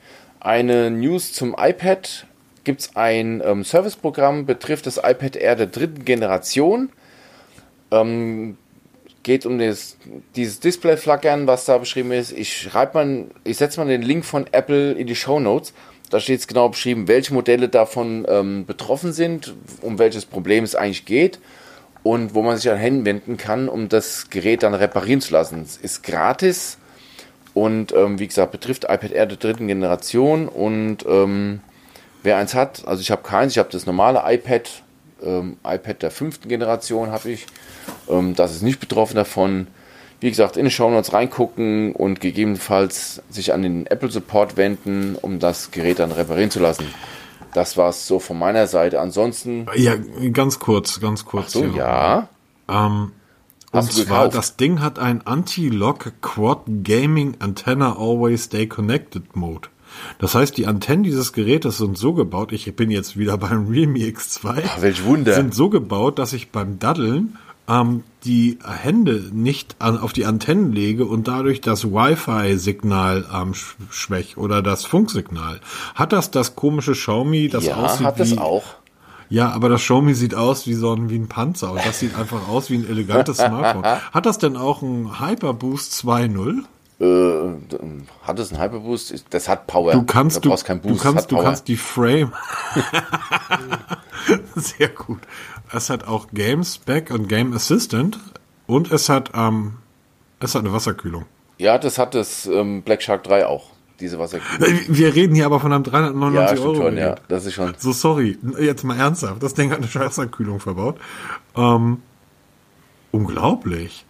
eine 0.43 0.91
News 0.91 1.33
zum 1.33 1.55
iPad. 1.57 2.27
Gibt's 2.63 2.95
ein 2.95 3.41
ähm, 3.43 3.63
Serviceprogramm, 3.63 4.45
betrifft 4.45 4.85
das 4.85 4.97
iPad 4.97 5.35
Air 5.35 5.55
der 5.55 5.67
dritten 5.67 6.05
Generation. 6.05 6.89
Ähm, 7.91 8.57
geht 9.23 9.45
um 9.45 9.57
das, 9.57 9.97
dieses 10.35 10.59
Display-Flackern, 10.59 11.47
was 11.47 11.65
da 11.65 11.77
beschrieben 11.77 12.11
ist. 12.11 12.31
Ich 12.31 12.55
schreibe 12.55 12.93
mal, 12.93 13.25
ich 13.43 13.57
setze 13.57 13.79
mal 13.79 13.87
den 13.87 14.01
Link 14.01 14.25
von 14.25 14.45
Apple 14.51 14.91
in 14.93 15.07
die 15.07 15.15
Show 15.15 15.39
Notes. 15.39 15.73
Da 16.09 16.19
steht 16.19 16.41
es 16.41 16.47
genau 16.47 16.69
beschrieben, 16.69 17.07
welche 17.07 17.33
Modelle 17.33 17.69
davon 17.69 18.25
ähm, 18.29 18.65
betroffen 18.65 19.13
sind, 19.13 19.55
um 19.81 19.97
welches 19.97 20.25
Problem 20.25 20.63
es 20.63 20.75
eigentlich 20.75 21.05
geht 21.05 21.39
und 22.03 22.35
wo 22.35 22.43
man 22.43 22.57
sich 22.57 22.69
an 22.69 22.77
hinwenden 22.77 23.37
kann, 23.37 23.69
um 23.69 23.89
das 23.89 24.29
Gerät 24.29 24.63
dann 24.63 24.73
reparieren 24.73 25.21
zu 25.21 25.33
lassen. 25.33 25.61
Es 25.61 25.77
ist 25.77 26.03
gratis 26.03 26.77
und 27.53 27.91
ähm, 27.93 28.19
wie 28.19 28.27
gesagt, 28.27 28.51
betrifft 28.51 28.85
iPad 28.85 29.11
Air 29.11 29.25
der 29.27 29.37
dritten 29.37 29.67
Generation 29.67 30.47
und 30.47 31.05
ähm, 31.07 31.61
wer 32.23 32.37
eins 32.37 32.53
hat, 32.55 32.87
also 32.87 33.01
ich 33.01 33.11
habe 33.11 33.23
keins, 33.23 33.53
ich 33.53 33.57
habe 33.59 33.69
das 33.71 33.85
normale 33.85 34.21
iPad, 34.25 34.83
ähm, 35.23 35.57
iPad 35.65 36.01
der 36.01 36.11
fünften 36.11 36.49
Generation 36.49 37.11
habe 37.11 37.31
ich, 37.31 37.45
ähm, 38.09 38.35
das 38.35 38.51
ist 38.55 38.61
nicht 38.63 38.79
betroffen 38.79 39.15
davon. 39.15 39.67
Wie 40.19 40.29
gesagt, 40.29 40.55
in 40.55 40.63
die 40.63 40.71
Show 40.71 40.89
Notes 40.89 41.11
reingucken 41.11 41.91
und 41.93 42.21
gegebenenfalls 42.21 43.21
sich 43.29 43.51
an 43.53 43.61
den 43.61 43.85
Apple 43.87 44.09
Support 44.09 44.55
wenden, 44.55 45.17
um 45.21 45.39
das 45.39 45.71
Gerät 45.71 45.99
dann 45.99 46.13
reparieren 46.13 46.49
zu 46.49 46.61
lassen. 46.61 46.85
Das 47.53 47.75
war 47.75 47.89
es 47.89 48.07
so 48.07 48.19
von 48.19 48.39
meiner 48.39 48.67
Seite. 48.67 49.01
Ansonsten, 49.01 49.67
Ja, 49.75 49.95
ganz 50.31 50.59
kurz, 50.59 51.01
ganz 51.01 51.25
kurz. 51.25 51.51
so 51.51 51.65
hier. 51.65 51.75
ja, 51.75 52.29
Ähm, 52.69 53.11
und 53.73 53.91
zwar, 53.91 54.29
das 54.29 54.55
Ding 54.57 54.79
hat 54.81 54.99
ein 54.99 55.25
Anti-Lock 55.25 56.13
Quad 56.21 56.61
Gaming 56.83 57.35
Antenna 57.39 57.93
Always 57.97 58.45
Stay 58.45 58.67
Connected 58.67 59.35
Mode. 59.35 59.69
Das 60.17 60.33
heißt, 60.33 60.57
die 60.57 60.65
Antennen 60.65 61.03
dieses 61.03 61.33
Gerätes 61.33 61.77
sind 61.77 61.97
so 61.97 62.13
gebaut, 62.13 62.51
ich 62.51 62.75
bin 62.75 62.89
jetzt 62.89 63.17
wieder 63.17 63.37
beim 63.39 63.67
Realme 63.67 63.99
X2, 63.99 64.63
Ach, 64.65 64.81
welch 64.81 65.03
Wunder. 65.05 65.35
sind 65.35 65.53
so 65.53 65.69
gebaut, 65.69 66.17
dass 66.19 66.33
ich 66.33 66.49
beim 66.49 66.79
Daddeln 66.79 67.37
ähm, 67.67 68.03
die 68.25 68.57
Hände 68.65 69.29
nicht 69.31 69.75
an, 69.79 69.97
auf 69.97 70.11
die 70.13 70.25
Antennen 70.25 70.71
lege 70.73 71.05
und 71.05 71.27
dadurch 71.27 71.61
das 71.61 71.85
Wi-Fi-Signal 71.85 73.25
ähm, 73.33 73.53
sch- 73.53 73.75
schwäch 73.89 74.37
oder 74.37 74.61
das 74.61 74.85
Funksignal. 74.85 75.59
Hat 75.95 76.11
das 76.13 76.31
das 76.31 76.55
komische 76.55 76.93
Xiaomi, 76.93 77.47
das 77.49 77.65
ja, 77.65 77.75
aussieht 77.75 78.05
hat 78.05 78.17
wie, 78.19 78.23
es 78.23 78.37
auch. 78.37 78.63
Ja, 79.33 79.49
aber 79.49 79.67
das 79.67 79.81
Xiaomi 79.81 80.13
sieht 80.13 80.35
aus 80.35 80.67
wie 80.67 80.75
so 80.75 80.93
ein, 80.93 81.09
wie 81.09 81.17
ein 81.17 81.27
Panzer 81.27 81.71
und 81.71 81.83
das 81.83 81.99
sieht 81.99 82.15
einfach 82.15 82.47
aus 82.47 82.69
wie 82.69 82.75
ein 82.75 82.87
elegantes 82.87 83.37
Smartphone. 83.37 83.83
Hat 84.13 84.27
das 84.27 84.37
denn 84.37 84.55
auch 84.55 84.83
ein 84.83 85.19
Hyperboost 85.19 85.91
2.0? 86.05 86.63
Äh, 86.99 87.57
hat 88.21 88.37
es 88.37 88.53
einen 88.53 88.61
Hyperboost? 88.61 89.25
Das 89.31 89.49
hat 89.49 89.65
Power. 89.65 89.93
Du 89.93 90.03
kannst, 90.03 90.37
du, 90.37 90.41
du 90.41 90.49
Boost, 90.49 90.69
hat 90.69 90.81
kannst, 91.03 91.31
du 91.31 91.37
kannst 91.37 91.67
die 91.67 91.77
Frame. 91.77 92.31
Sehr 94.55 94.89
gut. 94.89 95.21
Es 95.71 95.89
hat 95.89 96.07
auch 96.07 96.27
Game 96.31 96.63
Spec 96.63 97.09
und 97.09 97.27
Game 97.27 97.53
Assistant 97.53 98.19
und 98.67 98.91
es 98.91 99.09
hat, 99.09 99.31
ähm, 99.33 99.79
es 100.41 100.53
hat 100.53 100.61
eine 100.61 100.73
Wasserkühlung. 100.73 101.25
ja, 101.57 101.79
das 101.79 101.97
hat 101.97 102.13
das 102.13 102.45
ähm, 102.45 102.83
Black 102.83 103.01
Shark 103.01 103.23
3 103.23 103.47
auch, 103.47 103.71
diese 104.03 104.19
Wasserkühlung. 104.19 104.67
Äh, 104.69 104.79
Wir 104.87 105.15
reden 105.15 105.33
hier 105.35 105.45
aber 105.45 105.59
von 105.59 105.71
einem 105.73 105.83
Ja, 105.83 105.91
399 105.91 106.59
stimmt 106.59 106.65
Euro. 106.75 106.85
schon, 106.87 106.97
ja. 106.97 107.15
Das 107.27 107.45
ist 107.45 107.53
schon. 107.53 107.73
So, 107.77 107.91
sorry. 107.91 108.37
Jetzt 108.59 108.83
mal 108.83 108.97
ernsthaft. 108.97 109.41
Das 109.41 109.53
Ding 109.55 109.71
hat 109.71 109.79
eine 109.79 109.95
Wasserkühlung 109.95 110.59
verbaut. 110.59 110.97
Ähm, 111.55 112.01
unglaublich. 113.11 114.05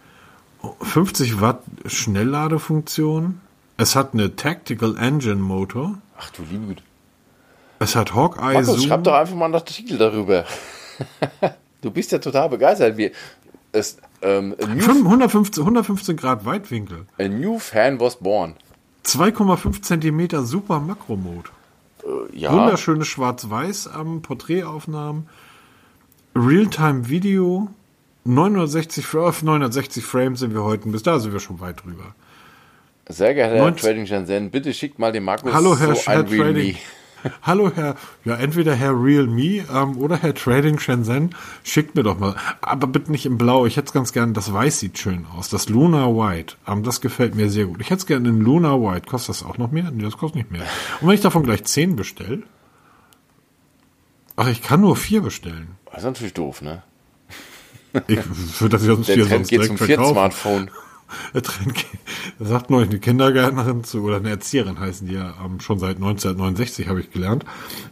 50 0.80 1.40
Watt 1.40 1.60
Schnellladefunktion. 1.86 3.40
Es 3.76 3.96
hat 3.96 4.14
eine 4.14 4.36
Tactical 4.36 4.96
Engine 4.96 5.36
Motor. 5.36 5.98
Ach 6.18 6.30
du 6.30 6.42
liebe 6.50 6.66
Güte. 6.66 6.82
Es 7.80 7.96
hat 7.96 8.14
Hawkeye 8.14 8.54
Markus, 8.54 8.66
Zoom. 8.66 8.80
schreib 8.80 9.04
doch 9.04 9.14
einfach 9.14 9.34
mal 9.34 9.46
einen 9.46 9.54
Artikel 9.54 9.98
darüber. 9.98 10.44
du 11.82 11.90
bist 11.90 12.12
ja 12.12 12.18
total 12.18 12.48
begeistert. 12.48 12.96
Wir, 12.96 13.10
es, 13.72 13.98
ähm, 14.22 14.54
a, 14.62 14.66
new, 14.68 14.80
115, 14.84 15.62
115 15.62 16.16
Grad 16.16 16.46
Weitwinkel. 16.46 17.06
a 17.18 17.28
new 17.28 17.58
fan 17.58 17.98
was 18.00 18.16
born. 18.16 18.54
2,5 19.04 19.82
Zentimeter 19.82 20.42
Super 20.44 20.80
Makro 20.80 21.16
Mode. 21.16 21.50
Äh, 22.02 22.36
ja, 22.38 22.52
Wunderschöne 22.52 23.04
Schwarz-Weiß 23.04 23.88
am 23.88 24.22
Porträtaufnahmen. 24.22 25.28
Realtime 26.34 27.08
Video. 27.08 27.68
960, 28.24 29.04
Fra- 29.06 29.28
auf 29.28 29.42
960 29.42 30.02
Frames 30.04 30.40
sind 30.40 30.54
wir 30.54 30.64
heute. 30.64 30.88
Bis 30.88 31.02
da 31.02 31.18
sind 31.20 31.32
wir 31.32 31.40
schon 31.40 31.60
weit 31.60 31.84
drüber. 31.84 32.14
sehr 33.08 33.34
geehrter 33.34 33.56
Herr 33.56 33.64
19 33.64 33.82
Trading 33.86 34.06
Shenzhen, 34.06 34.50
bitte 34.50 34.72
schickt 34.72 34.98
mal 34.98 35.12
dem 35.12 35.24
Markus 35.24 35.52
Hallo 35.52 35.78
Herr, 35.78 35.94
so 35.94 36.02
Herr 36.06 36.20
ein. 36.20 36.26
Trading. 36.26 36.76
Hallo 37.42 37.70
Herr, 37.74 37.96
ja 38.24 38.36
entweder 38.36 38.74
Herr 38.74 38.92
Realme 38.92 39.64
ähm, 39.72 39.96
oder 39.98 40.16
Herr 40.16 40.34
Trading 40.34 40.78
Shenzhen, 40.78 41.34
schickt 41.62 41.94
mir 41.94 42.02
doch 42.02 42.18
mal, 42.18 42.36
aber 42.60 42.86
bitte 42.86 43.10
nicht 43.10 43.26
in 43.26 43.38
Blau. 43.38 43.66
Ich 43.66 43.76
hätte 43.76 43.86
es 43.86 43.92
ganz 43.92 44.12
gern, 44.12 44.34
das 44.34 44.52
Weiß 44.52 44.78
sieht 44.80 44.98
schön 44.98 45.26
aus, 45.36 45.48
das 45.48 45.68
Luna 45.68 46.08
White, 46.08 46.56
ähm, 46.66 46.82
das 46.82 47.00
gefällt 47.00 47.34
mir 47.34 47.50
sehr 47.50 47.66
gut. 47.66 47.80
Ich 47.80 47.90
hätte 47.90 48.00
es 48.00 48.06
gerne 48.06 48.28
in 48.28 48.40
Luna 48.40 48.74
White. 48.80 49.06
Kostet 49.08 49.30
das 49.30 49.42
auch 49.42 49.58
noch 49.58 49.70
mehr? 49.70 49.90
Nee, 49.90 50.02
das 50.02 50.16
kostet 50.18 50.36
nicht 50.36 50.50
mehr. 50.50 50.62
Und 51.00 51.08
wenn 51.08 51.14
ich 51.14 51.20
davon 51.20 51.42
gleich 51.42 51.64
10 51.64 51.96
bestelle, 51.96 52.42
ach, 54.36 54.48
ich 54.48 54.62
kann 54.62 54.80
nur 54.80 54.96
vier 54.96 55.22
bestellen. 55.22 55.76
Das 55.86 55.98
ist 55.98 56.04
natürlich 56.04 56.34
doof, 56.34 56.62
ne? 56.62 56.82
Ich 58.08 58.18
würde 58.60 58.76
das 58.76 58.82
sonst 58.82 59.06
Der 59.08 59.14
hier 59.14 59.26
sonst 59.26 59.48
geht 59.48 59.60
direkt 59.60 59.78
zum 59.78 59.86
vierten 59.86 60.02
verkaufen. 60.02 60.14
Smartphone. 60.14 60.70
Trend 61.42 61.74
geht. 61.74 61.86
Da 62.38 62.44
sagt 62.46 62.70
neulich 62.70 62.90
eine 62.90 62.98
Kindergärtnerin 62.98 63.84
zu, 63.84 64.02
oder 64.02 64.16
eine 64.16 64.30
Erzieherin 64.30 64.78
heißen 64.80 65.06
die 65.06 65.14
ja 65.14 65.34
ähm, 65.44 65.60
schon 65.60 65.78
seit 65.78 65.96
1969, 65.96 66.88
habe 66.88 67.00
ich 67.00 67.10
gelernt. 67.10 67.44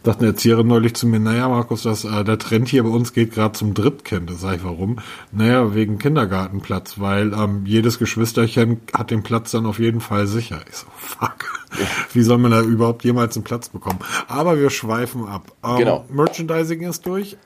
Sagt 0.03 0.19
eine 0.19 0.29
Erzieherin 0.29 0.67
neulich 0.67 0.95
zu 0.95 1.07
mir, 1.07 1.19
naja, 1.19 1.47
Markus, 1.49 1.83
das, 1.83 2.03
äh, 2.05 2.23
der 2.23 2.39
Trend 2.39 2.67
hier 2.69 2.83
bei 2.83 2.89
uns 2.89 3.13
geht 3.13 3.33
gerade 3.33 3.53
zum 3.53 3.73
Drittkind. 3.73 4.29
Das 4.29 4.41
sag 4.41 4.57
ich, 4.57 4.63
warum? 4.63 4.99
Naja, 5.31 5.73
wegen 5.75 5.97
Kindergartenplatz, 5.97 6.99
weil 6.99 7.33
ähm, 7.33 7.65
jedes 7.65 7.99
Geschwisterchen 7.99 8.81
hat 8.93 9.11
den 9.11 9.23
Platz 9.23 9.51
dann 9.51 9.65
auf 9.65 9.79
jeden 9.79 10.01
Fall 10.01 10.27
sicher. 10.27 10.61
Ich 10.69 10.75
so, 10.75 10.87
fuck. 10.97 11.63
Wie 12.13 12.21
soll 12.21 12.37
man 12.37 12.51
da 12.51 12.61
überhaupt 12.61 13.03
jemals 13.03 13.35
einen 13.35 13.43
Platz 13.43 13.69
bekommen? 13.69 13.99
Aber 14.27 14.59
wir 14.59 14.69
schweifen 14.69 15.27
ab. 15.27 15.51
Ähm, 15.63 15.77
Genau. 15.77 16.05
Merchandising 16.09 16.81
ist 16.81 17.05
durch. 17.05 17.37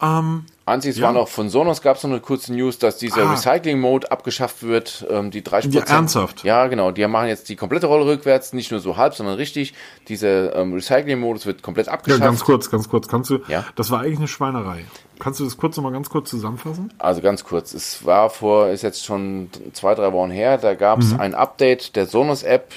Einzig, 0.00 0.90
es 0.92 0.98
Ja. 0.98 1.06
war 1.06 1.12
noch 1.12 1.28
von 1.28 1.48
Sonos 1.48 1.82
gab 1.82 1.96
es 1.96 2.02
noch 2.04 2.10
eine 2.10 2.20
kurze 2.20 2.52
News, 2.52 2.78
dass 2.78 2.98
dieser 2.98 3.24
Ah. 3.24 3.32
Recycling-Mode 3.32 4.12
abgeschafft 4.12 4.62
wird. 4.62 5.04
Ähm, 5.10 5.30
die 5.30 5.42
30 5.42 5.72
Ja, 5.74 5.82
ernsthaft? 5.82 6.44
Ja, 6.44 6.66
genau. 6.68 6.90
Die 6.92 7.04
machen 7.06 7.26
jetzt 7.28 7.48
die 7.48 7.56
komplette 7.56 7.86
Rolle 7.86 8.06
rückwärts, 8.06 8.52
nicht 8.52 8.70
nur 8.70 8.78
so 8.80 8.96
halb, 8.96 9.14
sondern 9.14 9.34
richtig. 9.36 9.74
Dieser 10.08 10.54
ähm, 10.54 10.74
Recycling-Modus 10.74 11.46
wird 11.46 11.62
komplett 11.62 11.86
Ja, 11.86 11.94
abgeschafft. 11.94 12.22
ganz 12.22 12.44
kurz, 12.44 12.70
ganz 12.70 12.88
kurz. 12.88 13.08
Kannst 13.08 13.30
du, 13.30 13.38
Ja. 13.48 13.64
das 13.76 13.90
war 13.90 14.00
eigentlich 14.00 14.18
eine 14.18 14.28
Schweinerei. 14.28 14.84
Kannst 15.18 15.40
du 15.40 15.44
das 15.44 15.56
kurz 15.56 15.76
nochmal 15.76 15.92
ganz 15.92 16.10
kurz 16.10 16.30
zusammenfassen? 16.30 16.92
Also 16.98 17.20
ganz 17.20 17.42
kurz, 17.42 17.74
es 17.74 18.06
war 18.06 18.30
vor, 18.30 18.68
ist 18.68 18.82
jetzt 18.82 19.04
schon 19.04 19.50
zwei, 19.72 19.96
drei 19.96 20.12
Wochen 20.12 20.30
her, 20.30 20.58
da 20.58 20.74
gab 20.74 21.00
es 21.00 21.18
ein 21.18 21.34
Update 21.34 21.96
der 21.96 22.06
Sonos-App, 22.06 22.72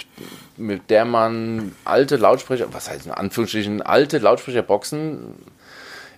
mit 0.57 0.89
der 0.89 1.05
man 1.05 1.75
alte 1.85 2.15
Lautsprecher, 2.15 2.65
was 2.73 2.89
heißt 2.89 3.05
in 3.05 3.11
Anführungsstrichen, 3.11 3.83
alte 3.83 4.17
Lautsprecherboxen 4.17 5.35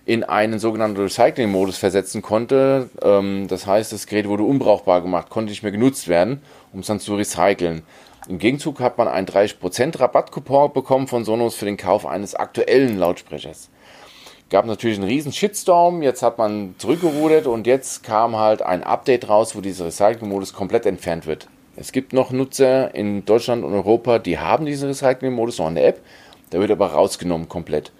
in 0.06 0.24
einen 0.24 0.58
sogenannten 0.58 1.00
Recycling-Modus 1.00 1.78
versetzen 1.78 2.22
konnte. 2.22 2.90
Ähm, 3.02 3.46
das 3.48 3.66
heißt, 3.66 3.92
das 3.92 4.06
Gerät 4.06 4.28
wurde 4.28 4.42
unbrauchbar 4.42 5.00
gemacht, 5.00 5.30
konnte 5.30 5.50
nicht 5.50 5.62
mehr 5.62 5.72
genutzt 5.72 6.08
werden, 6.08 6.42
um 6.72 6.80
es 6.80 6.86
dann 6.86 7.00
zu 7.00 7.14
recyceln. 7.16 7.82
Im 8.28 8.38
Gegenzug 8.38 8.80
hat 8.80 8.96
man 8.98 9.08
einen 9.08 9.26
30% 9.26 10.00
Rabattcoupon 10.00 10.72
bekommen 10.72 11.08
von 11.08 11.24
Sonos 11.24 11.54
für 11.54 11.66
den 11.66 11.76
Kauf 11.76 12.06
eines 12.06 12.34
aktuellen 12.34 12.98
Lautsprechers 12.98 13.70
gab 14.54 14.66
natürlich 14.66 14.98
einen 14.98 15.08
riesen 15.08 15.32
Shitstorm, 15.32 16.00
jetzt 16.00 16.22
hat 16.22 16.38
man 16.38 16.76
zurückgerudert 16.78 17.48
und 17.48 17.66
jetzt 17.66 18.04
kam 18.04 18.36
halt 18.36 18.62
ein 18.62 18.84
Update 18.84 19.28
raus, 19.28 19.56
wo 19.56 19.60
dieser 19.60 19.86
Recycling-Modus 19.86 20.52
komplett 20.52 20.86
entfernt 20.86 21.26
wird. 21.26 21.48
Es 21.74 21.90
gibt 21.90 22.12
noch 22.12 22.30
Nutzer 22.30 22.94
in 22.94 23.24
Deutschland 23.24 23.64
und 23.64 23.74
Europa, 23.74 24.20
die 24.20 24.38
haben 24.38 24.64
diesen 24.64 24.90
Recycling-Modus 24.90 25.58
noch 25.58 25.68
in 25.68 25.74
der 25.74 25.88
App. 25.88 26.00
Der 26.52 26.60
wird 26.60 26.70
aber 26.70 26.92
rausgenommen 26.92 27.48
komplett. 27.48 27.90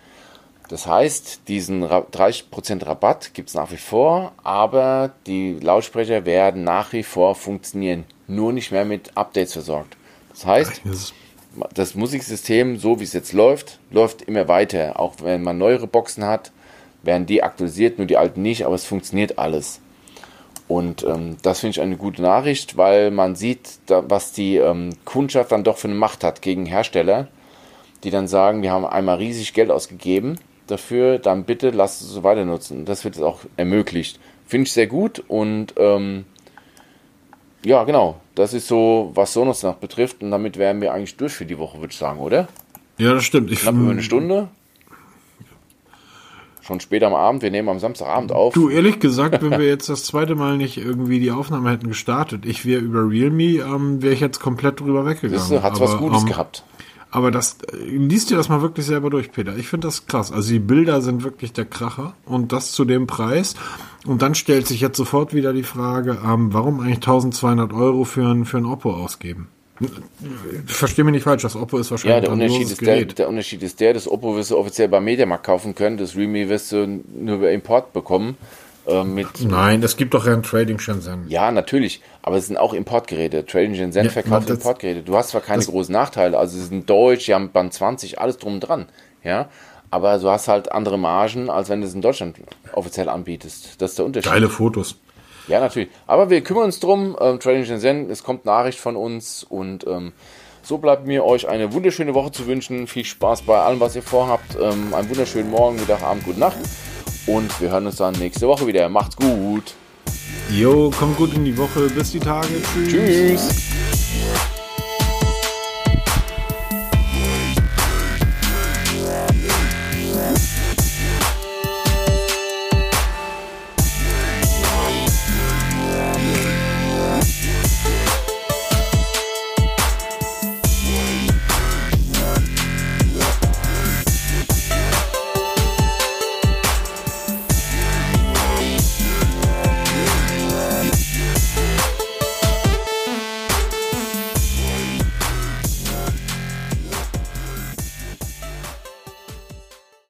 Das 0.68 0.86
heißt, 0.86 1.42
diesen 1.48 1.84
30% 1.84 2.86
Rabatt 2.86 3.34
gibt 3.34 3.50
es 3.50 3.54
nach 3.54 3.70
wie 3.70 3.76
vor, 3.76 4.32
aber 4.42 5.12
die 5.26 5.58
Lautsprecher 5.60 6.24
werden 6.24 6.64
nach 6.64 6.92
wie 6.94 7.02
vor 7.02 7.34
funktionieren, 7.34 8.04
nur 8.26 8.52
nicht 8.52 8.72
mehr 8.72 8.86
mit 8.86 9.16
Updates 9.16 9.52
versorgt. 9.52 9.96
Das 10.30 10.46
heißt, 10.46 10.82
das 11.74 11.94
Musiksystem, 11.94 12.78
so 12.78 12.98
wie 12.98 13.04
es 13.04 13.12
jetzt 13.12 13.34
läuft, 13.34 13.78
läuft 13.90 14.22
immer 14.22 14.48
weiter. 14.48 14.98
Auch 14.98 15.16
wenn 15.22 15.42
man 15.42 15.58
neuere 15.58 15.86
Boxen 15.86 16.24
hat, 16.24 16.50
werden 17.02 17.26
die 17.26 17.42
aktualisiert, 17.42 17.98
nur 17.98 18.06
die 18.06 18.16
alten 18.16 18.40
nicht, 18.40 18.64
aber 18.64 18.74
es 18.74 18.86
funktioniert 18.86 19.38
alles. 19.38 19.80
Und 20.66 21.04
ähm, 21.04 21.36
das 21.42 21.60
finde 21.60 21.72
ich 21.72 21.80
eine 21.82 21.98
gute 21.98 22.22
Nachricht, 22.22 22.78
weil 22.78 23.10
man 23.10 23.36
sieht, 23.36 23.68
da, 23.84 24.02
was 24.08 24.32
die 24.32 24.56
ähm, 24.56 24.94
Kundschaft 25.04 25.52
dann 25.52 25.62
doch 25.62 25.76
für 25.76 25.88
eine 25.88 25.96
Macht 25.96 26.24
hat 26.24 26.40
gegen 26.40 26.64
Hersteller, 26.64 27.28
die 28.02 28.10
dann 28.10 28.28
sagen, 28.28 28.62
wir 28.62 28.72
haben 28.72 28.86
einmal 28.86 29.16
riesig 29.16 29.52
Geld 29.52 29.70
ausgegeben 29.70 30.38
dafür, 30.66 31.18
dann 31.18 31.44
bitte 31.44 31.70
lasst 31.70 32.02
es 32.02 32.08
so 32.08 32.22
weiter 32.22 32.44
nutzen. 32.44 32.84
Das 32.84 33.04
wird 33.04 33.20
auch 33.20 33.40
ermöglicht. 33.56 34.18
Finde 34.46 34.66
ich 34.66 34.72
sehr 34.72 34.86
gut 34.86 35.22
und 35.28 35.74
ähm, 35.76 36.24
ja, 37.64 37.84
genau. 37.84 38.20
Das 38.34 38.52
ist 38.52 38.68
so, 38.68 39.10
was 39.14 39.32
Sonos 39.32 39.62
noch 39.62 39.76
betrifft. 39.76 40.22
Und 40.22 40.30
damit 40.30 40.58
wären 40.58 40.80
wir 40.80 40.92
eigentlich 40.92 41.16
durch 41.16 41.32
für 41.32 41.46
die 41.46 41.58
Woche, 41.58 41.78
würde 41.78 41.92
ich 41.92 41.98
sagen, 41.98 42.20
oder? 42.20 42.48
Ja, 42.98 43.14
das 43.14 43.24
stimmt. 43.24 43.50
Ich 43.50 43.60
Knapp 43.60 43.74
über 43.74 43.90
eine 43.90 44.02
Stunde. 44.02 44.48
Schon 46.60 46.80
später 46.80 47.06
am 47.06 47.14
Abend. 47.14 47.42
Wir 47.42 47.50
nehmen 47.50 47.68
am 47.68 47.78
Samstagabend 47.78 48.32
auf. 48.32 48.54
Du, 48.54 48.70
ehrlich 48.70 48.98
gesagt, 48.98 49.42
wenn 49.42 49.58
wir 49.58 49.66
jetzt 49.66 49.88
das 49.88 50.04
zweite 50.04 50.34
Mal 50.34 50.56
nicht 50.56 50.78
irgendwie 50.78 51.20
die 51.20 51.30
Aufnahme 51.30 51.70
hätten 51.70 51.88
gestartet, 51.88 52.46
ich 52.46 52.64
wäre 52.64 52.80
über 52.80 53.08
Realme, 53.08 53.60
ähm, 53.60 54.02
wäre 54.02 54.14
ich 54.14 54.20
jetzt 54.20 54.40
komplett 54.40 54.80
drüber 54.80 55.04
weggegangen. 55.04 55.38
Siehste, 55.38 55.62
hat's 55.62 55.80
was 55.80 55.96
Gutes 55.98 56.22
ähm, 56.22 56.28
gehabt. 56.28 56.64
Aber 57.14 57.30
das, 57.30 57.58
äh, 57.72 57.76
liest 57.76 58.30
dir 58.30 58.36
das 58.36 58.48
mal 58.48 58.60
wirklich 58.60 58.86
selber 58.86 59.08
durch, 59.08 59.30
Peter. 59.30 59.56
Ich 59.56 59.68
finde 59.68 59.86
das 59.86 60.06
krass. 60.06 60.32
Also 60.32 60.50
die 60.50 60.58
Bilder 60.58 61.00
sind 61.00 61.22
wirklich 61.22 61.52
der 61.52 61.64
Kracher 61.64 62.14
und 62.26 62.50
das 62.50 62.72
zu 62.72 62.84
dem 62.84 63.06
Preis. 63.06 63.54
Und 64.04 64.20
dann 64.20 64.34
stellt 64.34 64.66
sich 64.66 64.80
jetzt 64.80 64.96
sofort 64.96 65.32
wieder 65.32 65.52
die 65.52 65.62
Frage, 65.62 66.18
ähm, 66.26 66.52
warum 66.52 66.80
eigentlich 66.80 66.96
1200 66.96 67.72
Euro 67.72 68.02
für 68.02 68.26
ein, 68.26 68.44
für 68.44 68.56
ein 68.56 68.66
Oppo 68.66 68.92
ausgeben? 68.92 69.46
Verstehe 70.66 71.04
mich 71.04 71.12
nicht 71.12 71.22
falsch, 71.22 71.42
das 71.42 71.54
Oppo 71.54 71.78
ist 71.78 71.92
wahrscheinlich 71.92 72.16
ja, 72.16 72.20
der 72.20 72.32
Unterschied 72.32 72.70
ist 72.70 72.80
der, 72.80 73.04
der, 73.04 73.28
Unterschied 73.28 73.62
ist 73.62 73.78
der, 73.78 73.94
das 73.94 74.08
Oppo 74.08 74.34
wirst 74.36 74.50
du 74.50 74.58
offiziell 74.58 74.88
beim 74.88 75.04
Mediamarkt 75.04 75.46
kaufen 75.46 75.74
können, 75.74 75.96
das 75.96 76.16
Realme 76.16 76.48
wirst 76.48 76.72
du 76.72 77.00
nur 77.14 77.36
über 77.36 77.50
Import 77.52 77.92
bekommen. 77.92 78.36
Äh, 78.86 79.04
mit 79.04 79.28
Nein, 79.40 79.82
es 79.82 79.96
gibt 79.96 80.14
doch 80.14 80.26
ja 80.26 80.32
ein 80.32 80.42
Trading 80.42 80.78
Shenzhen. 80.78 81.24
Ja, 81.28 81.50
natürlich, 81.50 82.02
aber 82.22 82.36
es 82.36 82.46
sind 82.46 82.56
auch 82.56 82.74
Importgeräte. 82.74 83.46
Trading 83.46 83.74
Shenzhen 83.74 84.04
ja, 84.04 84.10
verkauft 84.10 84.50
Importgeräte. 84.50 85.02
Du 85.02 85.16
hast 85.16 85.30
zwar 85.30 85.40
keine 85.40 85.64
großen 85.64 85.92
Nachteile, 85.92 86.38
also 86.38 86.56
sie 86.56 86.64
sind 86.64 86.88
deutsch, 86.88 87.26
die 87.26 87.34
haben 87.34 87.50
Band 87.50 87.72
20, 87.72 88.20
alles 88.20 88.38
drum 88.38 88.54
und 88.54 88.60
dran, 88.60 88.86
ja, 89.22 89.48
aber 89.90 90.18
du 90.18 90.28
hast 90.28 90.48
halt 90.48 90.72
andere 90.72 90.98
Margen, 90.98 91.48
als 91.48 91.68
wenn 91.68 91.80
du 91.80 91.86
es 91.86 91.94
in 91.94 92.02
Deutschland 92.02 92.36
offiziell 92.72 93.08
anbietest. 93.08 93.80
Das 93.80 93.90
ist 93.90 93.98
der 93.98 94.06
Unterschied. 94.06 94.30
Geile 94.30 94.48
Fotos. 94.48 94.96
Ja, 95.46 95.60
natürlich. 95.60 95.90
Aber 96.06 96.30
wir 96.30 96.40
kümmern 96.42 96.64
uns 96.64 96.80
drum. 96.80 97.16
Ähm, 97.20 97.38
Trading 97.38 97.64
Shenzhen, 97.64 98.10
es 98.10 98.22
kommt 98.24 98.44
Nachricht 98.44 98.80
von 98.80 98.96
uns 98.96 99.44
und 99.44 99.86
ähm, 99.86 100.12
so 100.62 100.78
bleibt 100.78 101.06
mir 101.06 101.24
euch 101.24 101.46
eine 101.46 101.72
wunderschöne 101.72 102.14
Woche 102.14 102.32
zu 102.32 102.46
wünschen. 102.46 102.86
Viel 102.86 103.04
Spaß 103.04 103.42
bei 103.42 103.58
allem, 103.58 103.80
was 103.80 103.94
ihr 103.94 104.02
vorhabt. 104.02 104.56
Ähm, 104.60 104.94
einen 104.94 105.10
wunderschönen 105.10 105.50
Morgen, 105.50 105.76
Mittag, 105.76 106.02
Abend, 106.02 106.24
gute 106.24 106.40
Nacht. 106.40 106.56
Und 107.26 107.60
wir 107.60 107.70
hören 107.70 107.86
uns 107.86 107.96
dann 107.96 108.14
nächste 108.14 108.46
Woche 108.46 108.66
wieder. 108.66 108.88
Macht's 108.88 109.16
gut. 109.16 109.74
Jo, 110.50 110.90
kommt 110.90 111.16
gut 111.16 111.34
in 111.34 111.44
die 111.44 111.56
Woche. 111.56 111.88
Bis 111.88 112.12
die 112.12 112.20
Tage. 112.20 112.48
Tschüss. 112.74 112.90
Tschüss. 112.92 114.53